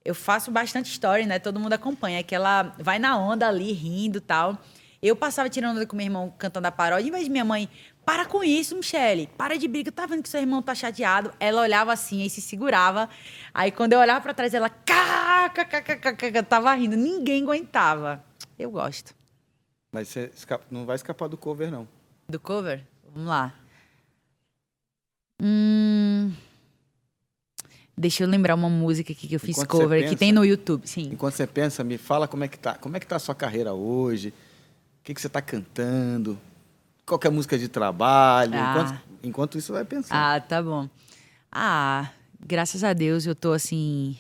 eu 0.03 0.13
faço 0.13 0.51
bastante 0.51 0.91
história, 0.91 1.25
né? 1.25 1.39
Todo 1.39 1.61
mundo 1.61 1.71
acompanha, 1.71 2.21
que 2.23 2.35
ela 2.35 2.75
vai 2.77 2.99
na 2.99 3.17
onda 3.17 3.47
ali, 3.47 3.71
rindo 3.71 4.19
tal. 4.19 4.57
Eu 5.01 5.15
passava 5.15 5.49
tirando 5.49 5.77
onda 5.77 5.85
com 5.85 5.95
meu 5.95 6.05
irmão 6.05 6.33
cantando 6.37 6.67
a 6.67 6.71
paródia, 6.71 7.07
em 7.07 7.11
vez 7.11 7.23
de 7.23 7.29
minha 7.29 7.45
mãe, 7.45 7.69
para 8.07 8.25
com 8.25 8.41
isso, 8.41 8.73
Michele, 8.73 9.27
para 9.37 9.57
de 9.57 9.67
briga, 9.67 9.91
tá 9.91 10.05
vendo 10.05 10.23
que 10.23 10.29
seu 10.29 10.39
irmão 10.39 10.61
tá 10.61 10.73
chateado? 10.73 11.29
Ela 11.41 11.61
olhava 11.61 11.91
assim 11.91 12.23
e 12.23 12.29
se 12.29 12.39
segurava. 12.39 13.09
Aí 13.53 13.69
quando 13.69 13.91
eu 13.91 13.99
olhava 13.99 14.21
para 14.21 14.33
trás, 14.33 14.53
ela 14.53 14.69
tava 16.47 16.73
rindo, 16.73 16.95
ninguém 16.95 17.43
aguentava. 17.43 18.23
Eu 18.57 18.71
gosto. 18.71 19.13
Mas 19.91 20.07
você 20.07 20.31
não 20.71 20.85
vai 20.85 20.95
escapar 20.95 21.27
do 21.27 21.35
cover, 21.35 21.69
não. 21.69 21.85
Do 22.29 22.39
cover? 22.39 22.81
Vamos 23.13 23.27
lá. 23.27 23.53
Hum... 25.41 26.31
Deixa 27.97 28.23
eu 28.23 28.27
lembrar 28.29 28.55
uma 28.55 28.69
música 28.69 29.11
aqui 29.11 29.27
que 29.27 29.35
eu 29.35 29.39
fiz 29.39 29.57
Enquanto 29.57 29.69
cover, 29.69 29.99
pensa, 29.99 30.13
que 30.13 30.15
tem 30.15 30.31
no 30.31 30.45
YouTube, 30.45 30.87
sim. 30.87 31.09
Enquanto 31.11 31.33
você 31.33 31.45
pensa, 31.45 31.83
me 31.83 31.97
fala 31.97 32.25
como 32.25 32.45
é 32.45 32.47
que 32.47 32.57
tá. 32.57 32.75
Como 32.75 32.95
é 32.95 33.01
que 33.01 33.07
tá 33.07 33.17
a 33.17 33.19
sua 33.19 33.35
carreira 33.35 33.73
hoje? 33.73 34.33
que, 35.07 35.13
que 35.13 35.21
você 35.21 35.27
está 35.27 35.41
cantando, 35.41 36.37
qual 37.07 37.19
é 37.23 37.27
a 37.27 37.31
música 37.31 37.57
de 37.57 37.69
trabalho. 37.69 38.53
Ah. 38.53 38.69
Enquanto, 38.69 39.01
enquanto, 39.23 39.57
isso, 39.57 39.71
vai 39.71 39.85
pensar. 39.85 40.35
Ah, 40.35 40.39
tá 40.39 40.61
bom. 40.61 40.87
Ah, 41.49 42.09
graças 42.45 42.83
a 42.83 42.91
Deus 42.91 43.25
eu 43.25 43.33
tô 43.33 43.53
assim 43.53 44.17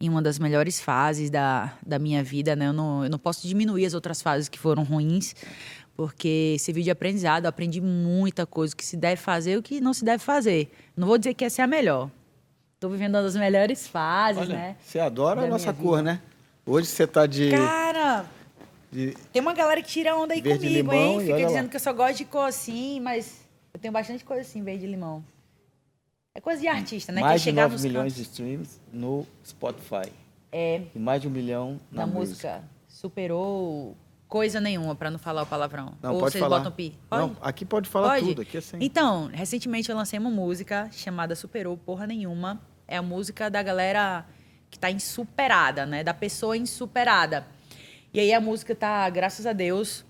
em 0.00 0.08
uma 0.08 0.22
das 0.22 0.38
melhores 0.38 0.80
fases 0.80 1.28
da, 1.28 1.72
da 1.84 1.98
minha 1.98 2.22
vida, 2.22 2.54
né? 2.54 2.68
Eu 2.68 2.72
não, 2.72 3.02
eu 3.04 3.10
não 3.10 3.18
posso 3.18 3.46
diminuir 3.46 3.84
as 3.84 3.94
outras 3.94 4.22
fases 4.22 4.48
que 4.48 4.56
foram 4.56 4.84
ruins, 4.84 5.34
porque 5.96 6.56
serviu 6.60 6.84
de 6.84 6.90
aprendizado. 6.90 7.44
Eu 7.44 7.48
aprendi 7.48 7.80
muita 7.80 8.46
coisa, 8.46 8.72
o 8.72 8.76
que 8.76 8.86
se 8.86 8.96
deve 8.96 9.20
fazer 9.20 9.54
e 9.54 9.56
o 9.56 9.62
que 9.62 9.80
não 9.80 9.92
se 9.92 10.04
deve 10.04 10.22
fazer. 10.22 10.72
Não 10.96 11.08
vou 11.08 11.18
dizer 11.18 11.34
que 11.34 11.44
essa 11.44 11.62
é 11.62 11.64
a 11.64 11.66
melhor. 11.66 12.08
Estou 12.74 12.88
vivendo 12.88 13.16
uma 13.16 13.22
das 13.24 13.34
melhores 13.34 13.88
fases, 13.88 14.42
Olha, 14.42 14.54
né? 14.54 14.76
Você 14.80 15.00
adora 15.00 15.42
a 15.42 15.46
nossa 15.48 15.72
cor, 15.72 16.00
né? 16.00 16.20
Hoje 16.64 16.86
você 16.86 17.02
está 17.02 17.26
de. 17.26 17.50
Cara, 17.50 18.07
de 18.90 19.14
Tem 19.32 19.42
uma 19.42 19.54
galera 19.54 19.82
que 19.82 19.88
tira 19.88 20.16
onda 20.16 20.34
aí 20.34 20.42
comigo, 20.42 20.92
hein? 20.92 21.20
Fica 21.20 21.36
dizendo 21.36 21.64
lá. 21.64 21.68
que 21.68 21.76
eu 21.76 21.80
só 21.80 21.92
gosto 21.92 22.18
de 22.18 22.24
cor 22.24 22.48
assim, 22.48 23.00
mas 23.00 23.46
eu 23.72 23.80
tenho 23.80 23.92
bastante 23.92 24.24
coisa 24.24 24.42
assim, 24.42 24.62
verde 24.62 24.86
limão. 24.86 25.24
É 26.34 26.40
coisa 26.40 26.60
de 26.60 26.68
artista, 26.68 27.10
né? 27.10 27.20
Mais 27.20 27.42
de 27.42 27.50
9 27.52 27.82
milhões 27.82 28.12
cantos. 28.12 28.14
de 28.14 28.22
streams 28.22 28.80
no 28.92 29.26
Spotify. 29.44 30.12
É. 30.52 30.82
E 30.94 30.98
mais 30.98 31.20
de 31.20 31.28
um 31.28 31.30
milhão 31.30 31.80
na, 31.90 32.06
na 32.06 32.06
música. 32.06 32.58
música. 32.58 32.64
Superou 32.86 33.96
coisa 34.28 34.60
nenhuma, 34.60 34.94
para 34.94 35.10
não 35.10 35.18
falar 35.18 35.42
o 35.42 35.46
palavrão. 35.46 35.94
Não, 36.02 36.14
Ou 36.14 36.20
pode 36.20 36.32
vocês 36.32 36.42
falar. 36.42 36.58
botam 36.58 36.70
pi? 36.70 36.94
Pode? 37.08 37.22
Não, 37.22 37.36
aqui 37.40 37.64
pode 37.64 37.88
falar 37.88 38.10
pode? 38.10 38.26
tudo. 38.26 38.42
Aqui 38.42 38.56
é 38.56 38.60
assim. 38.60 38.76
Então, 38.80 39.28
recentemente 39.32 39.90
eu 39.90 39.96
lancei 39.96 40.18
uma 40.18 40.30
música 40.30 40.88
chamada 40.92 41.34
Superou 41.34 41.76
Porra 41.76 42.06
Nenhuma. 42.06 42.60
É 42.86 42.96
a 42.96 43.02
música 43.02 43.50
da 43.50 43.62
galera 43.62 44.24
que 44.70 44.78
tá 44.78 44.90
insuperada, 44.90 45.86
né? 45.86 46.04
Da 46.04 46.14
pessoa 46.14 46.56
insuperada. 46.56 47.46
E 48.12 48.20
aí 48.20 48.32
a 48.32 48.40
música 48.40 48.74
tá, 48.74 49.08
graças 49.10 49.46
a 49.46 49.52
Deus, 49.52 50.04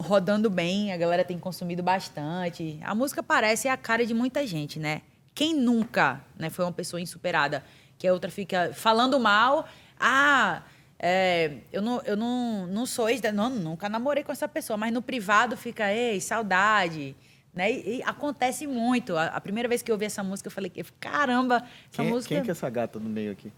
rodando 0.00 0.50
bem, 0.50 0.92
a 0.92 0.96
galera 0.96 1.24
tem 1.24 1.38
consumido 1.38 1.82
bastante. 1.82 2.78
A 2.82 2.94
música 2.94 3.22
parece 3.22 3.68
a 3.68 3.76
cara 3.76 4.04
de 4.04 4.12
muita 4.12 4.46
gente, 4.46 4.78
né? 4.78 5.02
Quem 5.34 5.54
nunca 5.54 6.20
né, 6.38 6.50
foi 6.50 6.64
uma 6.64 6.72
pessoa 6.72 7.00
insuperada, 7.00 7.64
que 7.96 8.06
a 8.06 8.12
outra 8.12 8.30
fica 8.30 8.70
falando 8.74 9.18
mal, 9.18 9.66
ah, 9.98 10.62
é, 10.98 11.58
eu, 11.72 11.80
não, 11.80 12.02
eu 12.02 12.16
não, 12.16 12.66
não 12.66 12.84
sou 12.84 13.08
ex, 13.08 13.20
não, 13.32 13.48
nunca 13.48 13.88
namorei 13.88 14.22
com 14.22 14.32
essa 14.32 14.48
pessoa, 14.48 14.76
mas 14.76 14.92
no 14.92 15.00
privado 15.00 15.56
fica, 15.56 15.92
ei, 15.92 16.20
saudade. 16.20 17.16
Né? 17.54 17.72
E, 17.72 17.96
e 17.96 18.02
acontece 18.02 18.66
muito. 18.66 19.16
A, 19.16 19.26
a, 19.26 19.40
primeira 19.40 19.68
vez 19.68 19.80
que 19.80 19.90
eu 19.90 19.94
ouvi 19.94 20.04
essa 20.04 20.22
música, 20.22 20.48
eu 20.48 20.52
falei, 20.52 20.70
caramba, 21.00 21.64
essa 21.90 22.02
quem, 22.02 22.10
música. 22.10 22.34
Quem 22.34 22.44
que 22.44 22.50
é 22.50 22.52
essa 22.52 22.68
gata 22.68 22.98
no 22.98 23.08
meio 23.08 23.32
aqui? 23.32 23.52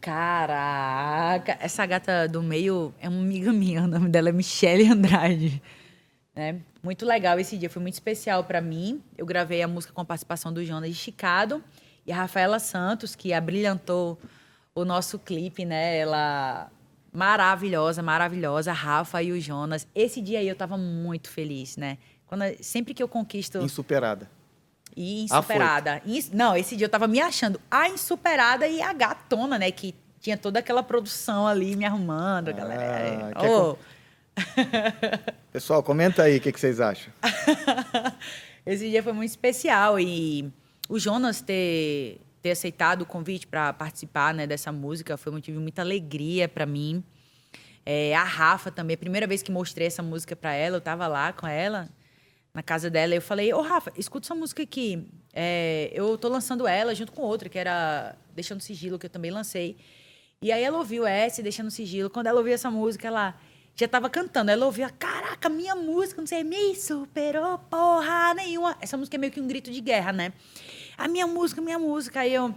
Caraca, 0.00 1.58
essa 1.60 1.84
gata 1.84 2.28
do 2.28 2.42
meio 2.42 2.94
é 3.00 3.08
uma 3.08 3.20
amiga 3.20 3.52
minha, 3.52 3.82
o 3.84 3.86
nome 3.86 4.08
dela 4.08 4.28
é 4.28 4.32
Michelle 4.32 4.86
Andrade. 4.86 5.60
Né? 6.34 6.60
Muito 6.82 7.04
legal 7.04 7.38
esse 7.38 7.58
dia, 7.58 7.68
foi 7.68 7.82
muito 7.82 7.94
especial 7.94 8.44
para 8.44 8.60
mim. 8.60 9.02
Eu 9.16 9.26
gravei 9.26 9.60
a 9.62 9.68
música 9.68 9.92
com 9.92 10.00
a 10.00 10.04
participação 10.04 10.52
do 10.52 10.64
Jonas 10.64 10.90
de 10.90 10.96
Chicado 10.96 11.62
e 12.06 12.12
a 12.12 12.16
Rafaela 12.16 12.60
Santos, 12.60 13.16
que 13.16 13.32
abrilhantou 13.32 14.18
o 14.74 14.84
nosso 14.84 15.18
clipe, 15.18 15.64
né? 15.64 15.98
Ela 15.98 16.70
maravilhosa, 17.12 18.02
maravilhosa, 18.02 18.72
Rafa 18.72 19.20
e 19.22 19.32
o 19.32 19.40
Jonas. 19.40 19.88
Esse 19.94 20.22
dia 20.22 20.38
aí 20.38 20.48
eu 20.48 20.54
tava 20.54 20.78
muito 20.78 21.28
feliz, 21.28 21.76
né? 21.76 21.98
Quando, 22.26 22.44
sempre 22.62 22.94
que 22.94 23.02
eu 23.02 23.08
conquisto. 23.08 23.58
Insuperada. 23.58 24.30
E 24.96 25.24
insuperada. 25.24 26.02
Ins... 26.04 26.30
Não, 26.30 26.56
esse 26.56 26.76
dia 26.76 26.86
eu 26.86 26.90
tava 26.90 27.06
me 27.06 27.20
achando 27.20 27.60
a 27.70 27.88
insuperada 27.88 28.66
e 28.66 28.82
a 28.82 28.92
gatona, 28.92 29.58
né? 29.58 29.70
Que 29.70 29.94
tinha 30.20 30.36
toda 30.36 30.58
aquela 30.58 30.82
produção 30.82 31.46
ali 31.46 31.76
me 31.76 31.84
arrumando, 31.84 32.48
ah, 32.48 32.52
galera. 32.52 33.32
Oh. 33.36 33.74
Com... 33.74 33.78
Pessoal, 35.52 35.82
comenta 35.82 36.24
aí 36.24 36.36
o 36.36 36.40
que, 36.40 36.52
que 36.52 36.60
vocês 36.60 36.80
acham. 36.80 37.12
esse 38.66 38.88
dia 38.88 39.02
foi 39.02 39.12
muito 39.12 39.30
especial 39.30 39.98
e 39.98 40.52
o 40.88 40.98
Jonas 40.98 41.40
ter, 41.40 42.20
ter 42.42 42.50
aceitado 42.50 43.02
o 43.02 43.06
convite 43.06 43.46
para 43.46 43.72
participar 43.72 44.34
né, 44.34 44.46
dessa 44.46 44.72
música 44.72 45.16
foi 45.16 45.32
um 45.32 45.36
motivo 45.36 45.58
de 45.58 45.62
muita 45.62 45.82
alegria 45.82 46.48
para 46.48 46.66
mim. 46.66 47.02
É, 47.84 48.14
a 48.14 48.24
Rafa 48.24 48.70
também, 48.70 48.94
a 48.94 48.98
primeira 48.98 49.26
vez 49.26 49.42
que 49.42 49.50
mostrei 49.50 49.86
essa 49.86 50.02
música 50.02 50.36
para 50.36 50.52
ela, 50.52 50.76
eu 50.76 50.80
tava 50.80 51.06
lá 51.06 51.32
com 51.32 51.46
ela, 51.46 51.88
na 52.58 52.62
casa 52.62 52.90
dela, 52.90 53.14
eu 53.14 53.22
falei, 53.22 53.54
ô 53.54 53.60
Rafa, 53.60 53.92
escuta 53.96 54.26
essa 54.26 54.34
música 54.34 54.64
aqui. 54.64 55.06
É, 55.32 55.92
eu 55.94 56.18
tô 56.18 56.28
lançando 56.28 56.66
ela 56.66 56.92
junto 56.92 57.12
com 57.12 57.22
outra, 57.22 57.48
que 57.48 57.56
era 57.56 58.16
Deixando 58.34 58.60
Sigilo, 58.60 58.98
que 58.98 59.06
eu 59.06 59.10
também 59.10 59.30
lancei. 59.30 59.76
E 60.42 60.50
aí 60.50 60.64
ela 60.64 60.76
ouviu 60.76 61.06
essa, 61.06 61.40
Deixando 61.40 61.70
Sigilo. 61.70 62.10
Quando 62.10 62.26
ela 62.26 62.38
ouviu 62.38 62.52
essa 62.52 62.68
música, 62.68 63.06
ela 63.06 63.38
já 63.76 63.86
tava 63.86 64.10
cantando. 64.10 64.50
Ela 64.50 64.66
ouvia, 64.66 64.90
caraca, 64.90 65.48
minha 65.48 65.76
música, 65.76 66.20
não 66.20 66.26
sei, 66.26 66.42
me 66.42 66.74
superou 66.74 67.58
porra 67.70 68.34
nenhuma. 68.34 68.76
Essa 68.80 68.96
música 68.96 69.16
é 69.16 69.20
meio 69.20 69.32
que 69.32 69.40
um 69.40 69.46
grito 69.46 69.70
de 69.70 69.80
guerra, 69.80 70.12
né? 70.12 70.32
A 70.96 71.06
minha 71.06 71.28
música, 71.28 71.60
minha 71.60 71.78
música. 71.78 72.18
Aí 72.18 72.34
eu, 72.34 72.52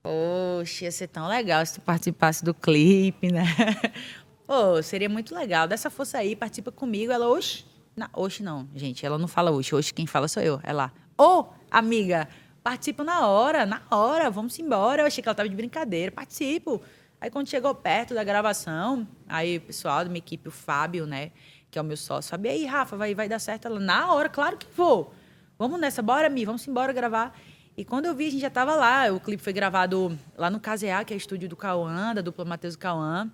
Poxa, 0.00 0.84
ia 0.84 0.92
ser 0.92 1.08
tão 1.08 1.26
legal 1.26 1.66
se 1.66 1.74
tu 1.74 1.80
participasse 1.80 2.44
do 2.44 2.54
clipe, 2.54 3.32
né? 3.32 3.42
Pô, 4.46 4.80
seria 4.84 5.08
muito 5.08 5.34
legal. 5.34 5.66
Dessa 5.66 5.90
força 5.90 6.18
aí, 6.18 6.36
participa 6.36 6.70
comigo. 6.70 7.10
Ela, 7.10 7.28
oxe. 7.28 7.66
Não, 7.98 8.08
oxe 8.14 8.42
não, 8.42 8.68
gente. 8.74 9.04
Ela 9.04 9.18
não 9.18 9.28
fala 9.28 9.50
oxe. 9.50 9.74
Oxe, 9.74 9.92
quem 9.92 10.06
fala 10.06 10.28
sou 10.28 10.42
eu. 10.42 10.60
Ela, 10.62 10.92
ô, 11.16 11.40
oh, 11.40 11.46
amiga, 11.70 12.28
participo 12.62 13.02
na 13.02 13.26
hora, 13.26 13.66
na 13.66 13.82
hora, 13.90 14.30
vamos 14.30 14.58
embora. 14.58 15.02
Eu 15.02 15.06
achei 15.06 15.22
que 15.22 15.28
ela 15.28 15.34
tava 15.34 15.48
de 15.48 15.56
brincadeira. 15.56 16.12
Participo. 16.12 16.80
Aí 17.20 17.30
quando 17.30 17.48
chegou 17.48 17.74
perto 17.74 18.14
da 18.14 18.22
gravação, 18.22 19.06
aí 19.28 19.56
o 19.56 19.60
pessoal 19.60 20.04
da 20.04 20.10
minha 20.10 20.18
equipe, 20.18 20.46
o 20.48 20.52
Fábio, 20.52 21.04
né, 21.04 21.32
que 21.68 21.78
é 21.78 21.82
o 21.82 21.84
meu 21.84 21.96
sócio, 21.96 22.30
Fábio, 22.30 22.48
e 22.48 22.52
aí, 22.52 22.64
Rafa, 22.64 22.96
vai, 22.96 23.12
vai 23.12 23.28
dar 23.28 23.40
certo? 23.40 23.66
Ela, 23.66 23.80
na 23.80 24.12
hora, 24.12 24.28
claro 24.28 24.56
que 24.56 24.66
vou. 24.76 25.12
Vamos 25.58 25.80
nessa, 25.80 26.00
bora, 26.00 26.30
Mi, 26.30 26.44
vamos 26.44 26.66
embora 26.68 26.92
gravar. 26.92 27.36
E 27.76 27.84
quando 27.84 28.06
eu 28.06 28.14
vi, 28.14 28.28
a 28.28 28.30
gente 28.30 28.40
já 28.40 28.48
estava 28.48 28.76
lá. 28.76 29.12
O 29.12 29.18
clipe 29.18 29.42
foi 29.42 29.52
gravado 29.52 30.16
lá 30.36 30.48
no 30.48 30.60
KZA, 30.60 31.04
que 31.04 31.12
é 31.12 31.16
estúdio 31.16 31.48
do 31.48 31.56
Cauã, 31.56 32.14
da 32.14 32.20
dupla 32.20 32.44
Matheus 32.44 32.76
Cauã. 32.76 33.28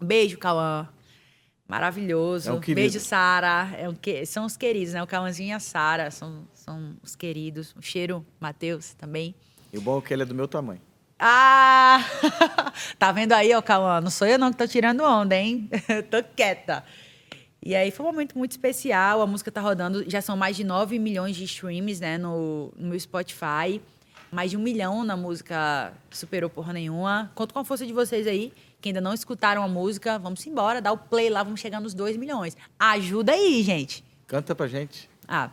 Beijo, 0.00 0.38
Cauã. 0.38 0.88
Maravilhoso. 1.68 2.48
É 2.48 2.52
um 2.54 2.60
Beijo, 2.60 2.98
Sara. 2.98 3.70
É 3.76 3.86
um 3.86 3.94
que... 3.94 4.24
São 4.24 4.46
os 4.46 4.56
queridos, 4.56 4.94
né? 4.94 5.02
O 5.02 5.06
Cauãzinho 5.06 5.50
e 5.50 5.52
a 5.52 5.60
Sara 5.60 6.10
são, 6.10 6.48
são 6.54 6.96
os 7.02 7.14
queridos. 7.14 7.74
O 7.76 7.82
cheiro, 7.82 8.24
Matheus 8.40 8.94
também. 8.94 9.34
E 9.70 9.76
o 9.76 9.80
bom 9.82 9.98
é 9.98 10.00
que 10.00 10.14
ele 10.14 10.22
é 10.22 10.26
do 10.26 10.34
meu 10.34 10.48
tamanho. 10.48 10.80
Ah! 11.18 12.02
tá 12.98 13.12
vendo 13.12 13.32
aí, 13.32 13.52
ó, 13.54 13.60
Cauã? 13.60 14.00
Não 14.00 14.10
sou 14.10 14.26
eu 14.26 14.38
não 14.38 14.50
que 14.50 14.56
tô 14.56 14.66
tirando 14.66 15.02
onda, 15.02 15.36
hein? 15.36 15.68
tô 16.10 16.22
quieta. 16.22 16.82
E 17.62 17.74
aí 17.74 17.90
foi 17.90 18.06
um 18.06 18.10
momento 18.10 18.38
muito 18.38 18.52
especial. 18.52 19.20
A 19.20 19.26
música 19.26 19.52
tá 19.52 19.60
rodando, 19.60 20.08
já 20.08 20.22
são 20.22 20.38
mais 20.38 20.56
de 20.56 20.64
9 20.64 20.98
milhões 20.98 21.36
de 21.36 21.44
streams, 21.44 22.00
né, 22.00 22.16
no, 22.16 22.72
no 22.76 22.88
meu 22.88 22.98
Spotify. 22.98 23.82
Mais 24.30 24.50
de 24.50 24.56
um 24.56 24.60
milhão 24.60 25.04
na 25.04 25.16
música 25.16 25.92
Superou 26.10 26.48
Porra 26.48 26.72
Nenhuma. 26.72 27.30
Conto 27.34 27.52
com 27.52 27.60
a 27.60 27.64
força 27.64 27.84
de 27.84 27.92
vocês 27.92 28.26
aí, 28.26 28.52
que 28.80 28.90
ainda 28.90 29.00
não 29.00 29.12
escutaram 29.12 29.62
a 29.62 29.68
música. 29.68 30.18
Vamos 30.18 30.46
embora, 30.46 30.80
dá 30.80 30.92
o 30.92 30.98
play 30.98 31.30
lá, 31.30 31.42
vamos 31.42 31.60
chegar 31.60 31.80
nos 31.80 31.94
2 31.94 32.16
milhões. 32.16 32.56
Ajuda 32.78 33.32
aí, 33.32 33.62
gente. 33.62 34.04
Canta 34.26 34.54
pra 34.54 34.66
gente. 34.66 35.08
Ah, 35.26 35.50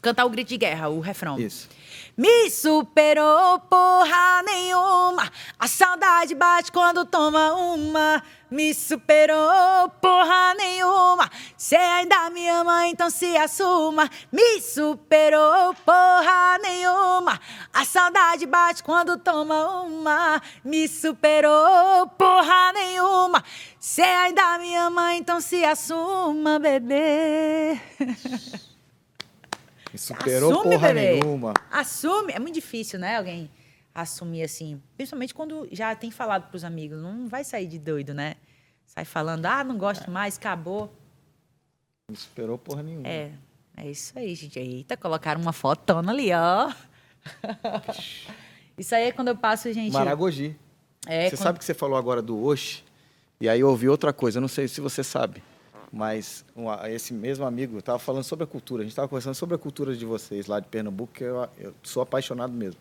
cantar 0.00 0.24
o 0.24 0.30
grito 0.30 0.48
de 0.48 0.56
guerra, 0.56 0.88
o 0.88 1.00
refrão. 1.00 1.38
Isso. 1.38 1.68
Me 2.16 2.50
superou 2.50 3.60
porra 3.60 4.42
nenhuma. 4.44 5.30
A 5.58 5.68
saudade 5.68 6.34
bate 6.34 6.72
quando 6.72 7.04
toma 7.04 7.52
uma. 7.54 8.22
Me 8.50 8.72
superou 8.72 9.90
porra 10.00 10.54
nenhuma. 10.54 11.30
Cê 11.56 11.76
ainda 11.76 12.30
me 12.30 12.48
ama, 12.48 12.86
então 12.86 13.10
se 13.10 13.36
assuma. 13.36 14.08
Me 14.32 14.60
superou 14.62 15.74
porra 15.84 16.58
nenhuma. 16.62 17.38
A 17.72 17.84
saudade 17.84 18.46
bate 18.46 18.82
quando 18.82 19.18
toma 19.18 19.82
uma. 19.82 20.40
Me 20.64 20.88
superou 20.88 22.06
porra 22.16 22.72
nenhuma. 22.72 23.44
Cê 23.78 24.02
ainda 24.02 24.58
me 24.58 24.74
ama, 24.76 25.14
então 25.14 25.40
se 25.42 25.62
assuma, 25.64 26.58
bebê. 26.58 27.78
superou 29.94 30.52
Assume, 30.52 30.74
porra 30.76 30.88
bebê. 30.94 31.20
nenhuma. 31.20 31.54
Assume. 31.70 32.32
É 32.32 32.38
muito 32.38 32.54
difícil, 32.54 32.98
né? 32.98 33.18
Alguém 33.18 33.50
assumir 34.02 34.42
assim. 34.42 34.80
Principalmente 34.96 35.34
quando 35.34 35.68
já 35.72 35.94
tem 35.94 36.10
falado 36.10 36.48
pros 36.48 36.64
amigos. 36.64 37.00
Não 37.00 37.28
vai 37.28 37.44
sair 37.44 37.66
de 37.66 37.78
doido, 37.78 38.14
né? 38.14 38.36
Sai 38.86 39.04
falando, 39.04 39.46
ah, 39.46 39.62
não 39.62 39.76
gosto 39.76 40.08
é. 40.08 40.10
mais, 40.10 40.36
acabou. 40.36 40.92
Não 42.08 42.16
superou 42.16 42.56
porra 42.56 42.82
nenhuma. 42.82 43.06
É. 43.06 43.32
É 43.80 43.88
isso 43.88 44.18
aí, 44.18 44.34
gente. 44.34 44.58
Eita, 44.58 44.96
colocaram 44.96 45.40
uma 45.40 45.52
fotona 45.52 46.10
ali, 46.10 46.30
ó. 46.32 46.72
isso 48.76 48.92
aí 48.92 49.04
é 49.04 49.12
quando 49.12 49.28
eu 49.28 49.36
passo, 49.36 49.72
gente. 49.72 49.92
Maragogi. 49.92 50.56
É, 51.06 51.24
você 51.24 51.36
quando... 51.36 51.42
sabe 51.44 51.58
que 51.60 51.64
você 51.64 51.74
falou 51.74 51.96
agora 51.96 52.20
do 52.20 52.44
Oxi? 52.44 52.82
E 53.40 53.48
aí 53.48 53.60
eu 53.60 53.68
ouvi 53.68 53.88
outra 53.88 54.12
coisa, 54.12 54.38
eu 54.38 54.40
não 54.40 54.48
sei 54.48 54.66
se 54.66 54.80
você 54.80 55.04
sabe. 55.04 55.42
Mas 55.92 56.44
uma, 56.56 56.90
esse 56.90 57.14
mesmo 57.14 57.46
amigo 57.46 57.78
estava 57.78 58.00
falando 58.00 58.24
sobre 58.24 58.42
a 58.42 58.46
cultura. 58.48 58.82
A 58.82 58.84
gente 58.84 58.92
estava 58.92 59.06
conversando 59.06 59.34
sobre 59.34 59.54
a 59.54 59.58
cultura 59.58 59.94
de 59.94 60.04
vocês 60.04 60.46
lá 60.46 60.58
de 60.58 60.66
Pernambuco, 60.66 61.12
que 61.12 61.22
eu, 61.22 61.48
eu, 61.56 61.72
sou 61.84 62.02
apaixonado 62.02 62.52
mesmo. 62.52 62.80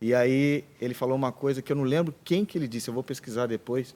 E 0.00 0.14
aí 0.14 0.64
ele 0.80 0.94
falou 0.94 1.16
uma 1.16 1.32
coisa 1.32 1.62
que 1.62 1.72
eu 1.72 1.76
não 1.76 1.84
lembro 1.84 2.14
quem 2.24 2.44
que 2.44 2.58
ele 2.58 2.68
disse. 2.68 2.88
Eu 2.88 2.94
vou 2.94 3.02
pesquisar 3.02 3.46
depois. 3.46 3.94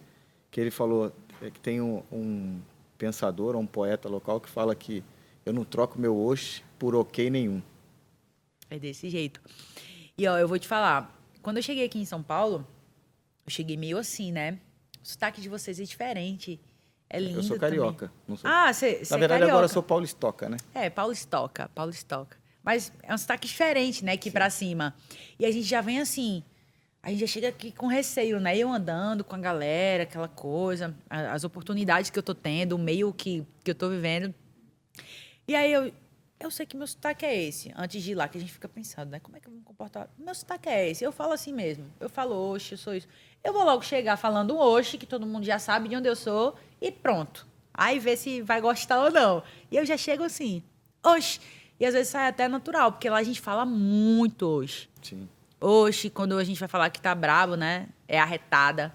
Que 0.51 0.61
ele 0.61 0.71
falou 0.71 1.13
é, 1.43 1.51
que 1.51 1.61
tem 1.61 1.81
um, 1.81 2.03
um 2.11 2.61
pensador, 2.97 3.57
um 3.57 3.67
poeta 3.67 4.09
local 4.09 4.41
que 4.41 4.49
fala 4.49 4.75
que 4.75 5.05
eu 5.45 5.53
não 5.53 5.65
troco 5.65 5.99
meu 5.99 6.19
oxe 6.19 6.63
por 6.79 6.95
ok 6.95 7.31
nenhum. 7.31 7.63
É 8.71 8.79
desse 8.79 9.09
jeito. 9.09 9.41
E 10.17 10.27
ó, 10.27 10.39
eu 10.39 10.49
vou 10.49 10.59
te 10.59 10.67
falar. 10.67 11.15
Quando 11.43 11.59
eu 11.59 11.63
cheguei 11.63 11.85
aqui 11.85 11.99
em 11.99 12.05
São 12.05 12.23
Paulo, 12.23 12.67
eu 13.47 13.51
cheguei 13.51 13.77
meio 13.77 13.99
assim, 13.99 14.33
né? 14.33 14.59
O 15.03 15.07
sotaque 15.07 15.41
de 15.41 15.49
vocês 15.49 15.79
é 15.79 15.85
diferente. 15.85 16.61
É 17.09 17.19
lindo 17.19 17.39
Eu 17.39 17.43
sou 17.43 17.59
carioca. 17.59 18.13
Sou... 18.27 18.39
Ah, 18.45 18.73
você 18.73 19.03
Na 19.11 19.17
verdade, 19.17 19.45
é 19.45 19.49
agora 19.49 19.65
eu 19.65 19.69
sou 19.69 19.83
paulistoca, 19.83 20.49
né? 20.49 20.59
É, 20.75 20.91
paulistoca, 20.91 21.71
paulistoca. 21.75 22.37
Mas 22.69 22.93
é 23.03 23.15
um 23.15 23.17
sotaque 23.17 23.49
diferente, 23.49 24.05
né, 24.05 24.13
aqui 24.13 24.31
para 24.31 24.51
cima. 24.51 24.95
E 25.39 25.47
a 25.47 25.51
gente 25.51 25.67
já 25.67 25.81
vem 25.81 26.01
assim, 26.01 26.45
a 27.03 27.09
gente 27.09 27.21
já 27.21 27.27
chega 27.27 27.49
aqui 27.49 27.73
com 27.73 27.87
receio, 27.87 28.39
né? 28.39 28.59
Eu 28.59 28.71
andando 28.71 29.25
com 29.25 29.35
a 29.35 29.39
galera, 29.39 30.03
aquela 30.03 30.29
coisa, 30.29 30.95
as 31.09 31.45
oportunidades 31.45 32.11
que 32.11 32.19
eu 32.19 32.23
tô 32.23 32.35
tendo, 32.35 32.75
o 32.75 32.79
meio 32.79 33.11
que, 33.11 33.43
que 33.65 33.71
eu 33.71 33.75
tô 33.75 33.89
vivendo. 33.89 34.35
E 35.49 35.57
aí 35.57 35.73
eu, 35.73 35.91
eu 36.39 36.51
sei 36.51 36.67
que 36.67 36.77
meu 36.77 36.87
sotaque 36.87 37.25
é 37.25 37.43
esse. 37.43 37.73
Antes 37.75 38.03
de 38.03 38.13
ir 38.13 38.15
lá, 38.15 38.29
que 38.29 38.37
a 38.37 38.41
gente 38.43 38.53
fica 38.53 38.69
pensando, 38.69 39.13
né? 39.13 39.19
Como 39.19 39.35
é 39.35 39.41
que 39.41 39.47
eu 39.47 39.51
vou 39.51 39.61
me 39.61 39.65
comportar? 39.65 40.11
Meu 40.19 40.35
sotaque 40.35 40.69
é 40.69 40.91
esse. 40.91 41.03
Eu 41.03 41.11
falo 41.11 41.33
assim 41.33 41.55
mesmo. 41.55 41.87
Eu 41.99 42.11
falo, 42.11 42.35
oxe, 42.53 42.73
eu 42.73 42.79
sou 42.79 42.95
isso. 42.95 43.09
Eu 43.43 43.55
vou 43.55 43.65
logo 43.65 43.83
chegar 43.83 44.19
falando 44.19 44.59
oxe, 44.59 44.99
que 44.99 45.07
todo 45.07 45.25
mundo 45.25 45.47
já 45.47 45.59
sabe 45.59 45.89
de 45.89 45.97
onde 45.97 46.07
eu 46.07 46.15
sou, 46.15 46.55
e 46.83 46.93
pronto. 46.93 47.47
Aí 47.73 47.99
vê 47.99 48.15
se 48.15 48.43
vai 48.43 48.61
gostar 48.61 49.03
ou 49.03 49.11
não. 49.11 49.43
E 49.71 49.77
eu 49.79 49.87
já 49.87 49.97
chego 49.97 50.23
assim, 50.23 50.63
oxe. 51.03 51.41
E 51.79 51.87
às 51.87 51.95
vezes 51.95 52.09
sai 52.09 52.29
até 52.29 52.49
natural, 52.49 52.93
porque 52.93 53.09
lá 53.09 53.19
a 53.19 53.23
gente 53.23 53.41
fala 53.41 53.65
muito 53.65 54.43
oxe. 54.47 54.89
Sim. 55.03 55.29
Oxe, 55.61 56.11
quando 56.11 56.37
a 56.37 56.45
gente 56.45 56.59
vai 56.59 56.69
falar 56.69 56.91
que 56.91 57.01
tá 57.01 57.15
bravo, 57.15 57.57
né? 57.57 57.89
É 58.07 58.19
arretada. 58.19 58.93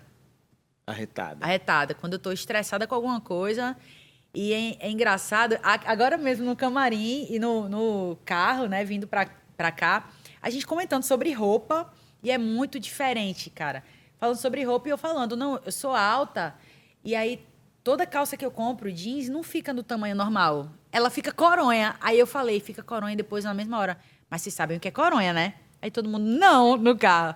Arretada. 0.86 1.46
Arretada. 1.46 1.94
Quando 1.94 2.14
eu 2.14 2.20
tô 2.20 2.32
estressada 2.32 2.86
com 2.86 2.96
alguma 2.96 3.22
coisa. 3.22 3.76
E 4.34 4.52
é, 4.52 4.88
é 4.88 4.92
engraçado, 4.92 5.58
agora 5.62 6.18
mesmo 6.18 6.44
no 6.44 6.56
camarim 6.56 7.28
e 7.30 7.38
no, 7.38 7.70
no 7.70 8.18
carro, 8.26 8.66
né, 8.66 8.84
vindo 8.84 9.06
pra, 9.06 9.28
pra 9.56 9.72
cá, 9.72 10.10
a 10.42 10.50
gente 10.50 10.66
comentando 10.66 11.04
sobre 11.04 11.32
roupa. 11.32 11.94
E 12.24 12.32
é 12.32 12.38
muito 12.38 12.80
diferente, 12.80 13.50
cara 13.50 13.84
falando 14.24 14.38
sobre 14.38 14.64
roupa 14.64 14.88
e 14.88 14.92
eu 14.92 14.98
falando, 14.98 15.36
não, 15.36 15.60
eu 15.66 15.72
sou 15.72 15.94
alta 15.94 16.56
e 17.04 17.14
aí 17.14 17.46
toda 17.84 18.06
calça 18.06 18.38
que 18.38 18.46
eu 18.46 18.52
compro, 18.52 18.90
jeans, 18.90 19.28
não 19.28 19.44
fica 19.44 19.74
no 19.74 19.84
tamanho 19.84 20.16
normal. 20.16 20.70
Ela 20.94 21.10
fica 21.10 21.32
coronha. 21.32 21.96
Aí 22.00 22.20
eu 22.20 22.28
falei, 22.28 22.60
fica 22.60 22.84
coronha 22.84 23.16
depois 23.16 23.44
na 23.44 23.54
mesma 23.54 23.80
hora. 23.80 23.98
Mas 24.30 24.44
vocês 24.44 24.54
sabem 24.54 24.78
o 24.78 24.80
que 24.80 24.88
é 24.88 24.92
coronha, 24.92 25.34
né? 25.34 25.56
Aí 25.82 25.90
todo 25.90 26.08
mundo, 26.08 26.24
não, 26.24 26.78
no 26.78 26.96
carro. 26.96 27.36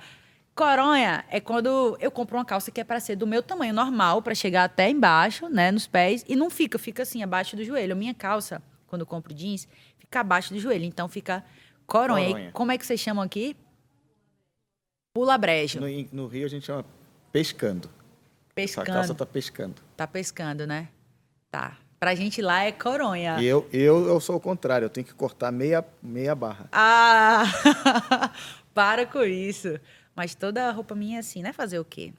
Coronha 0.53 1.26
é 1.30 1.39
quando 1.39 1.97
eu 1.99 2.12
compro 2.12 2.38
uma 2.38 2.45
calça 2.45 2.72
que 2.72 2.80
é 2.80 2.84
para 2.84 2.99
ser 2.99 3.16
do 3.16 3.26
meu 3.26 3.41
tamanho 3.41 3.74
normal, 3.74 4.22
para 4.22 4.36
chegar 4.36 4.64
até 4.64 4.89
embaixo, 4.89 5.49
né, 5.49 5.72
nos 5.72 5.86
pés, 5.86 6.24
e 6.28 6.36
não 6.36 6.49
fica, 6.49 6.80
fica 6.80 7.03
assim, 7.03 7.22
abaixo 7.22 7.55
do 7.55 7.64
joelho. 7.64 7.93
A 7.93 7.95
minha 7.95 8.14
calça, 8.14 8.62
quando 8.88 9.01
eu 9.01 9.05
compro 9.05 9.34
jeans, 9.34 9.68
fica 9.97 10.20
abaixo 10.20 10.53
do 10.53 10.60
joelho, 10.60 10.86
então 10.86 11.08
fica 11.08 11.43
coronha. 11.86 12.28
coronha. 12.28 12.49
E 12.49 12.51
como 12.51 12.72
é 12.72 12.78
que 12.78 12.86
vocês 12.86 12.99
chamam 12.99 13.24
aqui? 13.24 13.55
Pula 15.14 15.38
brejo. 15.38 15.80
No, 15.80 15.88
no, 16.12 16.28
Rio 16.28 16.45
a 16.45 16.49
gente 16.49 16.66
chama 16.66 16.86
pescando. 17.32 17.89
Pescando. 18.53 18.91
A 18.91 18.93
calça 18.93 19.16
tá 19.16 19.26
pescando. 19.26 19.82
Tá 19.95 20.08
pescando, 20.08 20.66
né? 20.66 20.89
Tá. 21.51 21.78
Pra 22.00 22.14
gente 22.14 22.41
lá 22.41 22.64
é 22.64 22.72
coronha. 22.72 23.38
E 23.39 23.45
eu, 23.45 23.68
eu, 23.74 24.08
eu 24.08 24.20
sou 24.20 24.36
o 24.36 24.39
contrário, 24.39 24.86
eu 24.86 24.89
tenho 24.89 25.06
que 25.06 25.14
cortar 25.14 25.52
meia, 25.52 25.84
meia 26.02 26.36
barra. 26.36 26.70
Ah! 26.72 27.43
Para 28.74 29.06
com 29.06 29.24
isso. 29.24 29.80
Mas 30.16 30.36
toda 30.36 30.68
a 30.68 30.72
roupa 30.72 30.93
minha 30.93 31.18
é 31.18 31.20
assim, 31.20 31.41
né? 31.41 31.52
Fazer 31.52 31.80
o 31.80 31.86
quê? 31.86 32.14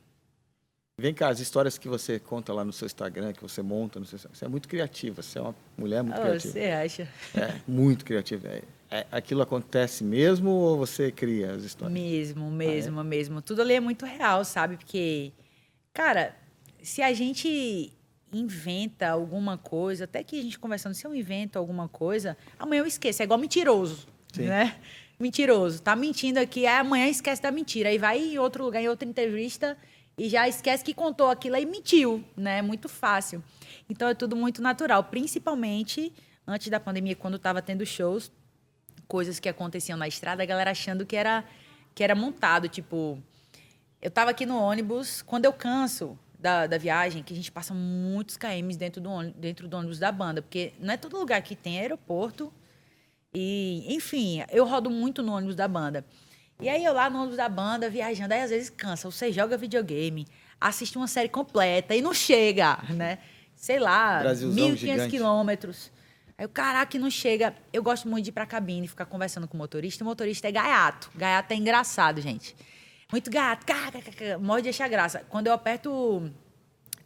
Vem 1.00 1.14
cá, 1.14 1.28
as 1.28 1.38
histórias 1.38 1.78
que 1.78 1.88
você 1.88 2.18
conta 2.18 2.52
lá 2.52 2.64
no 2.64 2.72
seu 2.72 2.86
Instagram, 2.86 3.32
que 3.32 3.40
você 3.40 3.62
monta, 3.62 4.00
no 4.00 4.06
seu... 4.06 4.18
você 4.18 4.44
é 4.44 4.48
muito 4.48 4.68
criativa, 4.68 5.22
você 5.22 5.38
é 5.38 5.42
uma 5.42 5.54
mulher 5.76 6.02
muito 6.02 6.18
oh, 6.18 6.22
criativa. 6.22 6.52
Você 6.52 6.70
acha? 6.70 7.08
É, 7.36 7.60
muito 7.68 8.04
criativa. 8.04 8.48
É, 8.48 8.62
é, 8.90 9.06
aquilo 9.12 9.40
acontece 9.40 10.02
mesmo 10.02 10.50
ou 10.50 10.76
você 10.76 11.12
cria 11.12 11.52
as 11.52 11.62
histórias? 11.62 11.92
Mesmo, 11.92 12.50
mesmo, 12.50 12.98
ah, 12.98 13.04
é? 13.04 13.06
mesmo. 13.06 13.40
Tudo 13.40 13.62
ali 13.62 13.74
é 13.74 13.80
muito 13.80 14.04
real, 14.04 14.44
sabe? 14.44 14.76
Porque, 14.76 15.30
cara, 15.92 16.34
se 16.82 17.00
a 17.00 17.12
gente 17.12 17.92
inventa 18.32 19.08
alguma 19.08 19.56
coisa, 19.56 20.04
até 20.04 20.22
que 20.22 20.38
a 20.38 20.42
gente 20.42 20.58
conversando, 20.58 20.94
se 20.94 21.06
eu 21.06 21.14
invento 21.14 21.58
alguma 21.58 21.88
coisa, 21.88 22.36
amanhã 22.58 22.80
eu 22.80 22.86
esqueço. 22.86 23.22
É 23.22 23.24
igual 23.24 23.38
mentiroso, 23.38 24.06
Sim. 24.32 24.44
né? 24.44 24.76
Mentiroso. 25.18 25.82
Tá 25.82 25.96
mentindo 25.96 26.38
aqui, 26.38 26.66
aí 26.66 26.78
amanhã 26.78 27.08
esquece 27.08 27.42
da 27.42 27.50
mentira. 27.50 27.88
Aí 27.88 27.98
vai 27.98 28.18
em 28.18 28.38
outro 28.38 28.64
lugar, 28.64 28.82
em 28.82 28.88
outra 28.88 29.08
entrevista, 29.08 29.76
e 30.16 30.28
já 30.28 30.48
esquece 30.48 30.84
que 30.84 30.94
contou 30.94 31.28
aquilo 31.28 31.56
e 31.56 31.66
mentiu, 31.66 32.24
né? 32.36 32.58
É 32.58 32.62
muito 32.62 32.88
fácil. 32.88 33.42
Então 33.88 34.08
é 34.08 34.14
tudo 34.14 34.36
muito 34.36 34.60
natural, 34.60 35.04
principalmente 35.04 36.12
antes 36.46 36.68
da 36.68 36.80
pandemia, 36.80 37.14
quando 37.14 37.36
estava 37.36 37.60
tendo 37.60 37.84
shows, 37.84 38.32
coisas 39.06 39.38
que 39.38 39.48
aconteciam 39.48 39.98
na 39.98 40.08
estrada, 40.08 40.42
a 40.42 40.46
galera 40.46 40.70
achando 40.70 41.04
que 41.04 41.16
era 41.16 41.44
que 41.94 42.04
era 42.04 42.14
montado, 42.14 42.68
tipo, 42.68 43.20
eu 44.00 44.06
estava 44.06 44.30
aqui 44.30 44.46
no 44.46 44.56
ônibus, 44.56 45.20
quando 45.20 45.46
eu 45.46 45.52
canso, 45.52 46.16
da, 46.38 46.66
da 46.66 46.78
viagem 46.78 47.22
que 47.22 47.32
a 47.32 47.36
gente 47.36 47.50
passa 47.50 47.74
muitos 47.74 48.36
KMs 48.36 48.78
dentro 48.78 49.00
do, 49.00 49.10
ônibus, 49.10 49.40
dentro 49.40 49.68
do 49.68 49.76
ônibus 49.76 49.98
da 49.98 50.12
banda, 50.12 50.40
porque 50.40 50.72
não 50.78 50.94
é 50.94 50.96
todo 50.96 51.18
lugar 51.18 51.42
que 51.42 51.56
tem 51.56 51.80
aeroporto. 51.80 52.52
E, 53.34 53.84
enfim, 53.94 54.42
eu 54.50 54.64
rodo 54.64 54.88
muito 54.88 55.22
no 55.22 55.32
ônibus 55.32 55.56
da 55.56 55.66
banda. 55.66 56.04
E 56.60 56.68
aí 56.68 56.84
eu 56.84 56.92
lá 56.92 57.10
no 57.10 57.18
ônibus 57.18 57.36
da 57.36 57.48
banda, 57.48 57.90
viajando, 57.90 58.34
aí 58.34 58.42
às 58.42 58.50
vezes 58.50 58.70
cansa. 58.70 59.10
Você 59.10 59.32
joga 59.32 59.56
videogame, 59.56 60.26
assiste 60.60 60.96
uma 60.96 61.06
série 61.06 61.28
completa 61.28 61.94
e 61.94 62.02
não 62.02 62.14
chega, 62.14 62.78
né? 62.90 63.18
Sei 63.54 63.78
lá, 63.78 64.22
1.500 64.24 65.10
quilômetros. 65.10 65.90
Aí 66.36 66.46
o 66.46 66.48
caraca, 66.48 66.96
não 66.98 67.10
chega. 67.10 67.54
Eu 67.72 67.82
gosto 67.82 68.08
muito 68.08 68.24
de 68.24 68.30
ir 68.30 68.32
pra 68.32 68.46
cabine, 68.46 68.86
ficar 68.86 69.06
conversando 69.06 69.48
com 69.48 69.56
o 69.56 69.58
motorista. 69.58 70.04
O 70.04 70.06
motorista 70.06 70.46
é 70.46 70.52
gaiato. 70.52 71.10
Gaiato 71.16 71.52
é 71.52 71.56
engraçado, 71.56 72.20
gente. 72.20 72.54
Muito 73.10 73.30
gato, 73.30 73.64
morre 74.38 74.60
de 74.60 74.68
achar 74.68 74.86
graça. 74.86 75.24
Quando 75.30 75.46
eu 75.46 75.54
aperto. 75.54 76.30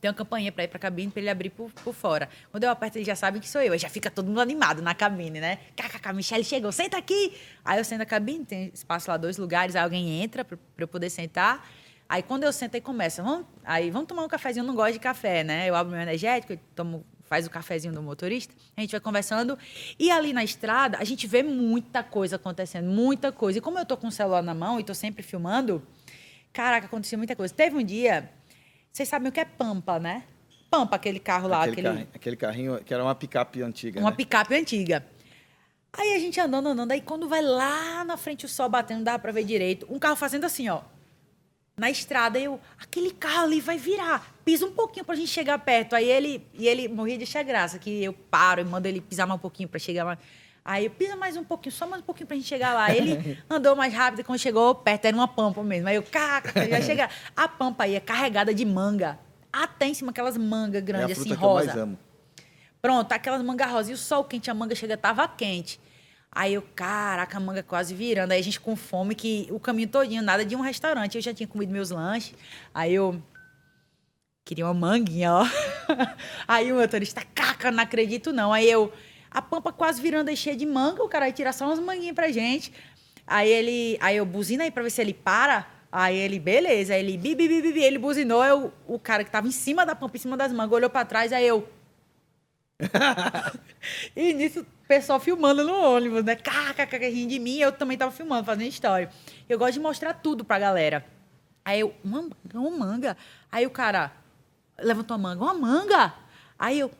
Tem 0.01 0.11
uma 0.11 0.17
campainha 0.17 0.51
para 0.51 0.65
ir 0.65 0.69
para 0.69 0.81
cabine 0.81 1.13
para 1.13 1.21
ele 1.21 1.31
abrir 1.31 1.51
por, 1.51 1.71
por 1.71 1.95
fora. 1.95 2.29
Quando 2.51 2.65
eu 2.65 2.71
aperto, 2.71 2.99
ele 2.99 3.05
já 3.05 3.15
sabe 3.15 3.39
que 3.39 3.49
sou 3.49 3.63
eu. 3.63 3.73
Aí 3.73 3.79
já 3.79 3.89
fica 3.89 4.11
todo 4.11 4.27
mundo 4.27 4.41
animado 4.41 4.83
na 4.83 4.97
cabine, 4.97 5.41
né? 5.41 5.61
KKK, 5.77 6.13
Michelle 6.13 6.43
chegou, 6.43 6.73
senta 6.73 6.97
aqui. 6.99 7.39
Aí 7.65 7.79
eu 7.79 7.85
sento 7.85 8.01
na 8.01 8.05
cabine, 8.07 8.45
tem 8.45 8.73
espaço 8.75 9.09
lá, 9.09 9.17
dois 9.17 9.39
lugares, 9.39 9.77
aí 9.77 9.83
alguém 9.85 10.21
entra 10.21 10.45
para 10.45 10.59
eu 10.77 10.89
poder 10.89 11.09
sentar. 11.09 11.65
Aí 12.09 12.21
quando 12.21 12.43
eu 12.43 12.53
sento, 12.53 12.75
aí 12.75 12.81
começa. 12.81 13.23
Vamos, 13.23 13.47
aí 13.65 13.89
vamos 13.93 14.09
tomar 14.09 14.25
um 14.25 14.29
cafezinho, 14.29 14.65
eu 14.65 14.67
não 14.67 14.75
gosto 14.75 14.95
de 14.95 14.99
café, 14.99 15.45
né? 15.45 15.71
Eu 15.71 15.77
abro 15.77 15.93
meu 15.93 16.03
energético, 16.03 16.59
tomo, 16.75 17.07
faz 17.33 17.47
o 17.47 17.51
cafezinho 17.51 17.95
do 17.95 18.03
motorista, 18.03 18.55
a 18.77 18.81
gente 18.83 18.91
vai 18.91 19.01
conversando. 19.01 19.59
E 19.99 20.11
ali 20.11 20.35
na 20.35 20.45
estrada, 20.45 20.99
a 20.99 21.05
gente 21.05 21.27
vê 21.27 21.43
muita 21.43 22.03
coisa 22.03 22.37
acontecendo, 22.37 22.91
muita 22.91 23.33
coisa. 23.33 23.59
E 23.59 23.63
como 23.63 23.79
eu 23.79 23.87
tô 23.87 23.97
com 23.97 24.09
o 24.09 24.13
celular 24.13 24.43
na 24.43 24.53
mão 24.55 24.79
e 24.79 24.85
tô 24.85 24.93
sempre 24.93 25.23
filmando, 25.23 25.83
Caraca, 26.53 26.87
aconteceu 26.87 27.17
muita 27.17 27.35
coisa. 27.35 27.53
Teve 27.55 27.77
um 27.77 27.83
dia, 27.83 28.31
vocês 28.93 29.09
sabem 29.09 29.31
o 29.31 29.33
que 29.33 29.41
é 29.41 29.45
Pampa, 29.45 29.99
né? 29.99 30.25
Pampa, 30.71 30.97
aquele 30.97 31.19
carro 31.19 31.49
lá. 31.49 31.65
Aquele, 31.65 31.81
aquele... 31.81 31.89
Carrinho, 31.89 32.09
aquele 32.15 32.37
carrinho 32.37 32.85
que 32.85 32.93
era 32.93 33.03
uma 33.03 33.15
picape 33.15 33.63
antiga. 33.63 34.01
Uma 34.01 34.11
né? 34.11 34.17
picape 34.17 34.55
antiga. 34.55 35.07
Aí 35.95 36.15
a 36.15 36.19
gente 36.19 36.39
andando, 36.39 36.69
andando. 36.69 36.93
Aí 36.93 37.01
quando 37.01 37.29
vai 37.29 37.41
lá 37.41 38.05
na 38.05 38.19
frente 38.19 38.45
o 38.45 38.49
sol 38.49 38.69
batendo, 38.69 38.99
não 38.99 39.05
dá 39.05 39.19
pra 39.19 39.33
ver 39.33 39.45
direito. 39.45 39.87
Um 39.89 39.99
carro 39.99 40.17
fazendo 40.17 40.45
assim, 40.45 40.69
ó. 40.69 40.83
Na 41.83 41.91
estrada, 41.91 42.39
eu, 42.39 42.61
aquele 42.79 43.11
carro 43.11 43.43
ali 43.43 43.61
vai 43.61 43.77
virar. 43.77 44.33
Pisa 44.45 44.65
um 44.65 44.71
pouquinho 44.71 45.05
pra 45.05 45.17
gente 45.17 45.27
chegar 45.27 45.59
perto. 45.59 45.97
Aí 45.97 46.09
ele, 46.09 46.47
e 46.55 46.69
ele 46.69 46.87
morria 46.87 47.19
de 47.19 47.25
achar 47.25 47.43
graça, 47.43 47.77
que 47.77 48.05
eu 48.05 48.13
paro 48.13 48.61
e 48.61 48.65
mando 48.65 48.87
ele 48.87 49.01
pisar 49.01 49.27
mais 49.27 49.37
um 49.37 49.41
pouquinho 49.41 49.69
pra 49.69 49.81
chegar 49.81 50.05
mais. 50.05 50.21
Aí 50.65 50.85
eu 50.85 50.93
pisa 50.93 51.17
mais 51.17 51.37
um 51.37 51.43
pouquinho, 51.43 51.73
só 51.73 51.85
mais 51.85 52.01
um 52.01 52.05
pouquinho 52.05 52.29
pra 52.29 52.37
gente 52.37 52.47
chegar 52.47 52.73
lá. 52.73 52.95
Ele 52.95 53.37
andou 53.51 53.75
mais 53.75 53.93
rápido 53.93 54.21
e 54.21 54.23
quando 54.23 54.39
chegou 54.39 54.77
perto 54.77 55.07
era 55.07 55.17
uma 55.17 55.27
pampa 55.27 55.61
mesmo. 55.65 55.89
Aí 55.89 55.97
eu, 55.97 56.05
caca, 56.05 56.69
já 56.69 56.81
chega. 56.81 57.11
A 57.37 57.49
pampa 57.49 57.83
aí 57.83 57.97
é 57.97 58.01
carregada 58.01 58.55
de 58.55 58.65
manga. 58.65 59.19
Até 59.53 59.87
em 59.87 59.95
cima 59.95 60.13
aquelas 60.13 60.37
mangas 60.37 60.85
grandes, 60.85 61.19
é 61.19 61.21
assim, 61.21 61.33
rosa. 61.33 61.99
Pronto, 62.81 63.11
aquelas 63.11 63.43
mangas 63.43 63.69
rosa. 63.73 63.91
E 63.91 63.95
o 63.95 63.99
sol 63.99 64.23
quente, 64.23 64.49
a 64.49 64.55
manga 64.55 64.77
chega, 64.77 64.97
tava 64.97 65.27
quente. 65.27 65.81
Aí 66.35 66.55
eu, 66.55 66.63
caraca, 66.75 67.37
a 67.37 67.41
manga 67.41 67.63
quase 67.63 67.95
virando. 67.95 68.33
Aí 68.33 68.41
a 68.41 68.43
gente 68.43 68.59
com 68.59 68.75
fome, 68.75 69.15
que 69.15 69.47
o 69.51 69.61
caminho 69.61 69.89
todinho, 69.89 70.23
nada 70.23 70.45
de 70.45 70.57
um 70.57 70.61
restaurante. 70.61 71.17
Eu 71.17 71.23
já 71.23 71.35
tinha 71.35 71.47
comido 71.47 71.71
meus 71.71 71.91
lanches. 71.91 72.35
Aí 72.73 72.95
eu 72.95 73.23
queria 74.45 74.65
uma 74.67 74.75
manguinha, 74.75 75.33
ó. 75.33 75.47
Aí 76.49 76.73
o 76.73 76.77
motorista, 76.77 77.23
caca, 77.35 77.71
não 77.71 77.83
acredito 77.83 78.33
não. 78.33 78.53
Aí 78.53 78.71
eu 78.71 78.93
a 79.31 79.41
pampa 79.41 79.73
quase 79.73 80.01
virando 80.01 80.29
aí 80.29 80.37
cheia 80.37 80.55
de 80.55 80.67
manga, 80.67 81.03
o 81.03 81.09
cara 81.09 81.25
vai 81.25 81.33
tirar 81.33 81.53
só 81.53 81.65
umas 81.65 81.79
manguinhas 81.79 82.15
pra 82.15 82.31
gente. 82.31 82.73
Aí 83.27 83.49
ele, 83.49 83.99
aí 84.01 84.17
eu 84.17 84.27
buzina 84.27 84.65
aí 84.65 84.71
pra 84.71 84.83
ver 84.83 84.91
se 84.91 85.01
ele 85.01 85.15
para. 85.15 85.67
Aí 85.91 86.17
ele, 86.17 86.39
beleza. 86.39 86.95
Aí 86.95 87.01
ele, 87.01 87.17
bi, 87.17 87.35
bi, 87.35 87.49
bi, 87.49 87.73
bi, 87.73 87.83
ele 87.83 87.99
buzinou. 87.99 88.45
Eu, 88.45 88.73
o 88.87 88.99
cara 88.99 89.25
que 89.25 89.31
tava 89.31 89.49
em 89.49 89.53
cima 89.53 89.87
da 89.87 89.95
pampa, 89.95 90.17
em 90.17 90.21
cima 90.21 90.37
das 90.37 90.53
mangas, 90.53 90.73
olhou 90.73 90.91
pra 90.91 91.05
trás. 91.05 91.33
Aí 91.33 91.47
eu. 91.47 91.67
e 94.17 94.33
nisso, 94.33 94.61
o 94.61 94.87
pessoal 94.87 95.21
filmando 95.21 95.65
no 95.65 95.75
ônibus, 95.75 96.25
né? 96.25 96.37
Caca, 96.37 96.85
rindo 96.99 97.31
de 97.31 97.39
mim. 97.39 97.59
Eu 97.59 97.73
também 97.73 97.97
tava 97.97 98.11
filmando, 98.11 98.45
fazendo 98.45 98.69
história. 98.69 99.11
Eu 99.49 99.59
gosto 99.59 99.75
de 99.75 99.81
mostrar 99.81 100.15
tudo 100.15 100.45
pra 100.45 100.59
galera. 100.59 101.05
Aí 101.65 101.81
eu, 101.81 101.95
uma, 102.05 102.29
uma 102.55 102.71
manga. 102.71 103.17
Aí 103.51 103.67
o 103.67 103.71
cara 103.71 104.13
levantou 104.79 105.15
a 105.15 105.19
manga, 105.19 105.43
uma 105.43 105.55
manga. 105.55 106.15
Aí 106.59 106.79
eu, 106.79 106.91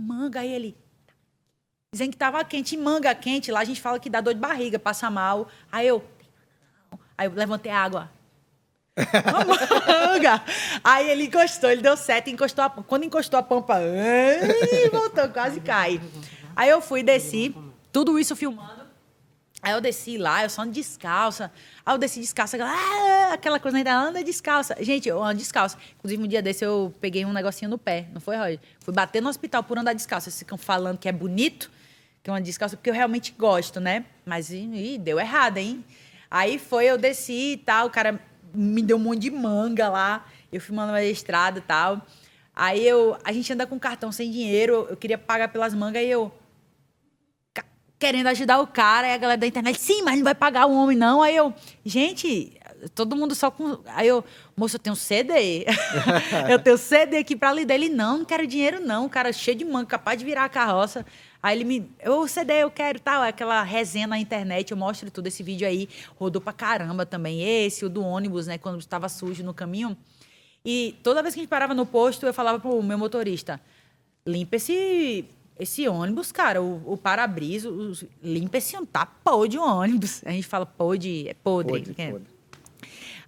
manga. 0.00 0.40
Aí 0.40 0.52
ele, 0.52 0.76
dizendo 1.92 2.10
que 2.10 2.16
estava 2.16 2.42
quente, 2.44 2.76
manga 2.76 3.14
quente. 3.14 3.50
Lá 3.50 3.60
a 3.60 3.64
gente 3.64 3.80
fala 3.80 3.98
que 3.98 4.10
dá 4.10 4.20
dor 4.20 4.34
de 4.34 4.40
barriga, 4.40 4.78
passa 4.78 5.10
mal. 5.10 5.48
Aí 5.70 5.86
eu, 5.86 6.04
aí 7.18 7.26
eu 7.26 7.32
levantei 7.32 7.72
a 7.72 7.82
água. 7.82 8.15
Manga. 8.96 10.42
Aí 10.82 11.10
ele 11.10 11.24
encostou, 11.24 11.70
ele 11.70 11.82
deu 11.82 11.96
sete, 11.96 12.30
encostou 12.30 12.64
a, 12.64 12.70
quando 12.70 13.04
encostou 13.04 13.38
a 13.38 13.42
pampa, 13.42 13.76
ai, 13.76 14.90
voltou, 14.90 15.28
quase 15.28 15.60
cai. 15.60 16.00
Aí 16.54 16.70
eu 16.70 16.80
fui, 16.80 17.02
desci, 17.02 17.54
tudo 17.92 18.18
isso 18.18 18.34
filmando. 18.34 18.86
Aí 19.62 19.72
eu 19.72 19.80
desci 19.80 20.16
lá, 20.16 20.44
eu 20.44 20.50
só 20.50 20.62
ando 20.62 20.72
descalça. 20.72 21.50
Aí 21.84 21.94
eu 21.94 21.98
desci 21.98 22.20
descalça, 22.20 22.56
ah, 22.62 23.32
aquela 23.32 23.58
coisa 23.58 23.76
ainda 23.76 23.94
anda 23.94 24.22
descalça. 24.22 24.76
Gente, 24.80 25.08
eu 25.08 25.22
ando 25.22 25.38
descalça. 25.38 25.76
Inclusive, 25.98 26.22
um 26.22 26.26
dia 26.26 26.40
desse 26.40 26.64
eu 26.64 26.94
peguei 27.00 27.24
um 27.24 27.32
negocinho 27.32 27.70
no 27.70 27.78
pé, 27.78 28.06
não 28.12 28.20
foi, 28.20 28.36
Roger? 28.36 28.60
Fui 28.80 28.94
bater 28.94 29.20
no 29.20 29.28
hospital 29.28 29.62
por 29.62 29.76
andar 29.76 29.92
descalça. 29.92 30.30
Vocês 30.30 30.38
ficam 30.38 30.56
falando 30.56 30.98
que 30.98 31.08
é 31.08 31.12
bonito 31.12 31.70
que 32.26 32.30
é 32.30 32.32
uma 32.32 32.40
descalça, 32.40 32.76
porque 32.76 32.90
eu 32.90 32.94
realmente 32.94 33.32
gosto, 33.38 33.78
né? 33.78 34.04
Mas 34.24 34.50
ih, 34.50 34.98
deu 34.98 35.20
errado, 35.20 35.58
hein? 35.58 35.84
Aí 36.28 36.58
foi, 36.58 36.86
eu 36.86 36.98
desci 36.98 37.52
e 37.52 37.56
tal, 37.56 37.86
o 37.86 37.90
cara 37.90 38.20
me 38.56 38.82
deu 38.82 38.96
um 38.96 39.00
monte 39.00 39.20
de 39.20 39.30
manga 39.30 39.88
lá, 39.88 40.26
eu 40.52 40.60
fui 40.60 40.74
mandando 40.74 40.98
a 40.98 41.04
estrada 41.04 41.58
e 41.58 41.62
tal. 41.62 42.04
Aí 42.54 42.86
eu, 42.86 43.16
a 43.22 43.32
gente 43.32 43.52
anda 43.52 43.66
com 43.66 43.78
cartão 43.78 44.10
sem 44.10 44.30
dinheiro, 44.30 44.86
eu 44.88 44.96
queria 44.96 45.18
pagar 45.18 45.48
pelas 45.48 45.74
mangas 45.74 46.02
e 46.02 46.08
eu 46.08 46.32
querendo 47.98 48.26
ajudar 48.28 48.60
o 48.60 48.66
cara, 48.66 49.08
e 49.08 49.14
a 49.14 49.18
galera 49.18 49.38
da 49.38 49.46
internet, 49.46 49.80
sim, 49.80 50.02
mas 50.02 50.16
não 50.16 50.24
vai 50.24 50.34
pagar 50.34 50.66
o 50.66 50.74
homem 50.74 50.96
não. 50.96 51.22
Aí 51.22 51.34
eu, 51.34 51.52
gente, 51.84 52.52
todo 52.94 53.16
mundo 53.16 53.34
só 53.34 53.50
com. 53.50 53.78
Aí 53.86 54.08
eu, 54.08 54.24
moço, 54.56 54.76
eu 54.76 54.80
tenho 54.80 54.96
CD. 54.96 55.66
eu 56.50 56.58
tenho 56.58 56.76
CD 56.76 57.18
aqui 57.18 57.34
pra 57.34 57.52
lhe 57.52 57.64
dele. 57.64 57.88
Não, 57.88 58.18
não 58.18 58.24
quero 58.24 58.46
dinheiro, 58.46 58.80
não. 58.80 59.06
O 59.06 59.10
cara 59.10 59.32
cheio 59.32 59.56
de 59.56 59.64
manga, 59.64 59.86
capaz 59.86 60.18
de 60.18 60.24
virar 60.24 60.44
a 60.44 60.48
carroça. 60.48 61.04
Aí 61.46 61.58
ele 61.58 61.64
me. 61.64 61.88
Eu 62.00 62.26
CD, 62.26 62.54
eu 62.54 62.70
quero 62.72 62.98
tal. 62.98 63.22
Aquela 63.22 63.62
resenha 63.62 64.08
na 64.08 64.18
internet, 64.18 64.72
eu 64.72 64.76
mostro 64.76 65.08
tudo. 65.12 65.28
Esse 65.28 65.44
vídeo 65.44 65.64
aí 65.64 65.88
rodou 66.16 66.42
pra 66.42 66.52
caramba 66.52 67.06
também. 67.06 67.40
Esse, 67.40 67.84
o 67.84 67.88
do 67.88 68.02
ônibus, 68.02 68.48
né? 68.48 68.58
Quando 68.58 68.80
estava 68.80 69.08
sujo 69.08 69.44
no 69.44 69.54
caminho. 69.54 69.96
E 70.64 70.96
toda 71.04 71.22
vez 71.22 71.36
que 71.36 71.40
a 71.40 71.42
gente 71.42 71.48
parava 71.48 71.72
no 71.72 71.86
posto, 71.86 72.26
eu 72.26 72.34
falava 72.34 72.58
pro 72.58 72.82
meu 72.82 72.98
motorista: 72.98 73.60
limpa 74.26 74.56
esse, 74.56 75.24
esse 75.56 75.86
ônibus, 75.86 76.32
cara, 76.32 76.60
o, 76.60 76.82
o 76.84 76.96
para-brisa, 76.96 77.70
limpa 78.20 78.58
esse 78.58 78.76
tá 78.86 79.06
podre 79.06 79.56
o 79.56 79.62
ônibus. 79.62 80.24
A 80.26 80.32
gente 80.32 80.48
fala 80.48 80.66
podre, 80.66 81.28
é 81.28 81.34
podre. 81.34 81.78
podre, 81.78 81.94
é. 81.96 82.10
podre. 82.10 82.28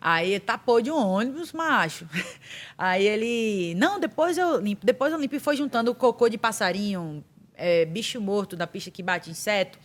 Aí 0.00 0.40
tapou 0.40 0.82
de 0.82 0.90
um 0.90 0.96
ônibus, 0.96 1.52
macho. 1.52 2.04
Aí 2.76 3.06
ele, 3.06 3.76
não, 3.76 4.00
depois 4.00 4.36
eu 4.36 4.58
limpo. 4.58 4.84
Depois 4.84 5.12
eu 5.12 5.20
limpo 5.20 5.36
e 5.36 5.38
foi 5.38 5.54
juntando 5.54 5.92
o 5.92 5.94
cocô 5.94 6.28
de 6.28 6.36
passarinho, 6.36 7.22
é, 7.58 7.84
bicho 7.84 8.20
morto 8.20 8.56
da 8.56 8.66
pista 8.66 8.90
que 8.90 9.02
bate 9.02 9.30
inseto. 9.30 9.78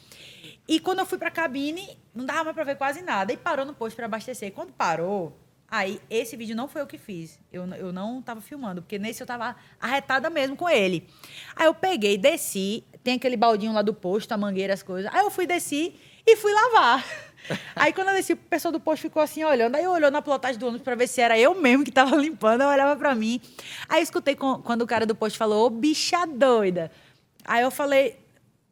E 0.68 0.80
quando 0.80 1.00
eu 1.00 1.06
fui 1.06 1.18
para 1.18 1.28
a 1.28 1.32
cabine, 1.32 1.98
não 2.16 2.26
dava 2.26 2.46
mais 2.46 2.56
para 2.56 2.64
ver 2.64 2.78
quase 2.78 3.02
nada. 3.02 3.34
E 3.34 3.38
parou 3.38 3.66
no 3.66 3.74
posto 3.74 3.96
para 3.96 4.06
abastecer. 4.06 4.52
Quando 4.54 4.72
parou, 4.72 5.38
aí 5.68 6.00
esse 6.10 6.38
vídeo 6.38 6.56
não 6.56 6.68
foi 6.68 6.82
eu 6.82 6.88
que 6.88 6.98
fiz. 6.98 7.40
Eu, 7.52 7.66
eu 7.74 7.92
não 7.92 8.20
estava 8.20 8.40
filmando, 8.40 8.82
porque 8.82 8.98
nesse 8.98 9.22
eu 9.22 9.26
estava 9.26 9.56
arretada 9.82 10.30
mesmo 10.30 10.56
com 10.56 10.70
ele. 10.70 11.10
Aí 11.56 11.66
eu 11.66 11.74
peguei, 11.74 12.18
desci, 12.18 12.84
tem 13.04 13.16
aquele 13.16 13.36
baldinho 13.36 13.74
lá 13.74 13.82
do 13.82 13.94
posto, 13.94 14.32
a 14.32 14.38
mangueira, 14.38 14.74
as 14.74 14.84
coisas. 14.84 15.14
Aí 15.14 15.22
eu 15.22 15.32
fui, 15.32 15.46
desci 15.46 15.96
e 16.26 16.38
fui 16.38 16.54
lavar. 16.54 17.04
Aí 17.76 17.92
quando 17.92 18.08
eu 18.10 18.16
desci, 18.16 18.32
o 18.32 18.38
pessoal 18.38 18.72
do 18.72 18.80
posto 18.80 19.02
ficou 19.02 19.22
assim 19.22 19.44
olhando. 19.44 19.76
Aí 19.76 19.84
eu 19.84 19.92
olhou 19.92 20.10
na 20.10 20.22
plotagem 20.22 20.58
do 20.58 20.66
ônibus 20.66 20.86
para 20.86 20.96
ver 20.96 21.08
se 21.08 21.20
era 21.20 21.38
eu 21.38 21.54
mesmo 21.54 21.84
que 21.84 21.90
estava 21.90 22.16
limpando. 22.16 22.62
Eu 22.62 22.70
olhava 22.70 22.96
para 22.96 23.14
mim. 23.14 23.42
Aí 23.90 24.02
escutei 24.02 24.34
quando 24.36 24.84
o 24.84 24.88
cara 24.88 25.06
do 25.06 25.14
posto 25.14 25.38
falou: 25.38 25.66
Ô 25.66 25.70
bicha 25.70 26.26
doida. 26.26 26.90
Aí 27.46 27.64
eu 27.64 27.72
falei, 27.72 28.18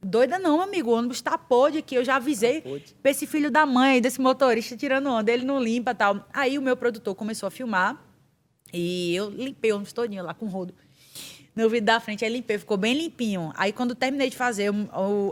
doida 0.01 0.39
não, 0.39 0.61
amigo, 0.61 0.91
o 0.91 0.93
ônibus 0.93 1.21
tá 1.21 1.37
podre 1.37 1.79
aqui. 1.79 1.95
Eu 1.95 2.03
já 2.03 2.15
avisei 2.15 2.61
tá 2.61 2.69
pra 3.01 3.11
esse 3.11 3.27
filho 3.27 3.51
da 3.51 3.65
mãe, 3.65 4.01
desse 4.01 4.19
motorista 4.19 4.75
tirando 4.75 5.07
onda, 5.07 5.31
ele 5.31 5.45
não 5.45 5.61
limpa 5.61 5.93
tal. 5.93 6.27
Aí 6.33 6.57
o 6.57 6.61
meu 6.61 6.75
produtor 6.75 7.15
começou 7.15 7.47
a 7.47 7.51
filmar. 7.51 8.03
E 8.73 9.13
eu 9.15 9.29
limpei 9.29 9.71
o 9.71 9.75
ônibus 9.75 9.93
todinho 9.93 10.23
lá 10.23 10.33
com 10.33 10.47
rodo. 10.47 10.73
No 11.53 11.69
vidro 11.69 11.87
da 11.87 11.99
frente, 11.99 12.23
aí 12.23 12.31
limpei, 12.31 12.57
ficou 12.57 12.77
bem 12.77 12.93
limpinho. 12.93 13.51
Aí 13.55 13.73
quando 13.73 13.93
terminei 13.93 14.29
de 14.29 14.37
fazer, 14.37 14.71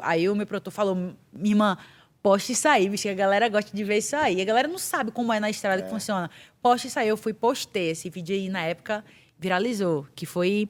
aí 0.01 0.29
o 0.29 0.35
meu 0.35 0.45
produtor 0.45 0.73
falou, 0.73 0.95
minha 1.31 1.53
irmã, 1.53 1.77
poste 2.21 2.51
isso 2.51 2.67
aí, 2.67 2.89
bicho, 2.89 3.07
a 3.07 3.13
galera 3.13 3.47
gosta 3.47 3.75
de 3.75 3.83
ver 3.85 3.99
isso 3.99 4.15
aí. 4.17 4.41
A 4.41 4.45
galera 4.45 4.67
não 4.67 4.77
sabe 4.77 5.11
como 5.11 5.31
é 5.31 5.39
na 5.39 5.49
estrada 5.49 5.81
é. 5.81 5.85
que 5.85 5.89
funciona. 5.89 6.29
Poste 6.61 6.87
isso 6.87 6.99
aí, 6.99 7.07
eu 7.07 7.15
fui, 7.15 7.33
postei 7.33 7.91
esse 7.91 8.09
vídeo 8.09 8.35
aí 8.35 8.49
na 8.49 8.61
época, 8.63 9.05
viralizou, 9.39 10.05
que 10.13 10.25
foi 10.25 10.67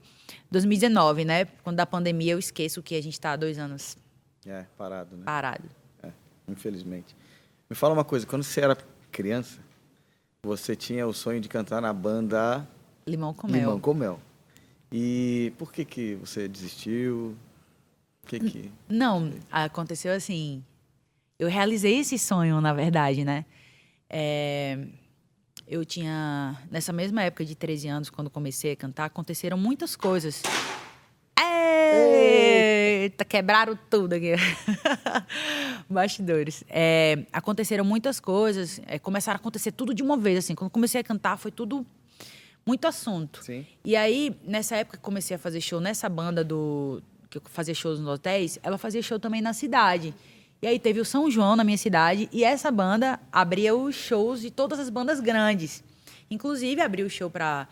2019, 0.52 1.26
né? 1.26 1.46
Quando 1.64 1.78
da 1.78 1.86
pandemia 1.86 2.34
eu 2.34 2.40
esqueço 2.40 2.82
que 2.82 2.96
a 2.96 3.02
gente 3.02 3.14
está 3.14 3.34
há 3.34 3.36
dois 3.36 3.58
anos. 3.58 3.98
É, 4.46 4.66
parado, 4.78 5.16
né? 5.16 5.24
Parado. 5.26 5.70
É, 6.02 6.12
infelizmente. 6.48 7.16
Me 7.70 7.76
fala 7.76 7.94
uma 7.94 8.04
coisa, 8.04 8.26
quando 8.26 8.44
você 8.44 8.62
era 8.62 8.78
criança, 9.12 9.60
você 10.42 10.76
tinha 10.76 11.08
o 11.08 11.14
sonho 11.14 11.40
de 11.40 11.50
cantar 11.50 11.82
na 11.82 11.94
banda 11.94 12.68
Limão 13.06 13.34
com 13.34 13.48
Mel. 13.48 13.60
Limão 13.60 13.80
com 13.80 13.94
Mel. 13.94 14.20
E 14.92 15.54
por 15.58 15.72
que 15.72 15.86
que 15.86 16.16
você 16.16 16.48
desistiu? 16.48 17.36
que 18.26 18.40
que... 18.40 18.72
Não, 18.88 19.32
aconteceu 19.52 20.14
assim. 20.14 20.64
Eu 21.38 21.48
realizei 21.48 22.00
esse 22.00 22.18
sonho, 22.20 22.62
na 22.62 22.74
verdade, 22.74 23.26
né? 23.26 23.46
É, 24.10 24.78
eu 25.70 25.86
tinha, 25.86 26.58
nessa 26.72 26.92
mesma 26.92 27.22
época 27.22 27.46
de 27.46 27.54
13 27.54 27.88
anos, 27.88 28.10
quando 28.10 28.28
comecei 28.28 28.72
a 28.72 28.76
cantar, 28.76 29.06
aconteceram 29.06 29.56
muitas 29.56 29.96
coisas. 29.96 30.42
Eita, 31.40 33.24
quebraram 33.24 33.78
tudo 33.88 34.14
aqui. 34.14 34.34
Bastidores. 35.88 36.64
É, 36.68 37.24
aconteceram 37.32 37.86
muitas 37.86 38.20
coisas, 38.20 38.82
é, 38.88 38.98
começaram 38.98 39.38
a 39.38 39.40
acontecer 39.40 39.72
tudo 39.72 39.94
de 39.94 40.02
uma 40.02 40.18
vez, 40.18 40.40
assim. 40.40 40.56
Quando 40.56 40.72
comecei 40.72 41.02
a 41.02 41.04
cantar, 41.04 41.38
foi 41.38 41.52
tudo 41.52 41.86
muito 42.66 42.88
assunto. 42.88 43.44
Sim. 43.44 43.64
E 43.86 43.96
aí, 43.96 44.36
nessa 44.44 44.76
época 44.76 44.98
que 44.98 45.04
comecei 45.04 45.36
a 45.36 45.40
fazer 45.40 45.62
show 45.62 45.80
nessa 45.80 46.10
banda 46.10 46.44
do 46.44 47.02
que 47.30 47.38
eu 47.38 47.44
fazia 47.46 47.76
shows 47.76 48.00
nos 48.00 48.10
hotéis, 48.10 48.58
ela 48.64 48.80
fazia 48.80 49.04
show 49.04 49.20
também 49.20 49.40
na 49.40 49.54
cidade. 49.54 50.16
E 50.62 50.68
aí 50.68 50.78
teve 50.78 51.00
o 51.00 51.06
São 51.06 51.32
João 51.32 51.56
na 51.56 51.64
minha 51.64 51.78
cidade 51.78 52.28
e 52.32 52.44
essa 52.44 52.70
banda 52.70 53.20
abria 53.32 53.74
os 53.76 53.96
shows 53.96 54.42
de 54.42 54.52
todas 54.52 54.78
as 54.80 54.90
bandas 54.90 55.20
grandes. 55.20 55.84
Inclusive 56.30 56.82
abriu 56.82 57.08
o 57.08 57.10
show 57.10 57.30
para 57.30 57.68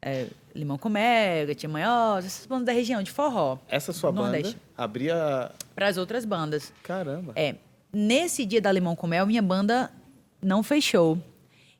é, 0.00 0.28
Limão 0.54 0.78
com 0.78 0.88
Mega, 0.88 1.54
Tia 1.54 1.68
Manhosa, 1.68 2.26
essas 2.26 2.46
bandas 2.46 2.66
da 2.66 2.72
região 2.72 3.02
de 3.02 3.10
forró. 3.10 3.58
Essa 3.68 3.92
sua 3.92 4.12
Nordeste. 4.12 4.54
banda 4.54 4.60
abria 4.76 5.50
para 5.74 5.88
as 5.88 5.96
outras 5.96 6.24
bandas. 6.24 6.72
Caramba. 6.82 7.32
É. 7.34 7.56
Nesse 7.92 8.46
dia 8.46 8.60
da 8.60 8.70
Limão 8.70 8.94
com 8.94 9.08
Mel, 9.08 9.26
minha 9.26 9.42
banda 9.42 9.90
não 10.40 10.62
fechou. 10.62 11.18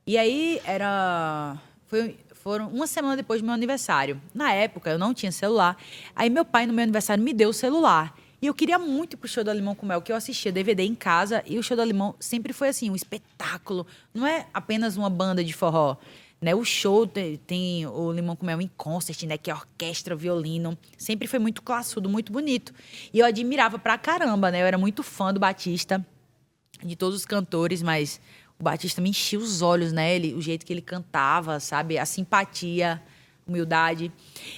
E 0.04 0.18
aí 0.18 0.60
era 0.64 1.56
foi 1.86 2.16
foram 2.32 2.68
uma 2.68 2.86
semana 2.86 3.16
depois 3.16 3.40
do 3.40 3.44
meu 3.44 3.54
aniversário. 3.54 4.20
Na 4.34 4.52
época 4.52 4.90
eu 4.90 4.98
não 4.98 5.12
tinha 5.12 5.30
celular. 5.30 5.76
Aí 6.16 6.30
meu 6.30 6.44
pai 6.44 6.66
no 6.66 6.72
meu 6.72 6.82
aniversário 6.82 7.22
me 7.22 7.32
deu 7.32 7.50
o 7.50 7.52
celular. 7.54 8.14
E 8.42 8.46
eu 8.46 8.54
queria 8.54 8.78
muito 8.78 9.14
ir 9.14 9.16
pro 9.16 9.28
show 9.28 9.44
do 9.44 9.52
Limão 9.52 9.74
com 9.74 9.84
Mel, 9.84 10.00
que 10.00 10.10
eu 10.10 10.16
assistia 10.16 10.50
DVD 10.50 10.82
em 10.82 10.94
casa, 10.94 11.42
e 11.46 11.58
o 11.58 11.62
show 11.62 11.76
do 11.76 11.84
Limão 11.84 12.14
sempre 12.18 12.52
foi 12.52 12.68
assim, 12.68 12.90
um 12.90 12.96
espetáculo. 12.96 13.86
Não 14.14 14.26
é 14.26 14.46
apenas 14.54 14.96
uma 14.96 15.10
banda 15.10 15.44
de 15.44 15.52
forró. 15.52 15.96
Né, 16.40 16.54
o 16.54 16.64
show 16.64 17.06
tem, 17.06 17.36
tem, 17.36 17.86
o 17.86 18.10
Limão 18.10 18.34
com 18.34 18.46
Mel 18.46 18.62
em 18.62 18.70
concert, 18.74 19.24
né, 19.24 19.36
que 19.36 19.50
é 19.50 19.54
orquestra, 19.54 20.16
violino. 20.16 20.76
Sempre 20.96 21.28
foi 21.28 21.38
muito 21.38 21.60
classudo, 21.60 22.08
muito 22.08 22.32
bonito. 22.32 22.72
E 23.12 23.18
eu 23.18 23.26
admirava 23.26 23.78
pra 23.78 23.98
caramba, 23.98 24.50
né? 24.50 24.62
Eu 24.62 24.66
era 24.66 24.78
muito 24.78 25.02
fã 25.02 25.34
do 25.34 25.38
Batista, 25.38 26.04
de 26.82 26.96
todos 26.96 27.16
os 27.16 27.26
cantores, 27.26 27.82
mas 27.82 28.18
o 28.58 28.62
Batista 28.62 29.02
me 29.02 29.10
enchia 29.10 29.38
os 29.38 29.60
olhos, 29.60 29.92
né? 29.92 30.14
Ele, 30.16 30.32
o 30.32 30.40
jeito 30.40 30.64
que 30.64 30.72
ele 30.72 30.80
cantava, 30.80 31.60
sabe? 31.60 31.98
A 31.98 32.06
simpatia 32.06 33.02
humildade. 33.50 34.10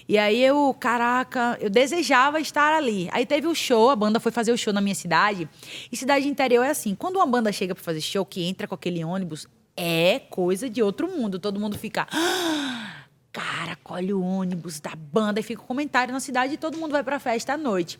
E 0.08 0.16
aí 0.16 0.42
eu, 0.42 0.74
caraca, 0.78 1.58
eu 1.60 1.68
desejava 1.68 2.38
estar 2.38 2.72
ali. 2.74 3.08
Aí 3.12 3.26
teve 3.26 3.46
o 3.46 3.54
show, 3.54 3.90
a 3.90 3.96
banda 3.96 4.20
foi 4.20 4.30
fazer 4.30 4.52
o 4.52 4.58
show 4.58 4.72
na 4.72 4.80
minha 4.80 4.94
cidade. 4.94 5.48
E 5.90 5.96
cidade 5.96 6.28
interior 6.28 6.62
é 6.62 6.70
assim, 6.70 6.94
quando 6.94 7.16
uma 7.16 7.26
banda 7.26 7.50
chega 7.50 7.74
para 7.74 7.82
fazer 7.82 8.00
show, 8.00 8.24
que 8.24 8.44
entra 8.44 8.68
com 8.68 8.74
aquele 8.74 9.02
ônibus, 9.04 9.48
é 9.76 10.18
coisa 10.18 10.68
de 10.68 10.82
outro 10.82 11.08
mundo. 11.08 11.38
Todo 11.38 11.58
mundo 11.58 11.76
fica, 11.78 12.06
ah, 12.12 13.04
cara, 13.32 13.76
colhe 13.82 14.12
o 14.12 14.22
ônibus 14.22 14.78
da 14.80 14.94
banda 14.94 15.40
e 15.40 15.42
fica 15.42 15.62
um 15.62 15.66
comentário 15.66 16.12
na 16.12 16.20
cidade 16.20 16.54
e 16.54 16.56
todo 16.56 16.78
mundo 16.78 16.92
vai 16.92 17.02
para 17.02 17.18
festa 17.18 17.54
à 17.54 17.56
noite. 17.56 17.98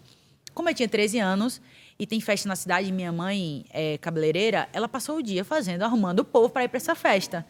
Como 0.54 0.68
eu 0.68 0.74
tinha 0.74 0.88
13 0.88 1.18
anos 1.18 1.60
e 1.98 2.06
tem 2.06 2.20
festa 2.20 2.48
na 2.48 2.56
cidade, 2.56 2.92
minha 2.92 3.10
mãe 3.10 3.64
é 3.70 3.96
cabeleireira, 3.98 4.68
ela 4.72 4.88
passou 4.88 5.16
o 5.16 5.22
dia 5.22 5.44
fazendo, 5.44 5.82
arrumando 5.82 6.20
o 6.20 6.24
povo 6.24 6.50
para 6.50 6.64
ir 6.64 6.68
para 6.68 6.76
essa 6.76 6.94
festa. 6.94 7.46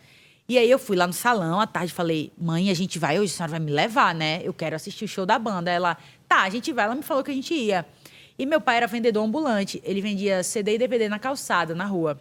E 0.49 0.59
aí 0.59 0.70
eu 0.70 0.78
fui 0.78 0.97
lá 0.97 1.07
no 1.07 1.12
salão 1.12 1.61
à 1.61 1.66
tarde 1.66 1.93
falei, 1.93 2.32
mãe, 2.36 2.68
a 2.68 2.74
gente 2.74 2.99
vai 2.99 3.18
hoje, 3.18 3.32
a 3.32 3.36
senhora 3.36 3.51
vai 3.53 3.61
me 3.61 3.70
levar, 3.70 4.14
né? 4.14 4.40
Eu 4.43 4.53
quero 4.53 4.74
assistir 4.74 5.05
o 5.05 5.09
show 5.09 5.24
da 5.24 5.38
banda. 5.38 5.70
Ela, 5.70 5.97
tá, 6.28 6.43
a 6.43 6.51
gente 6.51 6.72
vai. 6.72 6.84
Ela 6.84 6.95
me 6.95 7.03
falou 7.03 7.22
que 7.22 7.30
a 7.30 7.34
gente 7.34 7.55
ia. 7.55 7.86
E 8.38 8.45
meu 8.45 8.61
pai 8.61 8.78
era 8.78 8.86
vendedor 8.86 9.24
ambulante. 9.24 9.80
Ele 9.84 10.01
vendia 10.01 10.43
CD 10.43 10.74
e 10.74 10.78
DVD 10.78 11.09
na 11.09 11.18
calçada, 11.18 11.74
na 11.74 11.84
rua. 11.84 12.20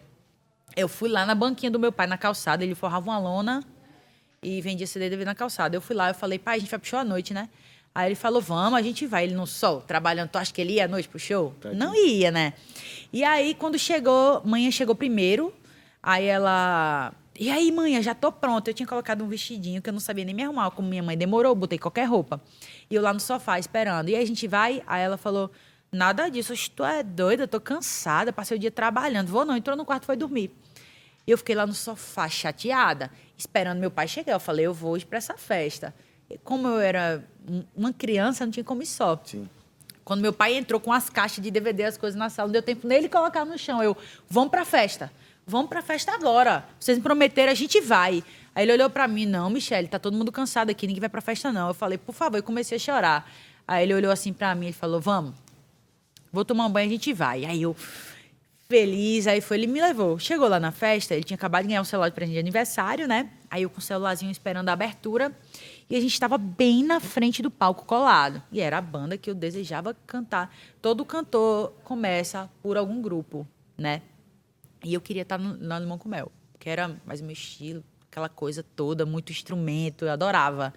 Eu 0.76 0.88
fui 0.88 1.08
lá 1.08 1.26
na 1.26 1.34
banquinha 1.34 1.70
do 1.70 1.78
meu 1.78 1.92
pai, 1.92 2.06
na 2.06 2.16
calçada. 2.16 2.64
Ele 2.64 2.74
forrava 2.74 3.10
uma 3.10 3.18
lona 3.18 3.64
e 4.42 4.60
vendia 4.60 4.86
CD 4.86 5.06
e 5.06 5.10
DVD 5.10 5.26
na 5.26 5.34
calçada. 5.34 5.76
Eu 5.76 5.80
fui 5.80 5.96
lá, 5.96 6.08
eu 6.08 6.14
falei, 6.14 6.38
pai, 6.38 6.56
a 6.56 6.60
gente 6.60 6.70
vai 6.70 6.78
pro 6.78 6.88
show 6.88 6.98
à 6.98 7.04
noite, 7.04 7.34
né? 7.34 7.48
Aí 7.94 8.08
ele 8.08 8.14
falou, 8.14 8.40
vamos, 8.40 8.78
a 8.78 8.82
gente 8.82 9.06
vai. 9.06 9.24
Ele 9.24 9.34
no 9.34 9.46
sol, 9.46 9.80
trabalhando. 9.82 10.30
Tu 10.30 10.38
acha 10.38 10.52
que 10.52 10.60
ele 10.60 10.74
ia 10.74 10.84
à 10.84 10.88
noite 10.88 11.08
pro 11.08 11.18
show? 11.18 11.54
Tá 11.60 11.72
Não 11.72 11.94
ia, 11.94 12.30
né? 12.30 12.54
E 13.12 13.22
aí, 13.24 13.54
quando 13.54 13.78
chegou, 13.78 14.40
manhã 14.44 14.70
chegou 14.70 14.94
primeiro. 14.94 15.52
Aí 16.02 16.24
ela 16.24 17.12
e 17.38 17.50
aí, 17.50 17.72
mãe, 17.72 17.96
eu 17.96 18.02
já 18.02 18.14
tô 18.14 18.30
pronta. 18.30 18.70
Eu 18.70 18.74
tinha 18.74 18.86
colocado 18.86 19.24
um 19.24 19.28
vestidinho 19.28 19.80
que 19.80 19.88
eu 19.88 19.92
não 19.92 20.00
sabia 20.00 20.24
nem 20.24 20.34
me 20.34 20.42
arrumar. 20.42 20.70
Como 20.72 20.88
minha 20.88 21.02
mãe 21.02 21.16
demorou, 21.16 21.54
botei 21.54 21.78
qualquer 21.78 22.04
roupa. 22.04 22.40
E 22.90 22.94
eu 22.94 23.00
lá 23.00 23.12
no 23.12 23.20
sofá 23.20 23.58
esperando. 23.58 24.10
E 24.10 24.14
aí 24.14 24.22
a 24.22 24.26
gente 24.26 24.46
vai, 24.46 24.82
aí 24.86 25.02
ela 25.02 25.16
falou: 25.16 25.50
Nada 25.90 26.28
disso, 26.28 26.52
tu 26.74 26.84
é 26.84 27.02
doida, 27.02 27.44
eu 27.44 27.48
tô 27.48 27.60
cansada, 27.60 28.32
passei 28.32 28.56
o 28.56 28.60
dia 28.60 28.70
trabalhando. 28.70 29.28
Vou 29.28 29.44
não, 29.44 29.56
entrou 29.56 29.76
no 29.76 29.84
quarto 29.84 30.04
foi 30.04 30.16
dormir. 30.16 30.50
E 31.26 31.30
eu 31.30 31.38
fiquei 31.38 31.54
lá 31.54 31.66
no 31.66 31.72
sofá, 31.72 32.28
chateada, 32.28 33.10
esperando 33.36 33.78
meu 33.78 33.90
pai 33.90 34.06
chegar. 34.06 34.34
Eu 34.34 34.40
falei: 34.40 34.66
Eu 34.66 34.74
vou 34.74 34.96
ir 34.96 35.06
pra 35.06 35.16
essa 35.16 35.36
festa. 35.38 35.94
E 36.28 36.36
como 36.36 36.68
eu 36.68 36.80
era 36.80 37.24
uma 37.74 37.94
criança, 37.94 38.44
não 38.44 38.52
tinha 38.52 38.64
como 38.64 38.82
ir 38.82 38.86
só. 38.86 39.18
Sim. 39.24 39.48
Quando 40.04 40.20
meu 40.20 40.32
pai 40.32 40.54
entrou 40.54 40.80
com 40.80 40.92
as 40.92 41.08
caixas 41.08 41.42
de 41.42 41.50
DVD, 41.50 41.84
as 41.84 41.96
coisas 41.96 42.18
na 42.18 42.28
sala, 42.28 42.48
não 42.48 42.52
deu 42.52 42.62
tempo 42.62 42.86
nele 42.86 43.08
colocar 43.08 43.44
no 43.44 43.56
chão. 43.56 43.82
Eu, 43.82 43.96
vamos 44.28 44.50
pra 44.50 44.64
festa 44.66 45.10
vamos 45.46 45.68
para 45.68 45.80
a 45.80 45.82
festa 45.82 46.12
agora. 46.12 46.66
Vocês 46.78 46.98
me 46.98 47.02
prometeram, 47.02 47.52
a 47.52 47.54
gente 47.54 47.80
vai. 47.80 48.22
Aí 48.54 48.64
ele 48.64 48.72
olhou 48.72 48.90
para 48.90 49.08
mim, 49.08 49.26
não, 49.26 49.48
Michele, 49.48 49.88
tá 49.88 49.98
todo 49.98 50.16
mundo 50.16 50.30
cansado 50.30 50.70
aqui, 50.70 50.86
ninguém 50.86 51.00
vai 51.00 51.08
para 51.08 51.20
a 51.20 51.22
festa 51.22 51.52
não. 51.52 51.68
Eu 51.68 51.74
falei, 51.74 51.96
por 51.98 52.14
favor, 52.14 52.38
e 52.38 52.42
comecei 52.42 52.76
a 52.76 52.78
chorar. 52.78 53.30
Aí 53.66 53.84
ele 53.84 53.94
olhou 53.94 54.12
assim 54.12 54.32
para 54.32 54.54
mim 54.54 54.68
e 54.68 54.72
falou, 54.72 55.00
vamos, 55.00 55.34
vou 56.32 56.44
tomar 56.44 56.66
um 56.66 56.70
banho, 56.70 56.88
a 56.88 56.92
gente 56.92 57.12
vai. 57.12 57.44
Aí 57.44 57.62
eu, 57.62 57.74
feliz, 58.68 59.26
aí 59.26 59.40
foi, 59.40 59.58
ele 59.58 59.66
me 59.66 59.80
levou. 59.80 60.18
Chegou 60.18 60.48
lá 60.48 60.58
na 60.58 60.72
festa, 60.72 61.14
ele 61.14 61.24
tinha 61.24 61.34
acabado 61.34 61.62
de 61.62 61.68
ganhar 61.68 61.80
um 61.80 61.84
celular 61.84 62.08
de 62.08 62.14
presente 62.14 62.34
de 62.34 62.40
aniversário, 62.40 63.06
né? 63.06 63.30
Aí 63.50 63.62
eu 63.62 63.70
com 63.70 63.78
o 63.78 63.82
celularzinho 63.82 64.32
esperando 64.32 64.68
a 64.68 64.72
abertura. 64.72 65.30
E 65.88 65.96
a 65.96 66.00
gente 66.00 66.12
estava 66.12 66.38
bem 66.38 66.82
na 66.82 67.00
frente 67.00 67.42
do 67.42 67.50
palco 67.50 67.84
colado. 67.84 68.42
E 68.50 68.60
era 68.60 68.78
a 68.78 68.80
banda 68.80 69.18
que 69.18 69.28
eu 69.28 69.34
desejava 69.34 69.94
cantar. 70.06 70.54
Todo 70.80 71.04
cantor 71.04 71.72
começa 71.84 72.50
por 72.62 72.78
algum 72.78 73.02
grupo, 73.02 73.46
né? 73.76 74.00
E 74.84 74.94
eu 74.94 75.00
queria 75.00 75.22
estar 75.22 75.38
no, 75.38 75.54
no 75.54 75.78
Limão 75.78 75.98
com 75.98 76.08
Mel, 76.08 76.30
que 76.58 76.68
era 76.68 76.96
mais 77.06 77.20
o 77.20 77.24
meu 77.24 77.32
estilo, 77.32 77.84
aquela 78.10 78.28
coisa 78.28 78.62
toda, 78.62 79.06
muito 79.06 79.32
instrumento, 79.32 80.04
eu 80.04 80.10
adorava. 80.10 80.72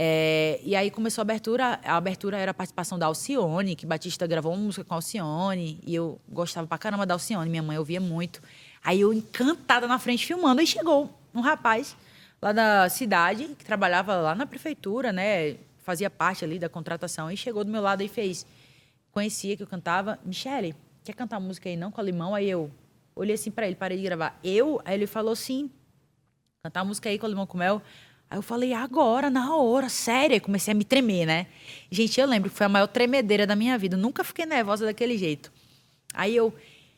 É, 0.00 0.60
e 0.62 0.76
aí 0.76 0.90
começou 0.90 1.22
a 1.22 1.24
abertura, 1.24 1.80
a 1.84 1.96
abertura 1.96 2.38
era 2.38 2.52
a 2.52 2.54
participação 2.54 2.98
da 2.98 3.06
Alcione, 3.06 3.74
que 3.74 3.84
Batista 3.84 4.26
gravou 4.26 4.52
uma 4.52 4.62
música 4.62 4.84
com 4.84 4.94
a 4.94 4.96
Alcione, 4.96 5.80
e 5.84 5.94
eu 5.94 6.20
gostava 6.28 6.66
pra 6.66 6.78
caramba 6.78 7.04
da 7.04 7.14
Alcione, 7.14 7.50
minha 7.50 7.62
mãe 7.62 7.78
ouvia 7.78 8.00
muito. 8.00 8.40
Aí 8.82 9.00
eu 9.00 9.12
encantada 9.12 9.86
na 9.86 9.98
frente 9.98 10.24
filmando, 10.24 10.60
aí 10.60 10.66
chegou 10.66 11.12
um 11.34 11.40
rapaz 11.40 11.96
lá 12.40 12.52
da 12.52 12.88
cidade, 12.88 13.44
que 13.58 13.64
trabalhava 13.64 14.14
lá 14.16 14.34
na 14.34 14.46
prefeitura, 14.46 15.12
né, 15.12 15.56
fazia 15.78 16.08
parte 16.08 16.44
ali 16.44 16.58
da 16.58 16.68
contratação, 16.68 17.30
e 17.30 17.36
chegou 17.36 17.64
do 17.64 17.70
meu 17.70 17.82
lado 17.82 18.02
e 18.02 18.08
fez, 18.08 18.46
conhecia 19.10 19.56
que 19.56 19.62
eu 19.62 19.66
cantava, 19.66 20.18
Michele, 20.24 20.74
quer 21.02 21.14
cantar 21.14 21.40
música 21.40 21.68
aí 21.68 21.76
não 21.76 21.90
com 21.90 22.00
a 22.00 22.04
Limão? 22.04 22.34
Aí 22.34 22.48
eu, 22.48 22.70
Olhei 23.18 23.34
assim 23.34 23.50
para 23.50 23.66
ele, 23.66 23.74
parei 23.74 23.98
de 23.98 24.04
gravar. 24.04 24.38
Eu? 24.44 24.80
Aí 24.84 24.94
ele 24.94 25.06
falou 25.08 25.34
sim. 25.34 25.68
Cantar 26.62 26.82
a 26.82 26.84
música 26.84 27.08
aí 27.08 27.18
com 27.18 27.26
o 27.26 27.28
Limão 27.28 27.48
com 27.48 27.58
Mel. 27.58 27.82
Aí 28.30 28.38
eu 28.38 28.42
falei, 28.42 28.72
agora, 28.72 29.28
na 29.28 29.56
hora, 29.56 29.88
sério. 29.88 30.34
Aí 30.34 30.40
comecei 30.40 30.70
a 30.70 30.74
me 30.74 30.84
tremer, 30.84 31.26
né? 31.26 31.48
Gente, 31.90 32.20
eu 32.20 32.26
lembro 32.28 32.48
que 32.48 32.56
foi 32.56 32.66
a 32.66 32.68
maior 32.68 32.86
tremedeira 32.86 33.44
da 33.44 33.56
minha 33.56 33.76
vida. 33.76 33.96
nunca 33.96 34.22
fiquei 34.22 34.46
nervosa 34.46 34.86
daquele 34.86 35.18
jeito. 35.18 35.50
Aí 36.14 36.36
eu, 36.36 36.54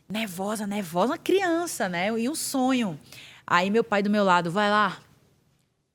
nervosa, 0.06 0.66
nervosa, 0.66 1.12
uma 1.12 1.18
criança, 1.18 1.88
né? 1.88 2.08
E 2.20 2.28
um 2.28 2.34
sonho. 2.34 3.00
Aí 3.46 3.70
meu 3.70 3.82
pai 3.82 4.02
do 4.02 4.10
meu 4.10 4.22
lado, 4.22 4.50
vai 4.50 4.68
lá, 4.68 5.00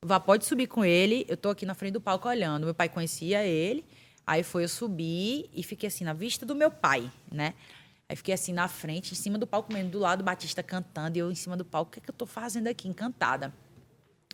vá, 0.04 0.20
pode 0.20 0.44
subir 0.46 0.66
com 0.66 0.84
ele. 0.84 1.24
Eu 1.30 1.38
tô 1.38 1.50
aqui 1.50 1.68
na 1.68 1.76
frente 1.76 1.94
do 1.94 2.02
palco 2.02 2.28
olhando. 2.28 2.66
Meu 2.66 2.74
pai 2.74 2.90
conhecia 2.90 3.44
ele. 3.44 3.86
Aí 4.26 4.42
foi 4.42 4.64
eu 4.64 4.70
subir 4.70 5.48
e 5.54 5.62
fiquei 5.62 5.86
assim, 5.86 6.04
na 6.04 6.14
vista 6.14 6.48
do 6.48 6.56
meu 6.56 6.72
pai, 6.72 7.12
né? 7.32 7.54
Aí 8.08 8.16
fiquei 8.16 8.34
assim 8.34 8.54
na 8.54 8.68
frente, 8.68 9.14
em 9.14 9.16
cima 9.16 9.38
do 9.38 9.48
palco 9.48 9.74
mesmo, 9.74 9.90
do 9.90 10.00
lado 10.00 10.24
Batista 10.24 10.62
cantando, 10.62 11.18
e 11.18 11.20
eu 11.20 11.32
em 11.32 11.36
cima 11.36 11.58
do 11.58 11.66
palco, 11.66 11.90
o 11.90 11.92
que, 11.94 12.00
é 12.00 12.02
que 12.02 12.10
eu 12.10 12.14
tô 12.14 12.26
fazendo 12.26 12.68
aqui? 12.68 12.88
Encantada. 12.88 13.54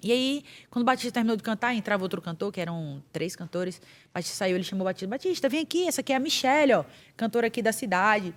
E 0.04 0.12
aí, 0.12 0.44
quando 0.70 0.82
o 0.82 0.86
Batista 0.86 1.12
terminou 1.12 1.38
de 1.38 1.44
cantar, 1.44 1.76
entrava 1.76 2.02
outro 2.02 2.22
cantor, 2.22 2.52
que 2.52 2.60
eram 2.60 3.04
três 3.14 3.36
cantores. 3.36 3.80
Batista 4.12 4.36
saiu, 4.36 4.56
ele 4.56 4.64
chamou 4.64 4.84
o 4.84 4.90
Batista. 4.90 5.08
Batista, 5.08 5.48
vem 5.48 5.62
aqui, 5.62 5.88
essa 5.88 6.02
aqui 6.02 6.12
é 6.12 6.16
a 6.16 6.20
Michelle, 6.20 6.74
ó, 6.74 6.86
cantora 7.16 7.48
aqui 7.48 7.62
da 7.62 7.72
cidade. 7.72 8.34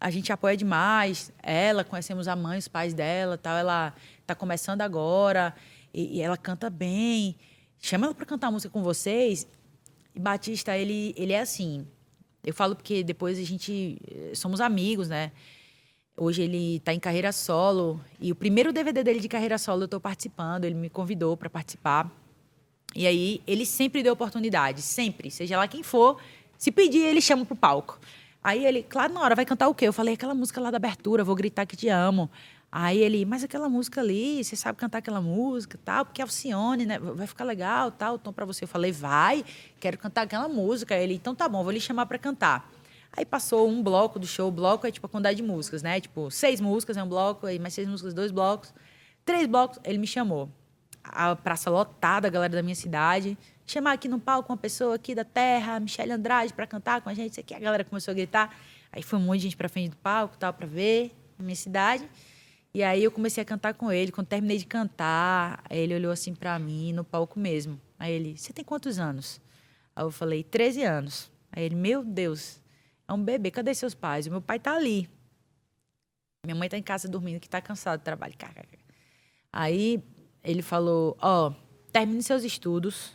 A 0.00 0.10
gente 0.10 0.32
apoia 0.32 0.56
demais 0.56 1.30
ela, 1.42 1.84
conhecemos 1.84 2.26
a 2.26 2.34
mãe, 2.34 2.58
os 2.58 2.66
pais 2.66 2.94
dela, 2.94 3.36
tal. 3.36 3.56
Ela 3.56 3.94
está 4.20 4.34
começando 4.34 4.80
agora 4.80 5.54
e, 5.92 6.18
e, 6.18 6.22
ela 6.22 6.36
canta 6.36 6.70
bem. 6.70 7.36
Chama 7.78 8.06
ela 8.06 8.14
para 8.14 8.26
cantar 8.26 8.50
música 8.50 8.72
com 8.72 8.82
vocês. 8.82 9.46
E 10.14 10.18
Batista, 10.18 10.76
ele, 10.76 11.14
ele 11.16 11.34
é 11.34 11.40
assim. 11.40 11.86
Eu 12.44 12.52
falo 12.52 12.74
porque 12.74 13.04
depois 13.04 13.38
a 13.38 13.44
gente 13.44 13.98
eh, 14.10 14.32
somos 14.34 14.60
amigos, 14.60 15.08
né? 15.08 15.30
Hoje 16.16 16.42
ele 16.42 16.76
está 16.76 16.92
em 16.92 17.00
carreira 17.00 17.32
solo 17.32 18.00
e 18.20 18.32
o 18.32 18.34
primeiro 18.34 18.72
DVD 18.72 19.02
dele 19.02 19.20
de 19.20 19.28
carreira 19.28 19.56
solo 19.56 19.82
eu 19.82 19.84
estou 19.86 20.00
participando. 20.00 20.64
Ele 20.64 20.74
me 20.74 20.90
convidou 20.90 21.36
para 21.36 21.48
participar. 21.48 22.10
E 22.94 23.06
aí 23.06 23.40
ele 23.46 23.64
sempre 23.64 24.02
deu 24.02 24.12
oportunidade, 24.12 24.82
sempre, 24.82 25.30
seja 25.30 25.56
lá 25.56 25.66
quem 25.66 25.82
for, 25.82 26.20
se 26.58 26.70
pedir 26.70 27.06
ele 27.06 27.20
chama 27.20 27.44
pro 27.44 27.56
palco. 27.56 27.98
Aí 28.44 28.66
ele, 28.66 28.82
claro, 28.82 29.14
na 29.14 29.20
hora 29.20 29.34
vai 29.34 29.46
cantar 29.46 29.68
o 29.68 29.74
quê? 29.74 29.86
Eu 29.86 29.92
falei 29.92 30.14
aquela 30.14 30.34
música 30.34 30.60
lá 30.60 30.70
da 30.70 30.76
abertura, 30.76 31.24
vou 31.24 31.34
gritar 31.34 31.64
que 31.64 31.76
te 31.76 31.88
amo. 31.88 32.28
Aí 32.74 33.00
ele, 33.00 33.26
mas 33.26 33.44
aquela 33.44 33.68
música 33.68 34.00
ali, 34.00 34.42
você 34.42 34.56
sabe 34.56 34.78
cantar 34.78 34.98
aquela 34.98 35.20
música, 35.20 35.78
tal, 35.84 36.06
porque 36.06 36.22
Alcione, 36.22 36.86
né? 36.86 36.98
Vai 36.98 37.26
ficar 37.26 37.44
legal, 37.44 37.90
tal, 37.90 38.18
tom 38.18 38.32
para 38.32 38.46
você. 38.46 38.64
Eu 38.64 38.68
falei, 38.68 38.90
vai, 38.90 39.44
quero 39.78 39.98
cantar 39.98 40.22
aquela 40.22 40.48
música. 40.48 40.94
Aí 40.94 41.02
ele, 41.02 41.14
então 41.14 41.34
tá 41.34 41.46
bom, 41.46 41.62
vou 41.62 41.70
lhe 41.70 41.80
chamar 41.80 42.06
para 42.06 42.16
cantar. 42.16 42.72
Aí 43.14 43.26
passou 43.26 43.68
um 43.68 43.82
bloco 43.82 44.18
do 44.18 44.26
show. 44.26 44.48
O 44.48 44.50
bloco 44.50 44.86
é 44.86 44.90
tipo 44.90 45.04
a 45.06 45.08
quantidade 45.10 45.36
de 45.36 45.42
músicas, 45.42 45.82
né? 45.82 46.00
Tipo, 46.00 46.30
seis 46.30 46.62
músicas 46.62 46.96
é 46.96 47.02
um 47.02 47.06
bloco, 47.06 47.46
aí 47.46 47.58
mais 47.58 47.74
seis 47.74 47.86
músicas, 47.86 48.14
dois 48.14 48.30
blocos. 48.30 48.72
Três 49.22 49.46
blocos, 49.46 49.78
ele 49.84 49.98
me 49.98 50.06
chamou. 50.06 50.48
A 51.04 51.36
praça 51.36 51.68
lotada, 51.68 52.28
a 52.28 52.30
galera 52.30 52.54
da 52.54 52.62
minha 52.62 52.74
cidade. 52.74 53.36
Chamar 53.66 53.92
aqui 53.92 54.08
no 54.08 54.18
palco 54.18 54.50
uma 54.50 54.56
pessoa 54.56 54.94
aqui 54.94 55.14
da 55.14 55.24
terra, 55.24 55.78
Michelle 55.78 56.12
Andrade, 56.12 56.54
para 56.54 56.66
cantar 56.66 57.02
com 57.02 57.10
a 57.10 57.14
gente. 57.14 57.32
Isso 57.32 57.40
aqui, 57.40 57.52
a 57.54 57.60
galera 57.60 57.84
começou 57.84 58.12
a 58.12 58.14
gritar. 58.14 58.56
Aí 58.90 59.02
foi 59.02 59.18
um 59.18 59.22
monte 59.22 59.40
de 59.40 59.42
gente 59.42 59.58
pra 59.58 59.68
frente 59.68 59.90
do 59.90 59.96
palco, 59.98 60.38
tal, 60.38 60.54
para 60.54 60.66
ver 60.66 61.12
minha 61.38 61.54
cidade. 61.54 62.08
E 62.74 62.82
aí 62.82 63.04
eu 63.04 63.10
comecei 63.10 63.42
a 63.42 63.44
cantar 63.44 63.74
com 63.74 63.92
ele. 63.92 64.10
Quando 64.10 64.26
terminei 64.26 64.56
de 64.56 64.66
cantar, 64.66 65.62
ele 65.68 65.94
olhou 65.94 66.10
assim 66.10 66.34
para 66.34 66.58
mim, 66.58 66.92
no 66.92 67.04
palco 67.04 67.38
mesmo. 67.38 67.80
Aí 67.98 68.12
ele, 68.12 68.36
você 68.36 68.52
tem 68.52 68.64
quantos 68.64 68.98
anos? 68.98 69.40
Aí 69.94 70.04
eu 70.04 70.10
falei, 70.10 70.42
13 70.42 70.82
anos. 70.82 71.30
Aí 71.50 71.64
ele, 71.64 71.74
meu 71.74 72.02
Deus, 72.02 72.60
é 73.06 73.12
um 73.12 73.22
bebê, 73.22 73.50
cadê 73.50 73.74
seus 73.74 73.94
pais? 73.94 74.26
O 74.26 74.30
meu 74.30 74.40
pai 74.40 74.58
tá 74.58 74.74
ali. 74.74 75.08
Minha 76.44 76.56
mãe 76.56 76.68
tá 76.68 76.78
em 76.78 76.82
casa 76.82 77.06
dormindo, 77.06 77.38
que 77.38 77.48
tá 77.48 77.60
cansada 77.60 77.98
do 77.98 78.02
trabalho. 78.02 78.34
Aí 79.52 80.02
ele 80.42 80.62
falou: 80.62 81.16
Ó, 81.20 81.48
oh, 81.48 81.54
termine 81.92 82.22
seus 82.22 82.42
estudos. 82.42 83.12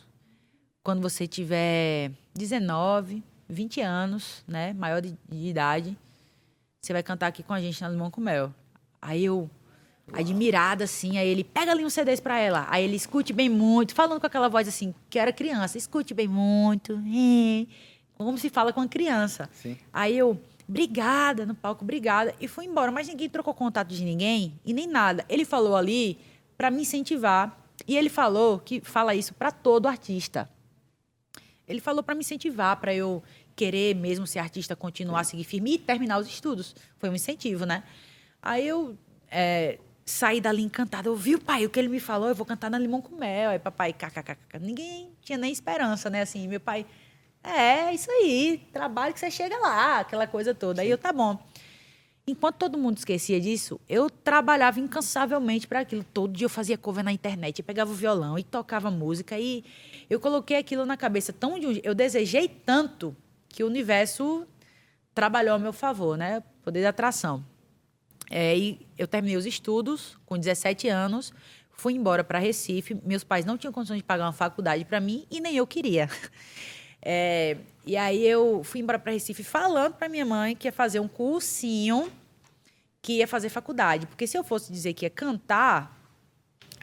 Quando 0.82 1.02
você 1.02 1.26
tiver 1.26 2.12
19, 2.32 3.22
20 3.48 3.80
anos, 3.82 4.42
né? 4.46 4.72
Maior 4.72 5.02
de, 5.02 5.18
de 5.28 5.48
idade, 5.48 5.98
você 6.80 6.92
vai 6.94 7.02
cantar 7.02 7.26
aqui 7.26 7.42
com 7.42 7.52
a 7.52 7.60
gente 7.60 7.82
na 7.82 7.88
Limão 7.90 8.10
com 8.10 8.20
Mel. 8.20 8.54
Aí 9.00 9.24
eu, 9.24 9.50
admirada, 10.12 10.84
assim, 10.84 11.18
aí 11.18 11.28
ele, 11.28 11.44
pega 11.44 11.72
ali 11.72 11.84
um 11.84 11.90
CDs 11.90 12.20
pra 12.20 12.38
ela. 12.38 12.66
Aí 12.68 12.84
ele, 12.84 12.96
escute 12.96 13.32
bem 13.32 13.48
muito, 13.48 13.94
falando 13.94 14.20
com 14.20 14.26
aquela 14.26 14.48
voz 14.48 14.66
assim, 14.66 14.94
que 15.08 15.18
era 15.18 15.32
criança, 15.32 15.78
escute 15.78 16.14
bem 16.14 16.28
muito. 16.28 17.00
Como 18.16 18.36
se 18.36 18.50
fala 18.50 18.72
com 18.72 18.80
a 18.80 18.88
criança. 18.88 19.48
Sim. 19.52 19.76
Aí 19.92 20.16
eu, 20.16 20.40
obrigada, 20.68 21.46
no 21.46 21.54
palco, 21.54 21.84
obrigada. 21.84 22.34
E 22.40 22.48
fui 22.48 22.64
embora, 22.64 22.90
mas 22.90 23.06
ninguém 23.08 23.28
trocou 23.28 23.54
contato 23.54 23.88
de 23.88 24.04
ninguém 24.04 24.58
e 24.64 24.72
nem 24.72 24.86
nada. 24.86 25.24
Ele 25.28 25.44
falou 25.44 25.76
ali 25.76 26.18
para 26.56 26.70
me 26.70 26.82
incentivar. 26.82 27.56
E 27.86 27.96
ele 27.96 28.08
falou 28.08 28.58
que 28.58 28.80
fala 28.80 29.14
isso 29.14 29.32
para 29.32 29.52
todo 29.52 29.86
artista. 29.86 30.50
Ele 31.66 31.80
falou 31.80 32.02
para 32.02 32.14
me 32.14 32.20
incentivar, 32.20 32.76
para 32.78 32.92
eu 32.92 33.22
querer 33.54 33.94
mesmo 33.94 34.26
ser 34.26 34.40
artista, 34.40 34.74
continuar 34.74 35.24
seguir 35.24 35.44
firme 35.44 35.74
e 35.74 35.78
terminar 35.78 36.18
os 36.18 36.26
estudos. 36.26 36.74
Foi 36.98 37.08
um 37.08 37.14
incentivo, 37.14 37.64
né? 37.64 37.82
Aí 38.42 38.66
eu 38.66 38.96
é, 39.30 39.78
saí 40.04 40.40
dali 40.40 40.62
encantada. 40.62 41.08
Eu 41.08 41.16
vi 41.16 41.34
o 41.34 41.40
pai, 41.40 41.66
o 41.66 41.70
que 41.70 41.78
ele 41.78 41.88
me 41.88 42.00
falou, 42.00 42.28
eu 42.28 42.34
vou 42.34 42.46
cantar 42.46 42.70
na 42.70 42.78
Limão 42.78 43.00
com 43.00 43.16
Mel. 43.16 43.50
Aí 43.50 43.58
papai, 43.58 43.92
kkkk. 43.92 44.58
Ninguém 44.60 45.10
tinha 45.22 45.38
nem 45.38 45.52
esperança, 45.52 46.08
né? 46.08 46.22
Assim, 46.22 46.48
meu 46.48 46.60
pai, 46.60 46.86
é, 47.42 47.92
isso 47.94 48.10
aí, 48.10 48.66
trabalho 48.72 49.14
que 49.14 49.20
você 49.20 49.30
chega 49.30 49.56
lá, 49.58 50.00
aquela 50.00 50.26
coisa 50.26 50.54
toda. 50.54 50.80
Sim. 50.80 50.86
Aí 50.86 50.90
eu, 50.90 50.98
tá 50.98 51.12
bom. 51.12 51.38
Enquanto 52.26 52.56
todo 52.56 52.76
mundo 52.76 52.98
esquecia 52.98 53.40
disso, 53.40 53.80
eu 53.88 54.10
trabalhava 54.10 54.78
incansavelmente 54.78 55.66
para 55.66 55.80
aquilo. 55.80 56.04
Todo 56.04 56.34
dia 56.34 56.44
eu 56.44 56.50
fazia 56.50 56.76
cover 56.76 57.02
na 57.02 57.10
internet, 57.10 57.60
eu 57.60 57.64
pegava 57.64 57.90
o 57.90 57.94
violão 57.94 58.38
e 58.38 58.44
tocava 58.44 58.90
música. 58.90 59.38
E 59.38 59.64
eu 60.10 60.20
coloquei 60.20 60.58
aquilo 60.58 60.84
na 60.84 60.94
cabeça 60.94 61.32
tão 61.32 61.58
de 61.58 61.66
um, 61.66 61.80
Eu 61.82 61.94
desejei 61.94 62.46
tanto 62.46 63.16
que 63.48 63.64
o 63.64 63.66
universo 63.66 64.46
trabalhou 65.14 65.54
a 65.54 65.58
meu 65.58 65.72
favor, 65.72 66.18
né? 66.18 66.42
Poder 66.62 66.80
de 66.80 66.86
atração. 66.86 67.42
É, 68.30 68.56
e 68.56 68.86
eu 68.96 69.06
terminei 69.06 69.36
os 69.36 69.46
estudos 69.46 70.18
com 70.26 70.38
17 70.38 70.88
anos, 70.88 71.32
fui 71.72 71.94
embora 71.94 72.22
para 72.22 72.38
Recife. 72.38 72.94
Meus 73.04 73.24
pais 73.24 73.44
não 73.44 73.56
tinham 73.56 73.72
condições 73.72 73.98
de 73.98 74.04
pagar 74.04 74.26
uma 74.26 74.32
faculdade 74.32 74.84
para 74.84 75.00
mim 75.00 75.26
e 75.30 75.40
nem 75.40 75.56
eu 75.56 75.66
queria. 75.66 76.08
É, 77.00 77.56
e 77.86 77.96
aí 77.96 78.26
eu 78.26 78.62
fui 78.64 78.80
embora 78.80 78.98
para 78.98 79.12
Recife 79.12 79.44
falando 79.44 79.94
para 79.94 80.08
minha 80.08 80.26
mãe 80.26 80.56
que 80.56 80.66
ia 80.66 80.72
fazer 80.72 80.98
um 80.98 81.06
cursinho, 81.06 82.10
que 83.00 83.18
ia 83.18 83.28
fazer 83.28 83.48
faculdade. 83.48 84.04
Porque 84.08 84.26
se 84.26 84.36
eu 84.36 84.42
fosse 84.42 84.72
dizer 84.72 84.94
que 84.94 85.06
ia 85.06 85.10
cantar, 85.10 85.96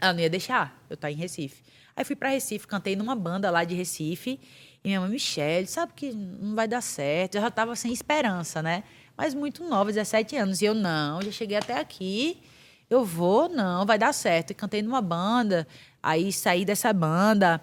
ela 0.00 0.14
não 0.14 0.20
ia 0.20 0.30
deixar 0.30 0.82
eu 0.88 0.94
estar 0.94 1.08
tá 1.08 1.12
em 1.12 1.16
Recife. 1.16 1.62
Aí 1.94 2.04
fui 2.04 2.16
para 2.16 2.30
Recife, 2.30 2.66
cantei 2.66 2.96
numa 2.96 3.14
banda 3.14 3.50
lá 3.50 3.62
de 3.62 3.74
Recife. 3.74 4.40
E 4.82 4.88
minha 4.88 5.00
mãe, 5.00 5.10
Michelle, 5.10 5.66
sabe 5.66 5.92
que 5.94 6.12
não 6.12 6.54
vai 6.54 6.66
dar 6.66 6.80
certo. 6.80 7.36
Eu 7.36 7.42
já 7.42 7.48
estava 7.48 7.76
sem 7.76 7.92
esperança, 7.92 8.62
né? 8.62 8.84
Mas 9.16 9.34
muito 9.34 9.64
nova, 9.64 9.90
17 9.90 10.36
anos. 10.36 10.60
E 10.60 10.66
eu, 10.66 10.74
não, 10.74 11.22
já 11.22 11.30
cheguei 11.30 11.56
até 11.56 11.78
aqui. 11.78 12.40
Eu 12.88 13.04
vou, 13.04 13.48
não, 13.48 13.84
vai 13.86 13.98
dar 13.98 14.12
certo. 14.12 14.50
E 14.50 14.54
cantei 14.54 14.82
numa 14.82 15.00
banda. 15.00 15.66
Aí 16.02 16.32
saí 16.32 16.64
dessa 16.64 16.92
banda. 16.92 17.60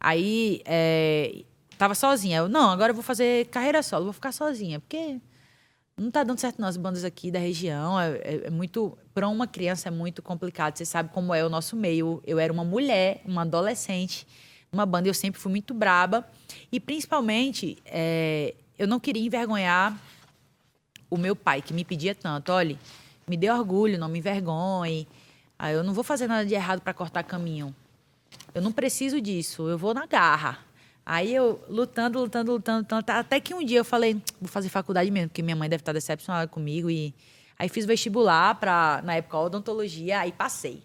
Aí 0.00 0.62
é, 0.64 1.44
tava 1.76 1.94
sozinha. 1.94 2.38
Eu, 2.38 2.48
não, 2.48 2.70
agora 2.70 2.90
eu 2.90 2.94
vou 2.94 3.04
fazer 3.04 3.46
carreira 3.46 3.82
solo, 3.82 4.04
vou 4.04 4.12
ficar 4.12 4.32
sozinha, 4.32 4.80
porque 4.80 5.20
não 5.96 6.10
tá 6.10 6.22
dando 6.22 6.38
certo 6.38 6.60
nas 6.60 6.76
bandas 6.76 7.04
aqui 7.04 7.30
da 7.30 7.38
região. 7.38 7.98
É, 8.00 8.16
é, 8.16 8.46
é 8.46 8.50
muito. 8.50 8.96
Para 9.14 9.28
uma 9.28 9.46
criança 9.46 9.88
é 9.88 9.90
muito 9.90 10.22
complicado. 10.22 10.76
Você 10.76 10.84
sabe 10.84 11.10
como 11.12 11.34
é 11.34 11.44
o 11.44 11.48
nosso 11.48 11.76
meio. 11.76 12.22
Eu 12.26 12.38
era 12.38 12.52
uma 12.52 12.64
mulher, 12.64 13.22
uma 13.24 13.42
adolescente, 13.42 14.26
uma 14.72 14.84
banda, 14.84 15.08
eu 15.08 15.14
sempre 15.14 15.40
fui 15.40 15.50
muito 15.50 15.72
braba. 15.72 16.28
E 16.70 16.80
principalmente, 16.80 17.78
é, 17.84 18.54
eu 18.78 18.86
não 18.86 19.00
queria 19.00 19.22
envergonhar 19.22 19.98
o 21.10 21.16
meu 21.16 21.36
pai, 21.36 21.62
que 21.62 21.72
me 21.72 21.84
pedia 21.84 22.14
tanto: 22.14 22.52
olha, 22.52 22.78
me 23.26 23.36
dê 23.36 23.50
orgulho, 23.50 23.98
não 23.98 24.08
me 24.08 24.18
envergonhe. 24.18 25.06
Aí 25.58 25.74
eu 25.74 25.82
não 25.82 25.94
vou 25.94 26.04
fazer 26.04 26.26
nada 26.26 26.44
de 26.44 26.54
errado 26.54 26.80
para 26.80 26.92
cortar 26.92 27.22
caminho. 27.22 27.74
Eu 28.54 28.60
não 28.60 28.72
preciso 28.72 29.20
disso, 29.20 29.68
eu 29.68 29.78
vou 29.78 29.94
na 29.94 30.06
garra. 30.06 30.58
Aí 31.04 31.32
eu 31.32 31.64
lutando, 31.68 32.18
lutando, 32.18 32.52
lutando, 32.52 32.78
lutando, 32.80 33.04
até 33.12 33.38
que 33.38 33.54
um 33.54 33.64
dia 33.64 33.78
eu 33.78 33.84
falei, 33.84 34.20
vou 34.40 34.48
fazer 34.48 34.68
faculdade 34.68 35.08
mesmo, 35.10 35.28
porque 35.28 35.40
minha 35.40 35.54
mãe 35.54 35.68
deve 35.68 35.82
estar 35.82 35.92
decepcionada 35.92 36.48
comigo. 36.48 36.90
E 36.90 37.14
aí 37.58 37.68
fiz 37.68 37.86
vestibular 37.86 38.56
para, 38.56 39.00
na 39.04 39.14
época, 39.14 39.38
odontologia, 39.38 40.20
aí 40.20 40.32
passei. 40.32 40.82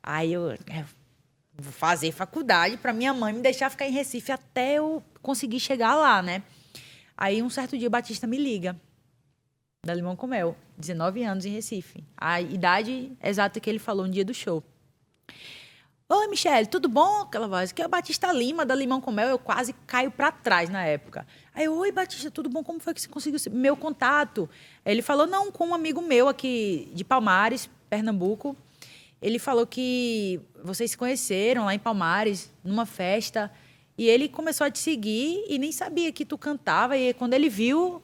Aí 0.00 0.32
eu 0.32 0.50
é, 0.50 0.84
vou 1.58 1.72
fazer 1.72 2.12
faculdade 2.12 2.76
para 2.76 2.92
minha 2.92 3.12
mãe 3.12 3.32
me 3.32 3.40
deixar 3.40 3.68
ficar 3.70 3.86
em 3.86 3.92
Recife 3.92 4.30
até 4.32 4.74
eu 4.74 5.02
conseguir 5.20 5.58
chegar 5.58 5.94
lá, 5.96 6.22
né? 6.22 6.42
Aí 7.16 7.42
um 7.42 7.50
certo 7.50 7.76
dia 7.76 7.88
o 7.88 7.90
Batista 7.90 8.26
me 8.26 8.38
liga, 8.38 8.76
da 9.84 9.94
Limão 9.94 10.14
com 10.14 10.28
Mel, 10.28 10.56
19 10.78 11.24
anos 11.24 11.44
em 11.44 11.50
Recife. 11.50 12.04
A 12.16 12.40
idade 12.40 13.10
exata 13.20 13.58
que 13.58 13.68
ele 13.68 13.80
falou 13.80 14.06
no 14.06 14.12
dia 14.12 14.24
do 14.24 14.32
show. 14.32 14.62
Oi, 16.08 16.28
Michele, 16.28 16.68
tudo 16.68 16.88
bom? 16.88 17.22
Aquela 17.22 17.48
voz. 17.48 17.72
Que 17.72 17.82
é 17.82 17.86
o 17.86 17.88
Batista 17.88 18.32
Lima, 18.32 18.64
da 18.64 18.76
Limão 18.76 19.00
com 19.00 19.10
Mel. 19.10 19.28
Eu 19.28 19.40
quase 19.40 19.72
caio 19.84 20.12
para 20.12 20.30
trás 20.30 20.70
na 20.70 20.84
época. 20.84 21.26
Aí, 21.52 21.68
oi, 21.68 21.90
Batista, 21.90 22.30
tudo 22.30 22.48
bom? 22.48 22.62
Como 22.62 22.78
foi 22.78 22.94
que 22.94 23.00
você 23.00 23.08
conseguiu 23.08 23.40
meu 23.50 23.76
contato? 23.76 24.48
Ele 24.86 25.02
falou, 25.02 25.26
não, 25.26 25.50
com 25.50 25.66
um 25.66 25.74
amigo 25.74 26.00
meu 26.00 26.28
aqui 26.28 26.88
de 26.94 27.02
Palmares, 27.02 27.68
Pernambuco. 27.90 28.56
Ele 29.20 29.40
falou 29.40 29.66
que 29.66 30.40
vocês 30.62 30.92
se 30.92 30.96
conheceram 30.96 31.64
lá 31.64 31.74
em 31.74 31.80
Palmares, 31.80 32.52
numa 32.62 32.86
festa. 32.86 33.50
E 33.98 34.08
ele 34.08 34.28
começou 34.28 34.64
a 34.64 34.70
te 34.70 34.78
seguir 34.78 35.44
e 35.48 35.58
nem 35.58 35.72
sabia 35.72 36.12
que 36.12 36.24
tu 36.24 36.38
cantava. 36.38 36.96
E 36.96 37.12
quando 37.14 37.34
ele 37.34 37.48
viu, 37.48 38.00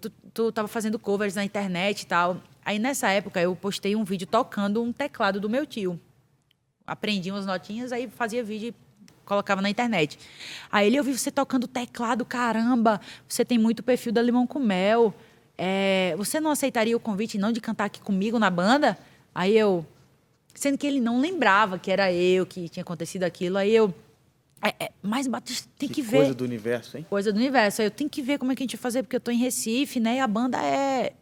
tu, 0.00 0.10
tu 0.32 0.52
tava 0.52 0.68
fazendo 0.68 0.98
covers 0.98 1.34
na 1.34 1.44
internet 1.44 2.02
e 2.02 2.06
tal. 2.06 2.40
Aí, 2.64 2.78
nessa 2.78 3.08
época, 3.10 3.40
eu 3.40 3.54
postei 3.56 3.96
um 3.96 4.04
vídeo 4.04 4.26
tocando 4.26 4.82
um 4.82 4.92
teclado 4.92 5.40
do 5.40 5.48
meu 5.48 5.66
tio 5.66 5.98
aprendi 6.90 7.30
umas 7.30 7.46
notinhas, 7.46 7.92
aí 7.92 8.08
fazia 8.08 8.42
vídeo 8.42 8.70
e 8.70 8.74
colocava 9.24 9.62
na 9.62 9.70
internet. 9.70 10.18
Aí 10.72 10.88
ele, 10.88 10.96
eu 10.96 11.04
vi 11.04 11.16
você 11.16 11.30
tocando 11.30 11.68
teclado, 11.68 12.24
caramba, 12.24 13.00
você 13.28 13.44
tem 13.44 13.56
muito 13.56 13.80
perfil 13.80 14.10
da 14.12 14.20
Limão 14.20 14.44
com 14.44 14.58
Mel. 14.58 15.14
É, 15.56 16.14
você 16.16 16.40
não 16.40 16.50
aceitaria 16.50 16.96
o 16.96 17.00
convite 17.00 17.38
não 17.38 17.52
de 17.52 17.60
cantar 17.60 17.84
aqui 17.84 18.00
comigo 18.00 18.40
na 18.40 18.50
banda? 18.50 18.98
Aí 19.32 19.56
eu, 19.56 19.86
Sendo 20.52 20.76
que 20.76 20.84
ele 20.84 21.00
não 21.00 21.20
lembrava 21.20 21.78
que 21.78 21.92
era 21.92 22.12
eu, 22.12 22.44
que 22.44 22.68
tinha 22.68 22.82
acontecido 22.82 23.22
aquilo. 23.22 23.56
Aí 23.56 23.74
eu. 23.74 23.94
É, 24.62 24.84
é, 24.84 24.92
mas 25.02 25.26
Batista 25.26 25.68
tem 25.78 25.88
que, 25.88 25.96
que 25.96 26.02
ver. 26.02 26.18
Coisa 26.18 26.34
do 26.34 26.44
universo, 26.44 26.98
hein? 26.98 27.06
Coisa 27.08 27.32
do 27.32 27.36
universo. 27.36 27.80
Aí 27.80 27.86
eu 27.86 27.90
tenho 27.90 28.10
que 28.10 28.20
ver 28.20 28.38
como 28.38 28.52
é 28.52 28.54
que 28.54 28.62
a 28.62 28.64
gente 28.64 28.76
vai 28.76 28.82
fazer, 28.82 29.02
porque 29.02 29.16
eu 29.16 29.20
tô 29.20 29.30
em 29.30 29.38
Recife, 29.38 29.98
né? 29.98 30.16
E 30.16 30.20
a 30.20 30.26
banda 30.26 30.58
é. 30.58 31.12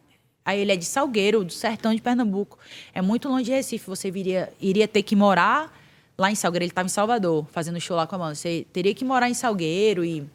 Aí 0.43 0.59
ele 0.59 0.71
é 0.71 0.75
de 0.75 0.85
Salgueiro, 0.85 1.43
do 1.43 1.53
sertão 1.53 1.93
de 1.93 2.01
Pernambuco. 2.01 2.57
É 2.93 3.01
muito 3.01 3.29
longe 3.29 3.45
de 3.45 3.51
Recife. 3.51 3.85
Você 3.87 4.11
viria, 4.11 4.51
iria 4.59 4.87
ter 4.87 5.03
que 5.03 5.15
morar 5.15 5.73
lá 6.17 6.31
em 6.31 6.35
Salgueiro. 6.35 6.63
Ele 6.63 6.71
estava 6.71 6.87
em 6.87 6.89
Salvador, 6.89 7.45
fazendo 7.51 7.79
show 7.79 7.95
lá 7.95 8.05
com 8.05 8.15
a 8.15 8.17
banda. 8.17 8.35
Você 8.35 8.65
teria 8.73 8.93
que 8.93 9.05
morar 9.05 9.29
em 9.29 9.33
Salgueiro 9.33 10.03
e 10.03 10.27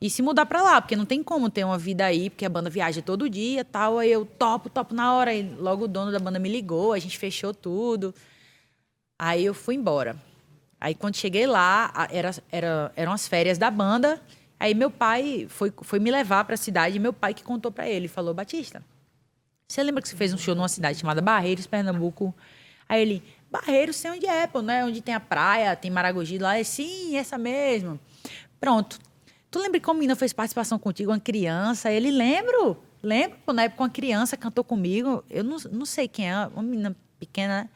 e 0.00 0.08
se 0.08 0.22
mudar 0.22 0.46
para 0.46 0.62
lá, 0.62 0.80
porque 0.80 0.94
não 0.94 1.04
tem 1.04 1.24
como 1.24 1.50
ter 1.50 1.64
uma 1.64 1.76
vida 1.76 2.04
aí, 2.04 2.30
porque 2.30 2.46
a 2.46 2.48
banda 2.48 2.70
viaja 2.70 3.02
todo 3.02 3.28
dia 3.28 3.64
tal. 3.64 3.98
Aí 3.98 4.10
eu 4.10 4.24
topo, 4.24 4.70
topo 4.70 4.94
na 4.94 5.12
hora. 5.14 5.34
E 5.34 5.42
logo 5.42 5.84
o 5.84 5.88
dono 5.88 6.12
da 6.12 6.18
banda 6.18 6.38
me 6.38 6.48
ligou, 6.48 6.92
a 6.92 6.98
gente 6.98 7.18
fechou 7.18 7.52
tudo. 7.52 8.14
Aí 9.18 9.44
eu 9.44 9.52
fui 9.54 9.74
embora. 9.74 10.16
Aí 10.80 10.94
quando 10.94 11.16
cheguei 11.16 11.46
lá, 11.46 11.92
era, 12.10 12.30
era, 12.50 12.92
eram 12.94 13.12
as 13.12 13.26
férias 13.26 13.58
da 13.58 13.70
banda. 13.70 14.20
Aí 14.60 14.74
meu 14.74 14.90
pai 14.90 15.46
foi, 15.48 15.72
foi 15.82 15.98
me 15.98 16.10
levar 16.10 16.44
para 16.44 16.54
a 16.54 16.58
cidade. 16.58 16.96
E 16.96 16.98
meu 16.98 17.12
pai 17.12 17.34
que 17.34 17.42
contou 17.42 17.70
para 17.70 17.88
ele, 17.88 18.08
falou: 18.08 18.34
Batista, 18.34 18.82
você 19.68 19.82
lembra 19.82 20.02
que 20.02 20.08
você 20.08 20.16
fez 20.16 20.32
um 20.32 20.38
show 20.38 20.54
numa 20.54 20.68
cidade 20.68 20.98
chamada 20.98 21.20
Barreiros, 21.20 21.66
Pernambuco? 21.66 22.34
Aí 22.88 23.02
ele, 23.02 23.22
Barreiros, 23.50 23.96
sei 23.96 24.10
onde 24.10 24.26
é, 24.26 24.46
pô, 24.46 24.62
né? 24.62 24.84
Onde 24.84 25.00
tem 25.00 25.14
a 25.14 25.20
praia, 25.20 25.76
tem 25.76 25.90
Maragogi 25.90 26.38
lá. 26.38 26.58
É 26.58 26.64
sim, 26.64 27.16
essa 27.16 27.36
mesmo. 27.36 27.98
Pronto, 28.60 28.98
Tu 29.50 29.58
lembra 29.58 29.80
a 29.82 29.94
menina 29.94 30.14
fez 30.14 30.32
participação 30.32 30.78
contigo, 30.78 31.10
uma 31.10 31.18
criança? 31.18 31.90
Ele, 31.90 32.10
lembro, 32.10 32.76
lembro, 33.02 33.38
na 33.54 33.62
época 33.62 33.82
uma 33.82 33.88
criança 33.88 34.36
cantou 34.36 34.62
comigo. 34.62 35.24
Eu 35.30 35.42
não, 35.42 35.56
não 35.72 35.86
sei 35.86 36.06
quem 36.06 36.30
é, 36.30 36.46
uma 36.48 36.62
menina 36.62 36.94
pequena. 37.18 37.70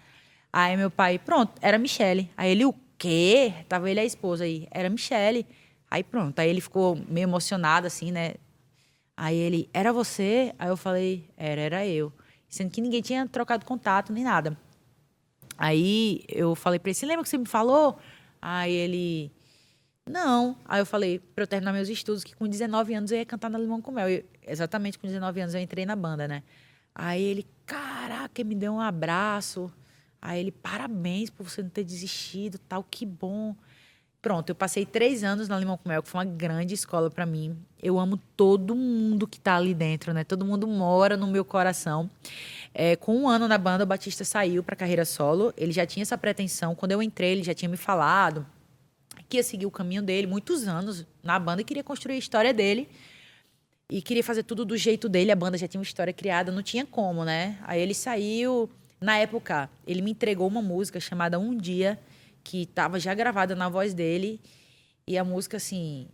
Aí 0.52 0.76
meu 0.76 0.90
pai, 0.90 1.18
pronto, 1.18 1.52
era 1.62 1.78
Michele. 1.78 2.30
Aí 2.36 2.50
ele, 2.50 2.66
o 2.66 2.74
quê? 3.02 3.52
Tava 3.68 3.90
ele 3.90 3.98
e 3.98 4.02
a 4.02 4.04
esposa 4.04 4.44
aí. 4.44 4.68
Era 4.70 4.88
Michele. 4.88 5.44
Aí 5.90 6.04
pronto, 6.04 6.38
aí 6.38 6.48
ele 6.48 6.60
ficou 6.60 6.96
meio 7.08 7.24
emocionado, 7.24 7.86
assim, 7.86 8.12
né? 8.12 8.34
Aí 9.16 9.36
ele, 9.36 9.68
era 9.74 9.92
você? 9.92 10.54
Aí 10.58 10.68
eu 10.68 10.76
falei, 10.76 11.28
era, 11.36 11.60
era 11.60 11.86
eu. 11.86 12.12
Sendo 12.48 12.70
que 12.70 12.80
ninguém 12.80 13.02
tinha 13.02 13.26
trocado 13.28 13.66
contato 13.66 14.12
nem 14.12 14.24
nada. 14.24 14.56
Aí 15.58 16.24
eu 16.28 16.54
falei 16.54 16.78
pra 16.78 16.90
ele, 16.90 16.94
você 16.94 17.04
lembra 17.04 17.24
que 17.24 17.28
você 17.28 17.36
me 17.36 17.46
falou? 17.46 17.98
Aí 18.40 18.72
ele, 18.72 19.32
não. 20.08 20.56
Aí 20.64 20.80
eu 20.80 20.86
falei, 20.86 21.18
para 21.18 21.42
eu 21.42 21.46
terminar 21.46 21.72
meus 21.72 21.88
estudos, 21.88 22.24
que 22.24 22.34
com 22.34 22.48
19 22.48 22.94
anos 22.94 23.10
eu 23.10 23.18
ia 23.18 23.26
cantar 23.26 23.50
na 23.50 23.58
Limão 23.58 23.82
com 23.82 23.90
Mel. 23.90 24.08
Eu, 24.08 24.24
exatamente 24.46 24.98
com 24.98 25.06
19 25.06 25.40
anos 25.40 25.54
eu 25.54 25.60
entrei 25.60 25.84
na 25.84 25.96
banda, 25.96 26.26
né? 26.28 26.42
Aí 26.94 27.22
ele, 27.22 27.46
caraca, 27.66 28.44
me 28.44 28.54
deu 28.54 28.72
um 28.72 28.80
abraço. 28.80 29.72
Aí 30.22 30.38
ele, 30.38 30.52
parabéns 30.52 31.28
por 31.28 31.42
você 31.42 31.60
não 31.62 31.68
ter 31.68 31.82
desistido, 31.82 32.56
tal, 32.56 32.86
que 32.88 33.04
bom. 33.04 33.56
Pronto, 34.22 34.50
eu 34.50 34.54
passei 34.54 34.86
três 34.86 35.24
anos 35.24 35.48
na 35.48 35.58
Limão 35.58 35.76
com 35.76 35.88
Mel, 35.88 36.00
que 36.00 36.08
foi 36.08 36.20
uma 36.20 36.32
grande 36.32 36.74
escola 36.74 37.10
para 37.10 37.26
mim. 37.26 37.58
Eu 37.82 37.98
amo 37.98 38.16
todo 38.36 38.72
mundo 38.72 39.26
que 39.26 39.40
tá 39.40 39.56
ali 39.56 39.74
dentro, 39.74 40.14
né? 40.14 40.22
Todo 40.22 40.44
mundo 40.44 40.64
mora 40.68 41.16
no 41.16 41.26
meu 41.26 41.44
coração. 41.44 42.08
É, 42.72 42.94
com 42.94 43.16
um 43.16 43.28
ano 43.28 43.48
na 43.48 43.58
banda, 43.58 43.82
o 43.82 43.86
Batista 43.86 44.24
saiu 44.24 44.62
para 44.62 44.76
carreira 44.76 45.04
solo. 45.04 45.52
Ele 45.56 45.72
já 45.72 45.84
tinha 45.84 46.02
essa 46.02 46.16
pretensão. 46.16 46.76
Quando 46.76 46.92
eu 46.92 47.02
entrei, 47.02 47.32
ele 47.32 47.42
já 47.42 47.52
tinha 47.52 47.68
me 47.68 47.76
falado 47.76 48.46
que 49.28 49.38
ia 49.38 49.42
seguir 49.42 49.66
o 49.66 49.70
caminho 49.70 50.02
dele, 50.02 50.26
muitos 50.26 50.68
anos 50.68 51.06
na 51.22 51.38
banda 51.38 51.62
e 51.62 51.64
queria 51.64 51.82
construir 51.82 52.14
a 52.14 52.18
história 52.18 52.52
dele. 52.54 52.88
E 53.90 54.00
queria 54.00 54.22
fazer 54.22 54.42
tudo 54.42 54.64
do 54.64 54.76
jeito 54.76 55.08
dele. 55.08 55.32
A 55.32 55.36
banda 55.36 55.58
já 55.58 55.66
tinha 55.66 55.80
uma 55.80 55.84
história 55.84 56.12
criada, 56.12 56.52
não 56.52 56.62
tinha 56.62 56.86
como, 56.86 57.24
né? 57.24 57.58
Aí 57.62 57.80
ele 57.80 57.94
saiu. 57.94 58.70
Na 59.02 59.18
época, 59.18 59.68
ele 59.86 60.00
me 60.00 60.12
entregou 60.12 60.46
uma 60.46 60.62
música 60.62 61.00
chamada 61.00 61.38
Um 61.38 61.56
Dia, 61.56 61.98
que 62.42 62.62
estava 62.62 62.98
já 62.98 63.12
gravada 63.14 63.54
na 63.54 63.68
voz 63.68 63.92
dele. 63.92 64.40
E 65.06 65.18
a 65.18 65.24
música, 65.24 65.56
assim, 65.56 66.08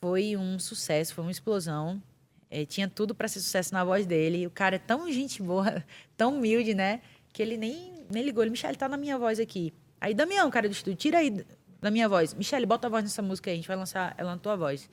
foi 0.00 0.36
um 0.36 0.58
sucesso, 0.58 1.14
foi 1.14 1.24
uma 1.24 1.30
explosão. 1.30 2.02
É, 2.50 2.64
tinha 2.64 2.88
tudo 2.88 3.14
para 3.14 3.28
ser 3.28 3.40
sucesso 3.40 3.72
na 3.74 3.84
voz 3.84 4.06
dele. 4.06 4.46
O 4.46 4.50
cara 4.50 4.76
é 4.76 4.78
tão 4.78 5.10
gente 5.12 5.42
boa, 5.42 5.84
tão 6.16 6.36
humilde, 6.36 6.74
né? 6.74 7.00
Que 7.32 7.42
ele 7.42 7.56
nem, 7.56 8.06
nem 8.10 8.22
ligou. 8.22 8.42
Ele, 8.42 8.50
Michel, 8.50 8.74
tá 8.76 8.88
na 8.88 8.96
minha 8.96 9.18
voz 9.18 9.38
aqui. 9.38 9.72
Aí, 10.00 10.14
Damião, 10.14 10.50
cara 10.50 10.68
do 10.68 10.72
estúdio, 10.72 10.96
tira 10.96 11.18
aí 11.18 11.44
da 11.80 11.90
minha 11.90 12.08
voz. 12.08 12.34
Michelle, 12.34 12.66
bota 12.66 12.86
a 12.86 12.90
voz 12.90 13.02
nessa 13.02 13.22
música 13.22 13.50
aí, 13.50 13.54
a 13.54 13.56
gente 13.56 13.68
vai 13.68 13.76
lançar 13.76 14.14
ela 14.16 14.32
na 14.32 14.38
tua 14.38 14.56
voz. 14.56 14.88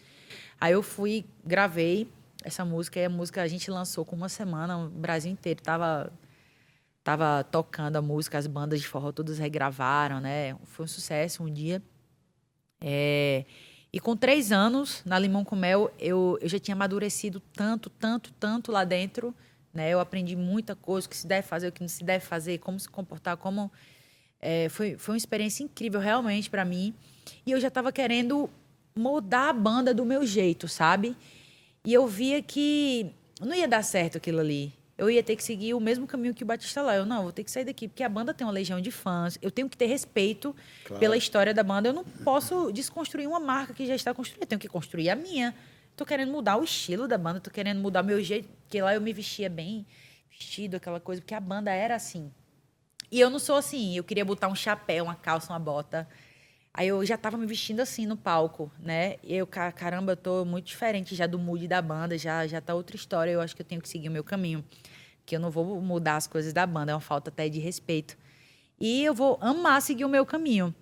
Aí 0.60 0.74
eu 0.74 0.82
fui, 0.82 1.26
gravei 1.46 2.10
essa 2.44 2.64
música, 2.64 3.00
e 3.00 3.06
a 3.06 3.10
música 3.10 3.42
a 3.42 3.48
gente 3.48 3.70
lançou 3.70 4.06
com 4.06 4.16
uma 4.16 4.30
semana, 4.30 4.78
o 4.78 4.90
Brasil 4.90 5.32
inteiro 5.32 5.62
tava, 5.62 6.12
tava 7.08 7.42
tocando 7.42 7.96
a 7.96 8.02
música, 8.02 8.38
as 8.38 8.48
bandas 8.48 8.82
de 8.82 8.88
forró 8.88 9.14
todas 9.14 9.38
regravaram, 9.38 10.20
né? 10.20 10.58
Foi 10.66 10.84
um 10.84 10.88
sucesso 10.90 11.42
um 11.42 11.50
dia. 11.50 11.82
É, 12.82 13.46
e 13.94 13.98
com 13.98 14.14
três 14.14 14.52
anos, 14.52 15.04
na 15.06 15.18
Limão 15.18 15.46
com 15.46 15.56
Mel, 15.56 15.90
eu, 15.98 16.38
eu 16.42 16.50
já 16.50 16.60
tinha 16.60 16.76
amadurecido 16.76 17.40
tanto, 17.54 17.90
tanto, 17.90 18.34
tanto 18.34 18.74
lá 18.74 18.84
dentro, 18.84 19.34
né? 19.74 19.90
Eu 19.90 20.02
aprendi 20.02 20.36
muita 20.36 20.76
coisa, 20.76 21.08
o 21.08 21.10
que 21.10 21.16
se 21.16 21.26
deve 21.26 21.48
fazer, 21.48 21.70
o 21.70 21.72
que 21.72 21.80
não 21.80 21.88
se 21.88 22.04
deve 22.04 22.26
fazer, 22.26 22.58
como 22.58 22.78
se 22.78 22.90
comportar, 22.90 23.38
como 23.38 23.72
é, 24.42 24.68
foi, 24.68 24.98
foi 24.98 25.14
uma 25.14 25.18
experiência 25.18 25.64
incrível, 25.64 26.02
realmente, 26.02 26.50
para 26.50 26.66
mim. 26.66 26.94
E 27.46 27.54
eu 27.54 27.60
já 27.62 27.70
estava 27.70 27.90
querendo 27.90 28.50
mudar 28.94 29.48
a 29.48 29.54
banda 29.54 29.94
do 29.94 30.04
meu 30.04 30.26
jeito, 30.26 30.68
sabe? 30.68 31.16
E 31.86 31.94
eu 31.94 32.06
via 32.06 32.44
que 32.44 33.10
não 33.40 33.56
ia 33.56 33.66
dar 33.66 33.82
certo 33.82 34.18
aquilo 34.18 34.42
ali. 34.42 34.77
Eu 34.98 35.10
ia 35.10 35.22
ter 35.22 35.36
que 35.36 35.44
seguir 35.44 35.74
o 35.74 35.80
mesmo 35.80 36.08
caminho 36.08 36.34
que 36.34 36.44
o 36.44 36.46
Batista 36.46 36.82
lá. 36.82 36.96
Eu, 36.96 37.06
não, 37.06 37.24
vou 37.24 37.32
ter 37.32 37.44
que 37.44 37.52
sair 37.52 37.66
daqui, 37.66 37.88
porque 37.88 38.04
a 38.04 38.10
banda 38.10 38.34
tem 38.34 38.46
uma 38.46 38.54
legião 38.54 38.82
de 38.82 38.90
fãs. 38.90 39.38
Eu 39.42 39.52
tenho 39.52 39.70
que 39.70 39.78
ter 39.78 39.86
respeito 39.86 40.56
claro. 40.86 41.00
pela 41.00 41.16
história 41.16 41.54
da 41.54 41.62
banda. 41.62 41.90
Eu 41.90 41.94
não 41.94 42.04
posso 42.04 42.72
desconstruir 42.72 43.28
uma 43.28 43.40
marca 43.40 43.74
que 43.74 43.86
já 43.86 43.94
está 43.94 44.14
construída. 44.14 44.46
Eu 44.46 44.48
tenho 44.48 44.60
que 44.60 44.68
construir 44.68 45.10
a 45.10 45.16
minha. 45.16 45.54
Tô 45.96 46.06
querendo 46.06 46.32
mudar 46.32 46.58
o 46.58 46.64
estilo 46.64 47.08
da 47.08 47.18
banda, 47.18 47.40
tô 47.40 47.50
querendo 47.50 47.80
mudar 47.80 48.04
meu 48.04 48.24
jeito, 48.24 48.48
porque 48.62 48.80
lá 48.80 48.94
eu 48.94 49.02
me 49.02 49.12
vestia 49.12 49.50
bem 49.50 49.84
vestido, 50.30 50.78
aquela 50.78 51.00
coisa, 51.00 51.22
porque 51.22 51.34
a 51.34 51.40
banda 51.40 51.72
era 51.72 51.96
assim. 51.96 52.32
E 53.12 53.20
eu 53.20 53.32
não 53.32 53.40
sou 53.40 53.56
assim, 53.56 53.98
eu 53.98 54.04
queria 54.04 54.24
botar 54.24 54.48
um 54.48 54.54
chapéu, 54.54 55.06
uma 55.06 55.16
calça, 55.16 55.52
uma 55.52 55.58
bota. 55.60 56.08
Aí 56.78 56.90
eu 56.90 57.04
já 57.04 57.16
estava 57.16 57.36
me 57.38 57.48
vestindo 57.48 57.80
assim 57.80 58.06
no 58.06 58.16
palco, 58.16 58.72
né? 58.80 59.16
E 59.24 59.34
eu, 59.34 59.48
caramba, 59.48 60.12
eu 60.12 60.16
tô 60.16 60.46
muito 60.46 60.68
diferente 60.68 61.16
já 61.16 61.26
do 61.26 61.40
mood 61.40 61.68
da 61.68 61.82
banda, 61.82 62.16
já 62.20 62.46
já 62.46 62.62
tá 62.62 62.76
outra 62.76 62.96
história, 62.96 63.32
eu 63.32 63.42
acho 63.42 63.56
que 63.56 63.64
eu 63.64 63.66
tenho 63.66 63.82
que 63.82 63.90
seguir 63.90 64.10
o 64.10 64.12
meu 64.12 64.24
caminho. 64.24 64.64
Que 65.26 65.36
eu 65.36 65.40
não 65.40 65.50
vou 65.50 65.82
mudar 65.82 66.18
as 66.18 66.28
coisas 66.28 66.54
da 66.54 66.68
banda, 66.68 66.92
é 66.92 66.96
uma 66.96 67.02
falta 67.02 67.32
até 67.32 67.50
de 67.50 67.58
respeito. 67.58 68.16
E 68.80 69.04
eu 69.04 69.16
vou 69.16 69.40
amar 69.42 69.82
seguir 69.82 70.06
o 70.06 70.10
meu 70.10 70.24
caminho, 70.24 70.74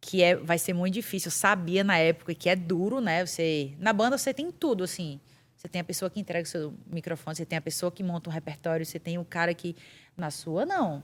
que 0.00 0.24
é 0.24 0.34
vai 0.34 0.58
ser 0.58 0.72
muito 0.72 0.94
difícil. 0.94 1.28
Eu 1.28 1.32
sabia 1.32 1.84
na 1.84 1.98
época 1.98 2.34
que 2.34 2.48
é 2.48 2.56
duro, 2.56 3.00
né? 3.00 3.24
Você 3.24 3.76
na 3.78 3.92
banda 3.92 4.18
você 4.18 4.34
tem 4.34 4.50
tudo 4.50 4.82
assim. 4.82 5.20
Você 5.56 5.68
tem 5.68 5.80
a 5.80 5.84
pessoa 5.84 6.10
que 6.10 6.18
entrega 6.18 6.44
o 6.44 6.50
seu 6.50 6.74
microfone, 6.90 7.36
você 7.36 7.46
tem 7.46 7.56
a 7.56 7.62
pessoa 7.62 7.92
que 7.92 8.02
monta 8.02 8.28
o 8.28 8.32
repertório, 8.32 8.84
você 8.84 8.98
tem 8.98 9.18
o 9.18 9.24
cara 9.24 9.54
que 9.54 9.76
na 10.16 10.32
sua 10.32 10.66
não. 10.66 11.00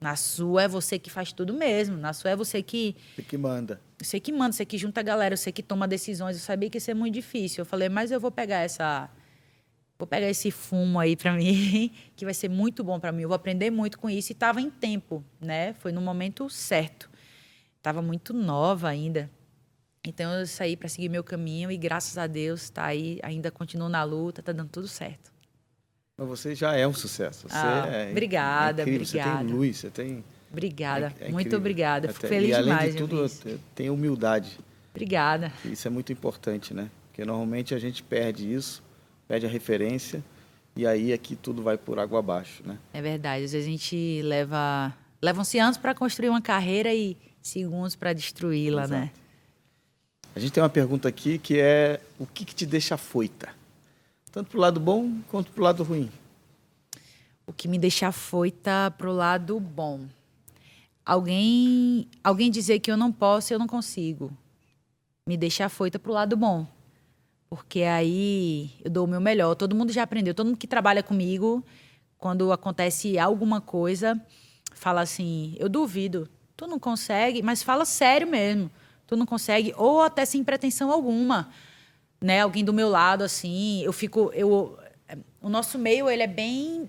Na 0.00 0.14
sua 0.14 0.62
é 0.62 0.68
você 0.68 0.98
que 0.98 1.10
faz 1.10 1.32
tudo 1.32 1.52
mesmo. 1.52 1.96
Na 1.96 2.12
sua 2.12 2.30
é 2.30 2.36
você 2.36 2.62
que. 2.62 2.96
Você 3.16 3.22
que 3.22 3.36
manda. 3.36 3.80
Você 4.00 4.20
que 4.20 4.32
manda, 4.32 4.52
você 4.52 4.64
que 4.64 4.78
junta 4.78 5.00
a 5.00 5.02
galera, 5.02 5.36
você 5.36 5.50
que 5.50 5.62
toma 5.62 5.88
decisões. 5.88 6.36
Eu 6.36 6.42
sabia 6.42 6.70
que 6.70 6.78
isso 6.78 6.90
é 6.90 6.94
muito 6.94 7.14
difícil. 7.14 7.62
Eu 7.62 7.66
falei, 7.66 7.88
mas 7.88 8.10
eu 8.10 8.20
vou 8.20 8.30
pegar 8.30 8.58
essa. 8.58 9.10
Vou 9.98 10.06
pegar 10.06 10.28
esse 10.30 10.52
fumo 10.52 11.00
aí 11.00 11.16
para 11.16 11.32
mim, 11.32 11.92
que 12.14 12.24
vai 12.24 12.32
ser 12.32 12.48
muito 12.48 12.84
bom 12.84 13.00
para 13.00 13.10
mim. 13.10 13.22
Eu 13.22 13.28
vou 13.28 13.34
aprender 13.34 13.68
muito 13.70 13.98
com 13.98 14.08
isso. 14.08 14.30
E 14.30 14.34
estava 14.34 14.60
em 14.60 14.70
tempo, 14.70 15.24
né? 15.40 15.72
Foi 15.74 15.90
no 15.90 16.00
momento 16.00 16.48
certo. 16.48 17.10
Estava 17.76 18.00
muito 18.00 18.32
nova 18.32 18.88
ainda. 18.88 19.28
Então 20.04 20.32
eu 20.32 20.46
saí 20.46 20.76
para 20.76 20.88
seguir 20.88 21.08
meu 21.08 21.24
caminho 21.24 21.70
e 21.70 21.76
graças 21.76 22.16
a 22.16 22.28
Deus 22.28 22.62
está 22.62 22.84
aí, 22.84 23.18
ainda 23.22 23.50
continuo 23.50 23.88
na 23.88 24.04
luta, 24.04 24.40
está 24.40 24.52
dando 24.52 24.70
tudo 24.70 24.86
certo. 24.86 25.32
Mas 26.18 26.28
você 26.28 26.52
já 26.52 26.74
é 26.74 26.86
um 26.86 26.92
sucesso. 26.92 27.48
Você 27.48 27.56
ah, 27.56 27.86
é 27.86 28.10
obrigada, 28.10 28.82
incrível. 28.82 29.02
obrigada. 29.02 29.30
Você 29.30 29.44
tem 29.44 29.54
luz, 29.54 29.76
você 29.76 29.90
tem. 29.90 30.24
Obrigada, 30.50 31.14
é, 31.20 31.28
é 31.28 31.30
muito 31.30 31.56
obrigada. 31.56 32.08
Fico 32.08 32.26
feliz 32.26 32.50
e, 32.50 32.54
além 32.54 32.64
demais. 32.64 32.92
de 32.92 32.98
tudo, 32.98 33.60
tem 33.74 33.88
humildade. 33.88 34.58
Obrigada. 34.90 35.52
Isso 35.64 35.86
é 35.86 35.90
muito 35.90 36.12
importante, 36.12 36.74
né? 36.74 36.90
Porque 37.06 37.24
normalmente 37.24 37.72
a 37.74 37.78
gente 37.78 38.02
perde 38.02 38.52
isso, 38.52 38.82
perde 39.28 39.46
a 39.46 39.48
referência 39.48 40.24
e 40.74 40.86
aí 40.86 41.12
aqui 41.12 41.36
tudo 41.36 41.62
vai 41.62 41.78
por 41.78 42.00
água 42.00 42.18
abaixo, 42.18 42.62
né? 42.66 42.78
É 42.92 43.00
verdade. 43.00 43.44
Às 43.44 43.52
vezes 43.52 43.66
a 43.66 43.70
gente 43.70 44.22
leva 44.22 44.92
levam-se 45.22 45.58
anos 45.58 45.76
para 45.76 45.94
construir 45.94 46.30
uma 46.30 46.42
carreira 46.42 46.92
e 46.92 47.16
segundos 47.40 47.94
para 47.94 48.12
destruí-la, 48.12 48.88
né? 48.88 49.10
A 50.34 50.40
gente 50.40 50.52
tem 50.52 50.62
uma 50.62 50.68
pergunta 50.68 51.08
aqui 51.08 51.38
que 51.38 51.60
é 51.60 52.00
o 52.18 52.26
que, 52.26 52.44
que 52.44 52.54
te 52.54 52.66
deixa 52.66 52.96
foita? 52.96 53.57
Tanto 54.28 54.50
para 54.50 54.58
o 54.58 54.60
lado 54.60 54.80
bom 54.80 55.12
quanto 55.28 55.50
para 55.52 55.60
o 55.60 55.64
lado 55.64 55.82
ruim? 55.82 56.10
O 57.46 57.52
que 57.52 57.66
me 57.66 57.78
deixa 57.78 58.12
foita 58.12 58.94
para 58.96 59.08
o 59.08 59.12
lado 59.12 59.58
bom. 59.58 60.06
Alguém, 61.04 62.06
alguém 62.22 62.50
dizer 62.50 62.80
que 62.80 62.90
eu 62.90 62.96
não 62.96 63.10
posso, 63.10 63.52
eu 63.52 63.58
não 63.58 63.66
consigo. 63.66 64.30
Me 65.26 65.36
deixa 65.36 65.68
foita 65.68 65.98
para 65.98 66.10
o 66.10 66.14
lado 66.14 66.36
bom. 66.36 66.66
Porque 67.48 67.82
aí 67.82 68.70
eu 68.84 68.90
dou 68.90 69.06
o 69.06 69.08
meu 69.08 69.20
melhor. 69.20 69.54
Todo 69.54 69.74
mundo 69.74 69.90
já 69.90 70.02
aprendeu. 70.02 70.34
Todo 70.34 70.48
mundo 70.48 70.58
que 70.58 70.66
trabalha 70.66 71.02
comigo, 71.02 71.64
quando 72.18 72.52
acontece 72.52 73.18
alguma 73.18 73.60
coisa, 73.60 74.20
fala 74.74 75.00
assim: 75.00 75.56
eu 75.58 75.68
duvido, 75.68 76.28
tu 76.54 76.66
não 76.66 76.78
consegue, 76.78 77.42
mas 77.42 77.62
fala 77.62 77.86
sério 77.86 78.28
mesmo. 78.28 78.70
Tu 79.06 79.16
não 79.16 79.24
consegue, 79.24 79.72
ou 79.76 80.02
até 80.02 80.26
sem 80.26 80.44
pretensão 80.44 80.92
alguma. 80.92 81.48
Né? 82.20 82.40
Alguém 82.40 82.64
do 82.64 82.72
meu 82.72 82.88
lado, 82.88 83.22
assim, 83.22 83.82
eu 83.82 83.92
fico. 83.92 84.30
Eu, 84.34 84.78
o 85.40 85.48
nosso 85.48 85.78
meio, 85.78 86.08
ele 86.08 86.22
é 86.22 86.26
bem. 86.26 86.88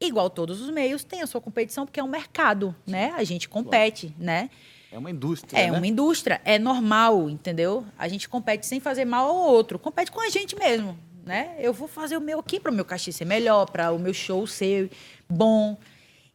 Igual 0.00 0.28
todos 0.28 0.60
os 0.60 0.68
meios, 0.70 1.04
tem 1.04 1.22
a 1.22 1.26
sua 1.26 1.40
competição, 1.40 1.86
porque 1.86 2.00
é 2.00 2.02
um 2.02 2.08
mercado, 2.08 2.74
Sim. 2.84 2.92
né? 2.92 3.12
A 3.16 3.22
gente 3.22 3.48
compete, 3.48 4.08
claro. 4.08 4.24
né? 4.24 4.50
É 4.90 4.98
uma 4.98 5.10
indústria. 5.10 5.58
É 5.58 5.70
né? 5.70 5.78
uma 5.78 5.86
indústria, 5.86 6.40
é 6.44 6.58
normal, 6.58 7.30
entendeu? 7.30 7.86
A 7.98 8.08
gente 8.08 8.28
compete 8.28 8.66
sem 8.66 8.78
fazer 8.78 9.06
mal 9.06 9.26
ao 9.26 9.36
outro, 9.36 9.78
compete 9.78 10.12
com 10.12 10.20
a 10.20 10.28
gente 10.28 10.54
mesmo, 10.54 10.98
né? 11.24 11.56
Eu 11.58 11.72
vou 11.72 11.88
fazer 11.88 12.16
o 12.16 12.20
meu 12.20 12.40
aqui 12.40 12.60
para 12.60 12.70
o 12.70 12.74
meu 12.74 12.84
cachê 12.84 13.10
ser 13.10 13.24
melhor, 13.24 13.70
para 13.70 13.90
o 13.90 13.98
meu 13.98 14.12
show 14.12 14.46
ser 14.46 14.90
bom. 15.26 15.78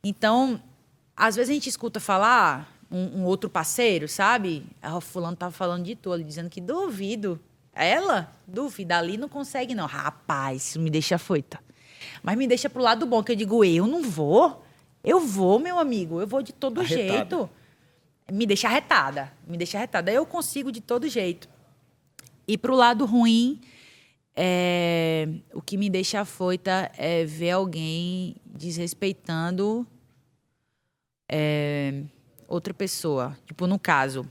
Então, 0.04 0.60
às 1.16 1.36
vezes 1.36 1.52
a 1.52 1.54
gente 1.54 1.70
escuta 1.70 2.00
falar 2.00 2.77
um, 2.92 3.22
um 3.22 3.26
outro 3.26 3.50
parceiro, 3.50 4.08
sabe? 4.08 4.66
O 4.96 5.02
fulano 5.02 5.36
tava 5.36 5.52
falando 5.52 5.84
de 5.84 5.96
tu, 5.96 6.12
ali 6.12 6.24
dizendo 6.24 6.50
que 6.50 6.62
duvido. 6.62 7.40
Ela? 7.74 8.34
Duvida, 8.48 8.98
ali 8.98 9.18
não 9.18 9.30
consegue 9.30 9.76
não. 9.76 9.86
Rapaz, 9.86 10.70
isso 10.70 10.80
me 10.80 10.90
deixa 10.90 11.18
foita. 11.18 11.60
Mas 12.24 12.38
me 12.38 12.48
deixa 12.48 12.70
pro 12.70 12.82
lado 12.82 13.06
bom, 13.06 13.24
que 13.24 13.32
eu 13.32 13.36
digo, 13.36 13.64
eu 13.64 13.86
não 13.86 14.02
vou. 14.02 14.64
Eu 15.04 15.20
vou, 15.20 15.60
meu 15.60 15.78
amigo, 15.80 16.20
eu 16.20 16.28
vou 16.28 16.42
de 16.42 16.52
todo 16.54 16.82
Arretada. 16.82 17.12
jeito. 17.12 17.50
Me 18.32 18.46
deixa 18.46 18.68
arretada, 18.68 19.32
me 19.48 19.58
deixa 19.58 19.78
arretada. 19.78 20.12
Eu 20.12 20.26
consigo 20.26 20.72
de 20.72 20.82
todo 20.82 21.08
jeito. 21.08 21.48
E 22.48 22.58
pro 22.58 22.76
lado 22.76 23.06
ruim, 23.06 23.62
é, 24.36 25.30
o 25.54 25.62
que 25.62 25.78
me 25.78 25.90
deixa 25.90 26.22
afoita 26.22 26.92
é 26.98 27.24
ver 27.24 27.52
alguém 27.52 28.36
desrespeitando 28.46 29.88
é, 31.30 32.04
outra 32.48 32.74
pessoa. 32.74 33.38
Tipo, 33.45 33.68
no 33.68 33.78
caso, 33.78 34.28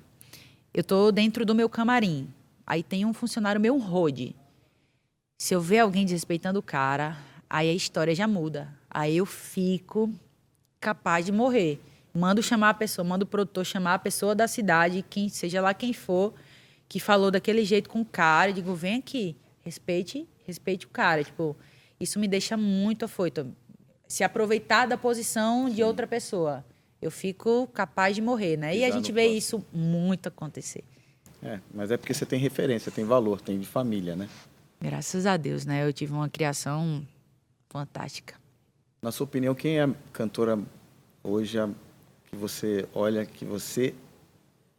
eu 0.73 0.83
tô 0.83 1.13
dentro 1.13 1.45
do 1.45 1.55
meu 1.55 1.69
camarim. 1.69 2.29
Aí 2.67 2.83
tem 2.83 3.05
um 3.05 3.13
funcionário 3.13 3.61
meu, 3.61 3.75
um 3.75 3.79
rode. 3.79 4.35
Se 5.39 5.55
eu 5.55 5.61
ver 5.61 5.81
alguém 5.81 6.05
desrespeitando 6.05 6.59
o 6.59 6.63
cara, 6.63 7.19
aí 7.49 7.69
a 7.69 7.75
história 7.75 8.15
já 8.15 8.27
muda. 8.27 8.73
Aí 8.91 9.17
eu 9.17 9.27
fico 9.27 10.13
capaz 10.81 11.27
de 11.27 11.33
morrer. 11.33 11.81
Mando 12.15 12.43
chamar 12.43 12.71
a 12.71 12.75
pessoa, 12.75 13.05
mando 13.05 13.25
o 13.25 13.29
produtor 13.29 13.65
chamar 13.65 13.95
a 13.95 13.99
pessoa 13.99 14.35
da 14.35 14.49
cidade, 14.49 15.05
quem 15.09 15.29
seja 15.29 15.61
lá 15.61 15.75
quem 15.75 15.93
for, 15.93 16.33
que 16.89 16.99
falou 16.99 17.31
daquele 17.31 17.65
jeito 17.65 17.91
com 17.91 18.01
o 18.01 18.07
cara, 18.07 18.51
eu 18.51 18.55
digo, 18.55 18.75
vem 18.75 18.97
aqui 18.97 19.37
respeite, 19.67 20.29
respeite 20.45 20.87
o 20.87 20.89
cara. 20.89 21.25
Tipo, 21.25 21.57
isso 21.99 22.19
me 22.21 22.29
deixa 22.29 22.57
muito 22.57 23.05
afoito. 23.05 23.53
Se 24.07 24.23
aproveitar 24.23 24.87
da 24.87 24.97
posição 24.97 25.69
de 25.69 25.83
outra 25.83 26.07
pessoa, 26.07 26.65
eu 27.01 27.11
fico 27.11 27.67
capaz 27.69 28.15
de 28.15 28.23
morrer, 28.23 28.57
né? 28.57 28.77
E 28.77 28.85
a 28.85 28.91
gente 28.91 29.13
vê 29.13 29.27
isso 29.27 29.65
muito 29.73 30.29
acontecer. 30.29 30.83
É, 31.43 31.61
mas 31.75 31.91
é 31.91 31.97
porque 31.97 32.15
você 32.15 32.25
tem 32.27 32.39
referência, 32.39 32.91
tem 32.91 33.05
valor, 33.05 33.41
tem 33.41 33.59
de 33.59 33.67
família, 33.67 34.17
né? 34.17 34.29
Graças 34.81 35.27
a 35.27 35.37
Deus, 35.37 35.65
né? 35.65 35.87
Eu 35.87 35.93
tive 35.93 36.13
uma 36.13 36.29
criação 36.29 37.07
fantástica. 37.69 38.35
Na 39.03 39.13
sua 39.13 39.25
opinião, 39.25 39.55
quem 39.55 39.79
é 39.79 39.85
a 39.85 39.91
cantora 40.13 40.59
hoje 41.23 41.59
que 42.25 42.37
você 42.37 42.89
olha, 42.95 43.25
que 43.25 43.45
você 43.45 43.95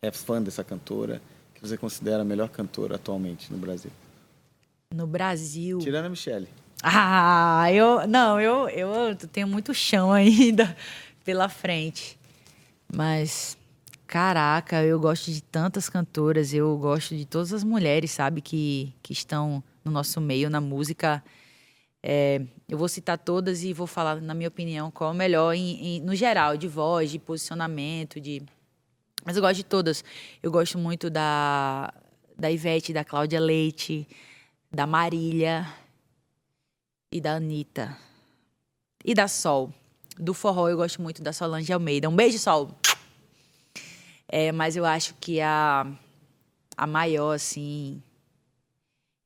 é 0.02 0.12
fã 0.12 0.42
dessa 0.42 0.64
cantora, 0.64 1.22
que 1.54 1.62
você 1.62 1.78
considera 1.78 2.22
a 2.22 2.26
melhor 2.26 2.50
cantora 2.50 2.96
atualmente 2.96 3.52
no 3.52 3.58
Brasil? 3.58 3.92
no 4.94 5.06
Brasil. 5.06 5.80
Tirando 5.80 6.06
a 6.06 6.10
Michelle. 6.10 6.48
Ah, 6.82 7.72
eu. 7.72 8.08
Não, 8.08 8.40
eu, 8.40 8.70
eu 8.70 9.16
tenho 9.16 9.48
muito 9.48 9.74
chão 9.74 10.12
ainda 10.14 10.76
pela 11.28 11.50
frente. 11.50 12.18
Mas, 12.96 13.58
caraca, 14.08 14.82
eu 14.82 14.98
gosto 14.98 15.30
de 15.30 15.44
tantas 15.44 15.90
cantoras, 15.90 16.54
eu 16.54 16.78
gosto 16.78 17.18
de 17.18 17.26
todas 17.26 17.52
as 17.52 17.66
mulheres, 17.66 18.12
sabe, 18.12 18.40
que, 18.40 18.96
que 19.04 19.12
estão 19.12 19.62
no 19.84 19.92
nosso 19.92 20.22
meio, 20.22 20.50
na 20.50 20.62
música. 20.62 21.22
É, 22.02 22.42
eu 22.70 22.78
vou 22.78 22.88
citar 22.88 23.18
todas 23.18 23.62
e 23.62 23.74
vou 23.74 23.86
falar, 23.86 24.22
na 24.22 24.34
minha 24.34 24.48
opinião, 24.48 24.90
qual 24.90 25.10
é 25.10 25.14
o 25.14 25.18
melhor 25.18 25.54
em, 25.54 25.98
em, 25.98 26.00
no 26.00 26.16
geral, 26.16 26.56
de 26.56 26.70
voz, 26.70 27.12
de 27.12 27.20
posicionamento, 27.20 28.22
de. 28.22 28.42
Mas 29.26 29.36
eu 29.36 29.42
gosto 29.42 29.58
de 29.58 29.66
todas. 29.66 30.06
Eu 30.42 30.50
gosto 30.50 30.78
muito 30.78 31.10
da, 31.10 31.94
da 32.38 32.50
Ivete, 32.50 32.94
da 32.94 33.04
Cláudia 33.04 33.42
Leite, 33.42 34.08
da 34.72 34.88
Marília 34.88 35.68
e 37.12 37.20
da 37.20 37.34
Anitta. 37.34 37.98
E 39.04 39.14
da 39.14 39.28
Sol. 39.28 39.74
Do 40.20 40.34
forró 40.34 40.68
eu 40.70 40.78
gosto 40.78 41.02
muito 41.02 41.22
da 41.22 41.32
Solange 41.32 41.72
Almeida. 41.72 42.10
Um 42.10 42.16
beijo, 42.16 42.40
Sol! 42.40 42.72
É, 44.28 44.52
mas 44.52 44.76
eu 44.76 44.86
acho 44.86 45.16
que 45.22 45.40
a, 45.40 45.88
a 46.76 46.88
maior, 46.88 47.34
assim, 47.34 48.02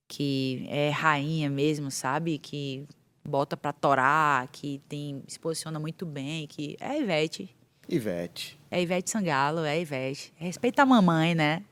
que 0.07 0.65
é 0.69 0.89
rainha 0.89 1.49
mesmo, 1.49 1.89
sabe? 1.89 2.37
Que 2.37 2.85
bota 3.23 3.55
pra 3.57 3.73
torar, 3.73 4.47
que 4.49 4.81
tem, 4.87 5.23
se 5.27 5.39
posiciona 5.39 5.79
muito 5.79 6.05
bem, 6.05 6.45
que 6.45 6.75
é 6.79 6.87
a 6.87 6.97
Ivete. 6.97 7.55
Ivete. 7.89 8.59
É 8.69 8.81
Ivete 8.81 9.09
Sangalo, 9.09 9.65
é 9.65 9.79
Ivete. 9.81 10.31
Respeita 10.37 10.83
a 10.83 10.85
mamãe, 10.85 11.33
né? 11.33 11.63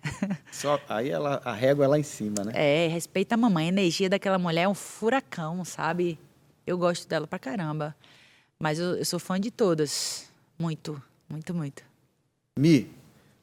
Só, 0.51 0.79
aí 0.89 1.09
ela, 1.09 1.41
a 1.45 1.53
régua 1.53 1.85
é 1.85 1.87
lá 1.87 1.99
em 1.99 2.03
cima, 2.03 2.43
né? 2.43 2.51
É, 2.55 2.87
respeita 2.87 3.35
a 3.35 3.37
mamãe. 3.37 3.65
A 3.65 3.69
energia 3.69 4.09
daquela 4.09 4.37
mulher 4.37 4.63
é 4.63 4.67
um 4.67 4.73
furacão, 4.73 5.63
sabe? 5.63 6.19
Eu 6.65 6.77
gosto 6.77 7.07
dela 7.07 7.27
pra 7.27 7.39
caramba. 7.39 7.95
Mas 8.61 8.77
eu, 8.77 8.95
eu 8.97 9.05
sou 9.05 9.19
fã 9.19 9.39
de 9.39 9.49
todas. 9.49 10.27
Muito, 10.59 11.01
muito, 11.29 11.53
muito. 11.53 11.81
Mi, 12.57 12.91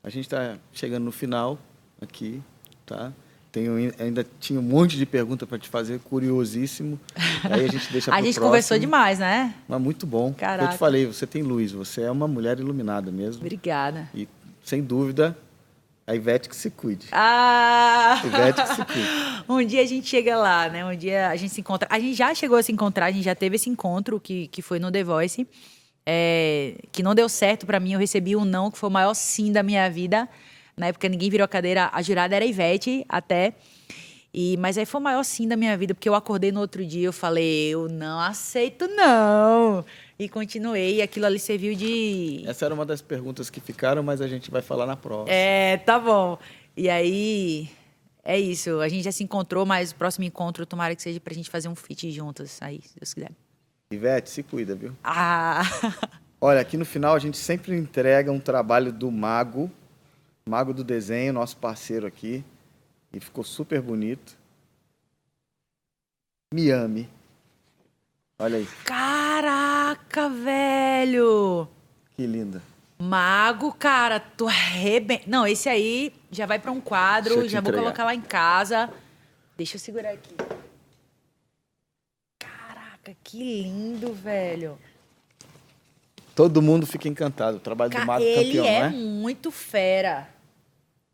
a 0.04 0.10
gente 0.10 0.28
tá 0.28 0.58
chegando 0.74 1.04
no 1.04 1.12
final 1.12 1.58
aqui, 2.02 2.42
tá? 2.84 3.10
Tenho, 3.50 3.94
ainda 3.98 4.26
tinha 4.38 4.60
um 4.60 4.62
monte 4.62 4.98
de 4.98 5.06
pergunta 5.06 5.46
para 5.46 5.58
te 5.58 5.70
fazer, 5.70 5.98
curiosíssimo. 6.00 7.00
Aí 7.44 7.64
a 7.64 7.68
gente 7.68 7.90
deixa 7.90 8.12
A 8.12 8.16
gente 8.16 8.24
próximo. 8.24 8.44
conversou 8.44 8.78
demais, 8.78 9.18
né? 9.18 9.54
Mas 9.66 9.80
muito 9.80 10.06
bom. 10.06 10.34
Caraca. 10.34 10.68
Eu 10.68 10.74
te 10.74 10.78
falei, 10.78 11.06
você 11.06 11.26
tem 11.26 11.42
luz, 11.42 11.72
você 11.72 12.02
é 12.02 12.10
uma 12.10 12.28
mulher 12.28 12.60
iluminada 12.60 13.10
mesmo. 13.10 13.40
Obrigada. 13.40 14.10
E, 14.14 14.28
sem 14.62 14.82
dúvida, 14.82 15.34
a 16.06 16.14
Ivete 16.14 16.48
que 16.48 16.54
se 16.54 16.70
cuide. 16.70 17.08
Ah! 17.10 18.22
Ivete 18.24 18.62
que 18.62 18.74
se 18.74 18.84
cuide. 18.84 19.08
um 19.48 19.64
dia 19.64 19.82
a 19.82 19.86
gente 19.86 20.06
chega 20.06 20.36
lá, 20.36 20.68
né? 20.68 20.84
Um 20.84 20.96
dia 20.96 21.28
a 21.28 21.36
gente 21.36 21.52
se 21.52 21.60
encontra. 21.60 21.88
A 21.90 21.98
gente 21.98 22.14
já 22.14 22.32
chegou 22.32 22.56
a 22.56 22.62
se 22.62 22.70
encontrar, 22.70 23.06
a 23.06 23.10
gente 23.10 23.24
já 23.24 23.34
teve 23.34 23.56
esse 23.56 23.68
encontro 23.68 24.20
que, 24.20 24.46
que 24.48 24.62
foi 24.62 24.78
no 24.78 24.92
The 24.92 25.02
Voice. 25.02 25.46
É, 26.08 26.76
que 26.92 27.02
não 27.02 27.16
deu 27.16 27.28
certo 27.28 27.66
para 27.66 27.80
mim, 27.80 27.94
eu 27.94 27.98
recebi 27.98 28.36
um 28.36 28.44
não, 28.44 28.70
que 28.70 28.78
foi 28.78 28.88
o 28.88 28.92
maior 28.92 29.14
sim 29.14 29.50
da 29.50 29.64
minha 29.64 29.90
vida. 29.90 30.28
Na 30.76 30.86
época 30.86 31.08
ninguém 31.08 31.28
virou 31.28 31.44
a 31.44 31.48
cadeira, 31.48 31.90
a 31.92 32.00
jurada 32.00 32.36
era 32.36 32.44
a 32.44 32.48
Ivete 32.48 33.04
até. 33.08 33.54
E, 34.32 34.56
mas 34.58 34.78
aí 34.78 34.86
foi 34.86 35.00
o 35.00 35.02
maior 35.02 35.24
sim 35.24 35.48
da 35.48 35.56
minha 35.56 35.76
vida, 35.76 35.94
porque 35.94 36.08
eu 36.08 36.14
acordei 36.14 36.52
no 36.52 36.60
outro 36.60 36.84
dia, 36.84 37.06
eu 37.06 37.12
falei, 37.12 37.70
eu 37.70 37.88
não 37.88 38.20
aceito 38.20 38.86
não. 38.86 39.84
E 40.18 40.28
continuei, 40.28 40.96
e 40.96 41.02
aquilo 41.02 41.26
ali 41.26 41.38
serviu 41.38 41.74
de... 41.74 42.42
Essa 42.46 42.64
era 42.64 42.74
uma 42.74 42.86
das 42.86 43.02
perguntas 43.02 43.50
que 43.50 43.60
ficaram, 43.60 44.02
mas 44.02 44.20
a 44.20 44.28
gente 44.28 44.50
vai 44.50 44.62
falar 44.62 44.86
na 44.86 44.96
próxima. 44.96 45.30
É, 45.30 45.76
tá 45.76 45.98
bom. 45.98 46.38
E 46.74 46.88
aí, 46.88 47.68
é 48.24 48.38
isso. 48.38 48.80
A 48.80 48.88
gente 48.88 49.04
já 49.04 49.12
se 49.12 49.22
encontrou, 49.22 49.66
mas 49.66 49.90
o 49.90 49.94
próximo 49.94 50.24
encontro, 50.24 50.64
tomara 50.64 50.96
que 50.96 51.02
seja 51.02 51.20
pra 51.20 51.34
gente 51.34 51.50
fazer 51.50 51.68
um 51.68 51.74
feat 51.74 52.10
juntos, 52.10 52.58
aí, 52.62 52.80
se 52.82 52.98
Deus 52.98 53.12
quiser. 53.12 53.30
Ivete, 53.92 54.30
se 54.30 54.42
cuida, 54.42 54.74
viu? 54.74 54.92
Ah! 55.04 55.62
Olha, 56.40 56.60
aqui 56.60 56.76
no 56.76 56.84
final 56.84 57.14
a 57.14 57.18
gente 57.18 57.36
sempre 57.36 57.76
entrega 57.76 58.32
um 58.32 58.40
trabalho 58.40 58.92
do 58.92 59.10
mago 59.10 59.70
Mago 60.48 60.72
do 60.72 60.84
Desenho, 60.84 61.32
nosso 61.32 61.56
parceiro 61.56 62.06
aqui. 62.06 62.44
E 63.12 63.18
ficou 63.18 63.42
super 63.42 63.82
bonito. 63.82 64.38
Miami. 66.54 67.08
Olha 68.38 68.58
aí. 68.58 68.66
Caraca, 68.84 70.28
velho! 70.28 71.66
Que 72.14 72.26
linda. 72.26 72.62
Mago, 72.98 73.72
cara, 73.72 74.20
tu 74.20 74.46
arrebenta. 74.46 75.24
Não, 75.26 75.46
esse 75.46 75.68
aí 75.68 76.12
já 76.30 76.44
vai 76.44 76.58
para 76.58 76.70
um 76.70 76.80
quadro, 76.80 77.48
já 77.48 77.60
vou 77.60 77.72
colocar 77.72 78.04
lá 78.04 78.14
em 78.14 78.20
casa. 78.20 78.90
Deixa 79.56 79.76
eu 79.76 79.80
segurar 79.80 80.10
aqui. 80.10 80.34
Caraca, 82.38 83.16
que 83.24 83.38
lindo, 83.38 84.12
velho. 84.12 84.78
Todo 86.34 86.60
mundo 86.60 86.86
fica 86.86 87.08
encantado. 87.08 87.56
O 87.56 87.60
trabalho 87.60 87.90
Ca 87.90 88.00
do 88.00 88.06
Mago 88.06 88.22
ele 88.22 88.58
campeão, 88.58 88.66
é 88.66 88.80
né? 88.82 88.88
muito 88.90 89.50
fera. 89.50 90.28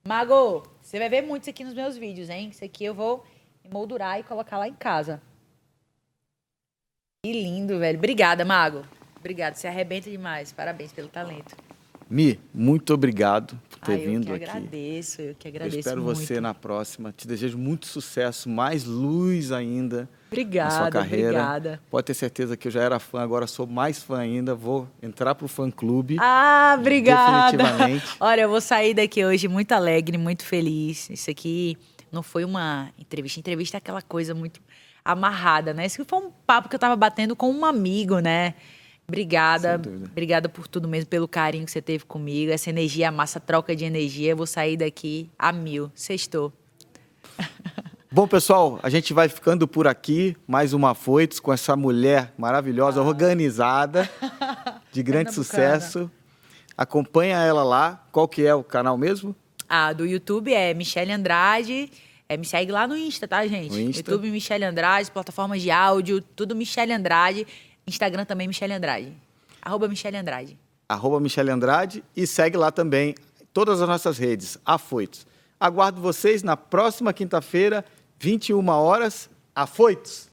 Mago, 0.05 0.65
você 0.83 0.99
vai 0.99 1.09
ver 1.09 1.23
muito 1.23 1.43
isso 1.43 1.51
aqui 1.51 1.63
nos 1.63 1.75
meus 1.75 1.97
vídeos, 1.97 2.29
hein? 2.29 2.49
Isso 2.51 2.65
aqui 2.65 2.85
eu 2.85 2.95
vou 2.95 3.25
emoldurar 3.65 4.19
e 4.19 4.25
colocar 4.25 4.59
lá 4.59 4.67
em 4.67 4.75
casa. 4.75 5.23
Que 7.25 7.33
lindo, 7.33 7.79
velho. 7.79 7.99
Obrigada, 7.99 8.45
Mago. 8.45 8.83
Obrigado, 9.21 9.55
você 9.55 9.69
arrebenta 9.69 10.11
demais. 10.11 10.53
Parabéns 10.53 10.93
pelo 10.93 11.07
talento. 11.07 11.55
Mi, 12.11 12.41
muito 12.53 12.93
obrigado 12.93 13.57
por 13.71 13.79
ter 13.79 13.99
vindo 13.99 14.25
aqui. 14.25 14.33
Eu 14.33 14.39
que 14.39 14.45
agradeço, 14.51 15.23
eu 15.23 15.35
que 15.37 15.47
agradeço 15.47 15.77
Eu 15.77 15.81
espero 15.83 16.03
muito. 16.03 16.19
você 16.19 16.41
na 16.41 16.53
próxima. 16.53 17.13
Te 17.13 17.29
desejo 17.29 17.57
muito 17.57 17.87
sucesso, 17.87 18.49
mais 18.49 18.83
luz 18.83 19.53
ainda 19.53 20.09
obrigada, 20.27 20.75
na 20.75 20.81
sua 20.81 20.91
carreira. 20.91 21.29
Obrigada. 21.29 21.81
Pode 21.89 22.07
ter 22.07 22.15
certeza 22.15 22.57
que 22.57 22.67
eu 22.67 22.73
já 22.73 22.83
era 22.83 22.99
fã, 22.99 23.23
agora 23.23 23.47
sou 23.47 23.69
mais 23.69 24.03
fã 24.03 24.19
ainda. 24.19 24.53
Vou 24.53 24.89
entrar 25.01 25.37
pro 25.37 25.47
fã 25.47 25.71
clube. 25.71 26.17
Ah, 26.19 26.75
obrigada. 26.77 27.57
Definitivamente. 27.57 28.05
Olha, 28.19 28.41
eu 28.41 28.49
vou 28.49 28.61
sair 28.61 28.95
daqui 28.95 29.25
hoje 29.25 29.47
muito 29.47 29.71
alegre, 29.71 30.19
muito 30.19 30.45
feliz. 30.45 31.09
Isso 31.09 31.31
aqui 31.31 31.79
não 32.11 32.25
foi 32.25 32.45
uma 32.45 32.91
entrevista. 32.99 33.39
Entrevista 33.39 33.77
é 33.77 33.79
aquela 33.79 34.03
coisa 34.03 34.35
muito 34.35 34.61
amarrada, 35.05 35.75
né? 35.75 35.87
Isso 35.87 36.05
foi 36.05 36.19
um 36.19 36.31
papo 36.47 36.69
que 36.69 36.75
eu 36.75 36.81
tava 36.81 36.97
batendo 36.97 37.35
com 37.35 37.51
um 37.51 37.65
amigo, 37.65 38.19
né? 38.19 38.55
Obrigada. 39.07 39.81
Obrigada 40.11 40.49
por 40.49 40.67
tudo 40.67 40.89
mesmo, 40.89 41.09
pelo 41.09 41.29
carinho 41.29 41.65
que 41.67 41.71
você 41.71 41.83
teve 41.83 42.05
comigo. 42.05 42.51
Essa 42.51 42.71
energia, 42.71 43.09
a 43.09 43.13
massa 43.13 43.39
troca 43.39 43.75
de 43.75 43.85
energia. 43.85 44.31
Eu 44.31 44.37
vou 44.37 44.47
sair 44.47 44.77
daqui 44.77 45.29
a 45.39 45.53
mil. 45.53 45.91
Sextou. 45.95 46.53
Bom, 48.11 48.29
pessoal, 48.29 48.79
a 48.83 48.91
gente 48.91 49.13
vai 49.13 49.29
ficando 49.29 49.67
por 49.67 49.87
aqui. 49.87 50.37
Mais 50.47 50.73
uma 50.73 50.95
Foitos 50.95 51.41
com 51.41 51.53
essa 51.53 51.75
mulher 51.75 52.33
maravilhosa, 52.37 53.01
ah. 53.01 53.05
organizada, 53.05 54.09
de 54.93 55.03
grande 55.03 55.33
sucesso. 55.35 56.11
Acompanha 56.77 57.39
ela 57.39 57.63
lá. 57.63 58.07
Qual 58.13 58.29
que 58.29 58.47
é 58.47 58.55
o 58.55 58.63
canal 58.63 58.97
mesmo? 58.97 59.35
Ah, 59.69 59.93
do 59.93 60.05
YouTube 60.05 60.53
é 60.53 60.75
Michele 60.75 61.13
Andrade. 61.13 61.91
É, 62.33 62.37
me 62.39 62.47
segue 62.47 62.73
lá 62.73 62.89
no 62.89 62.97
Insta, 62.97 63.29
tá, 63.29 63.47
gente? 63.47 63.79
Insta. 63.79 64.01
YouTube 64.01 64.31
Michele 64.31 64.65
Andrade, 64.65 65.11
plataformas 65.11 65.61
de 65.61 65.71
áudio, 65.71 66.23
tudo 66.23 66.57
Michele 66.57 66.91
Andrade. 66.91 67.47
Instagram 67.87 68.25
também, 68.25 68.49
Michele 68.49 68.73
Andrade. 68.73 69.13
Arroba 69.61 69.87
Michele 69.87 70.17
Andrade. 70.17 70.59
Arroba 70.89 71.21
Michele 71.21 71.51
Andrade 71.51 72.03
e 72.17 72.27
segue 72.27 72.57
lá 72.57 72.71
também 72.71 73.15
todas 73.53 73.83
as 73.83 73.89
nossas 73.89 74.17
redes, 74.17 74.57
Afoitos. 74.65 75.27
Aguardo 75.61 76.01
vocês 76.01 76.43
na 76.43 76.57
próxima 76.57 77.13
quinta-feira, 77.13 77.85
21 78.19 78.67
horas, 78.69 79.29
Afoitos. 79.55 80.31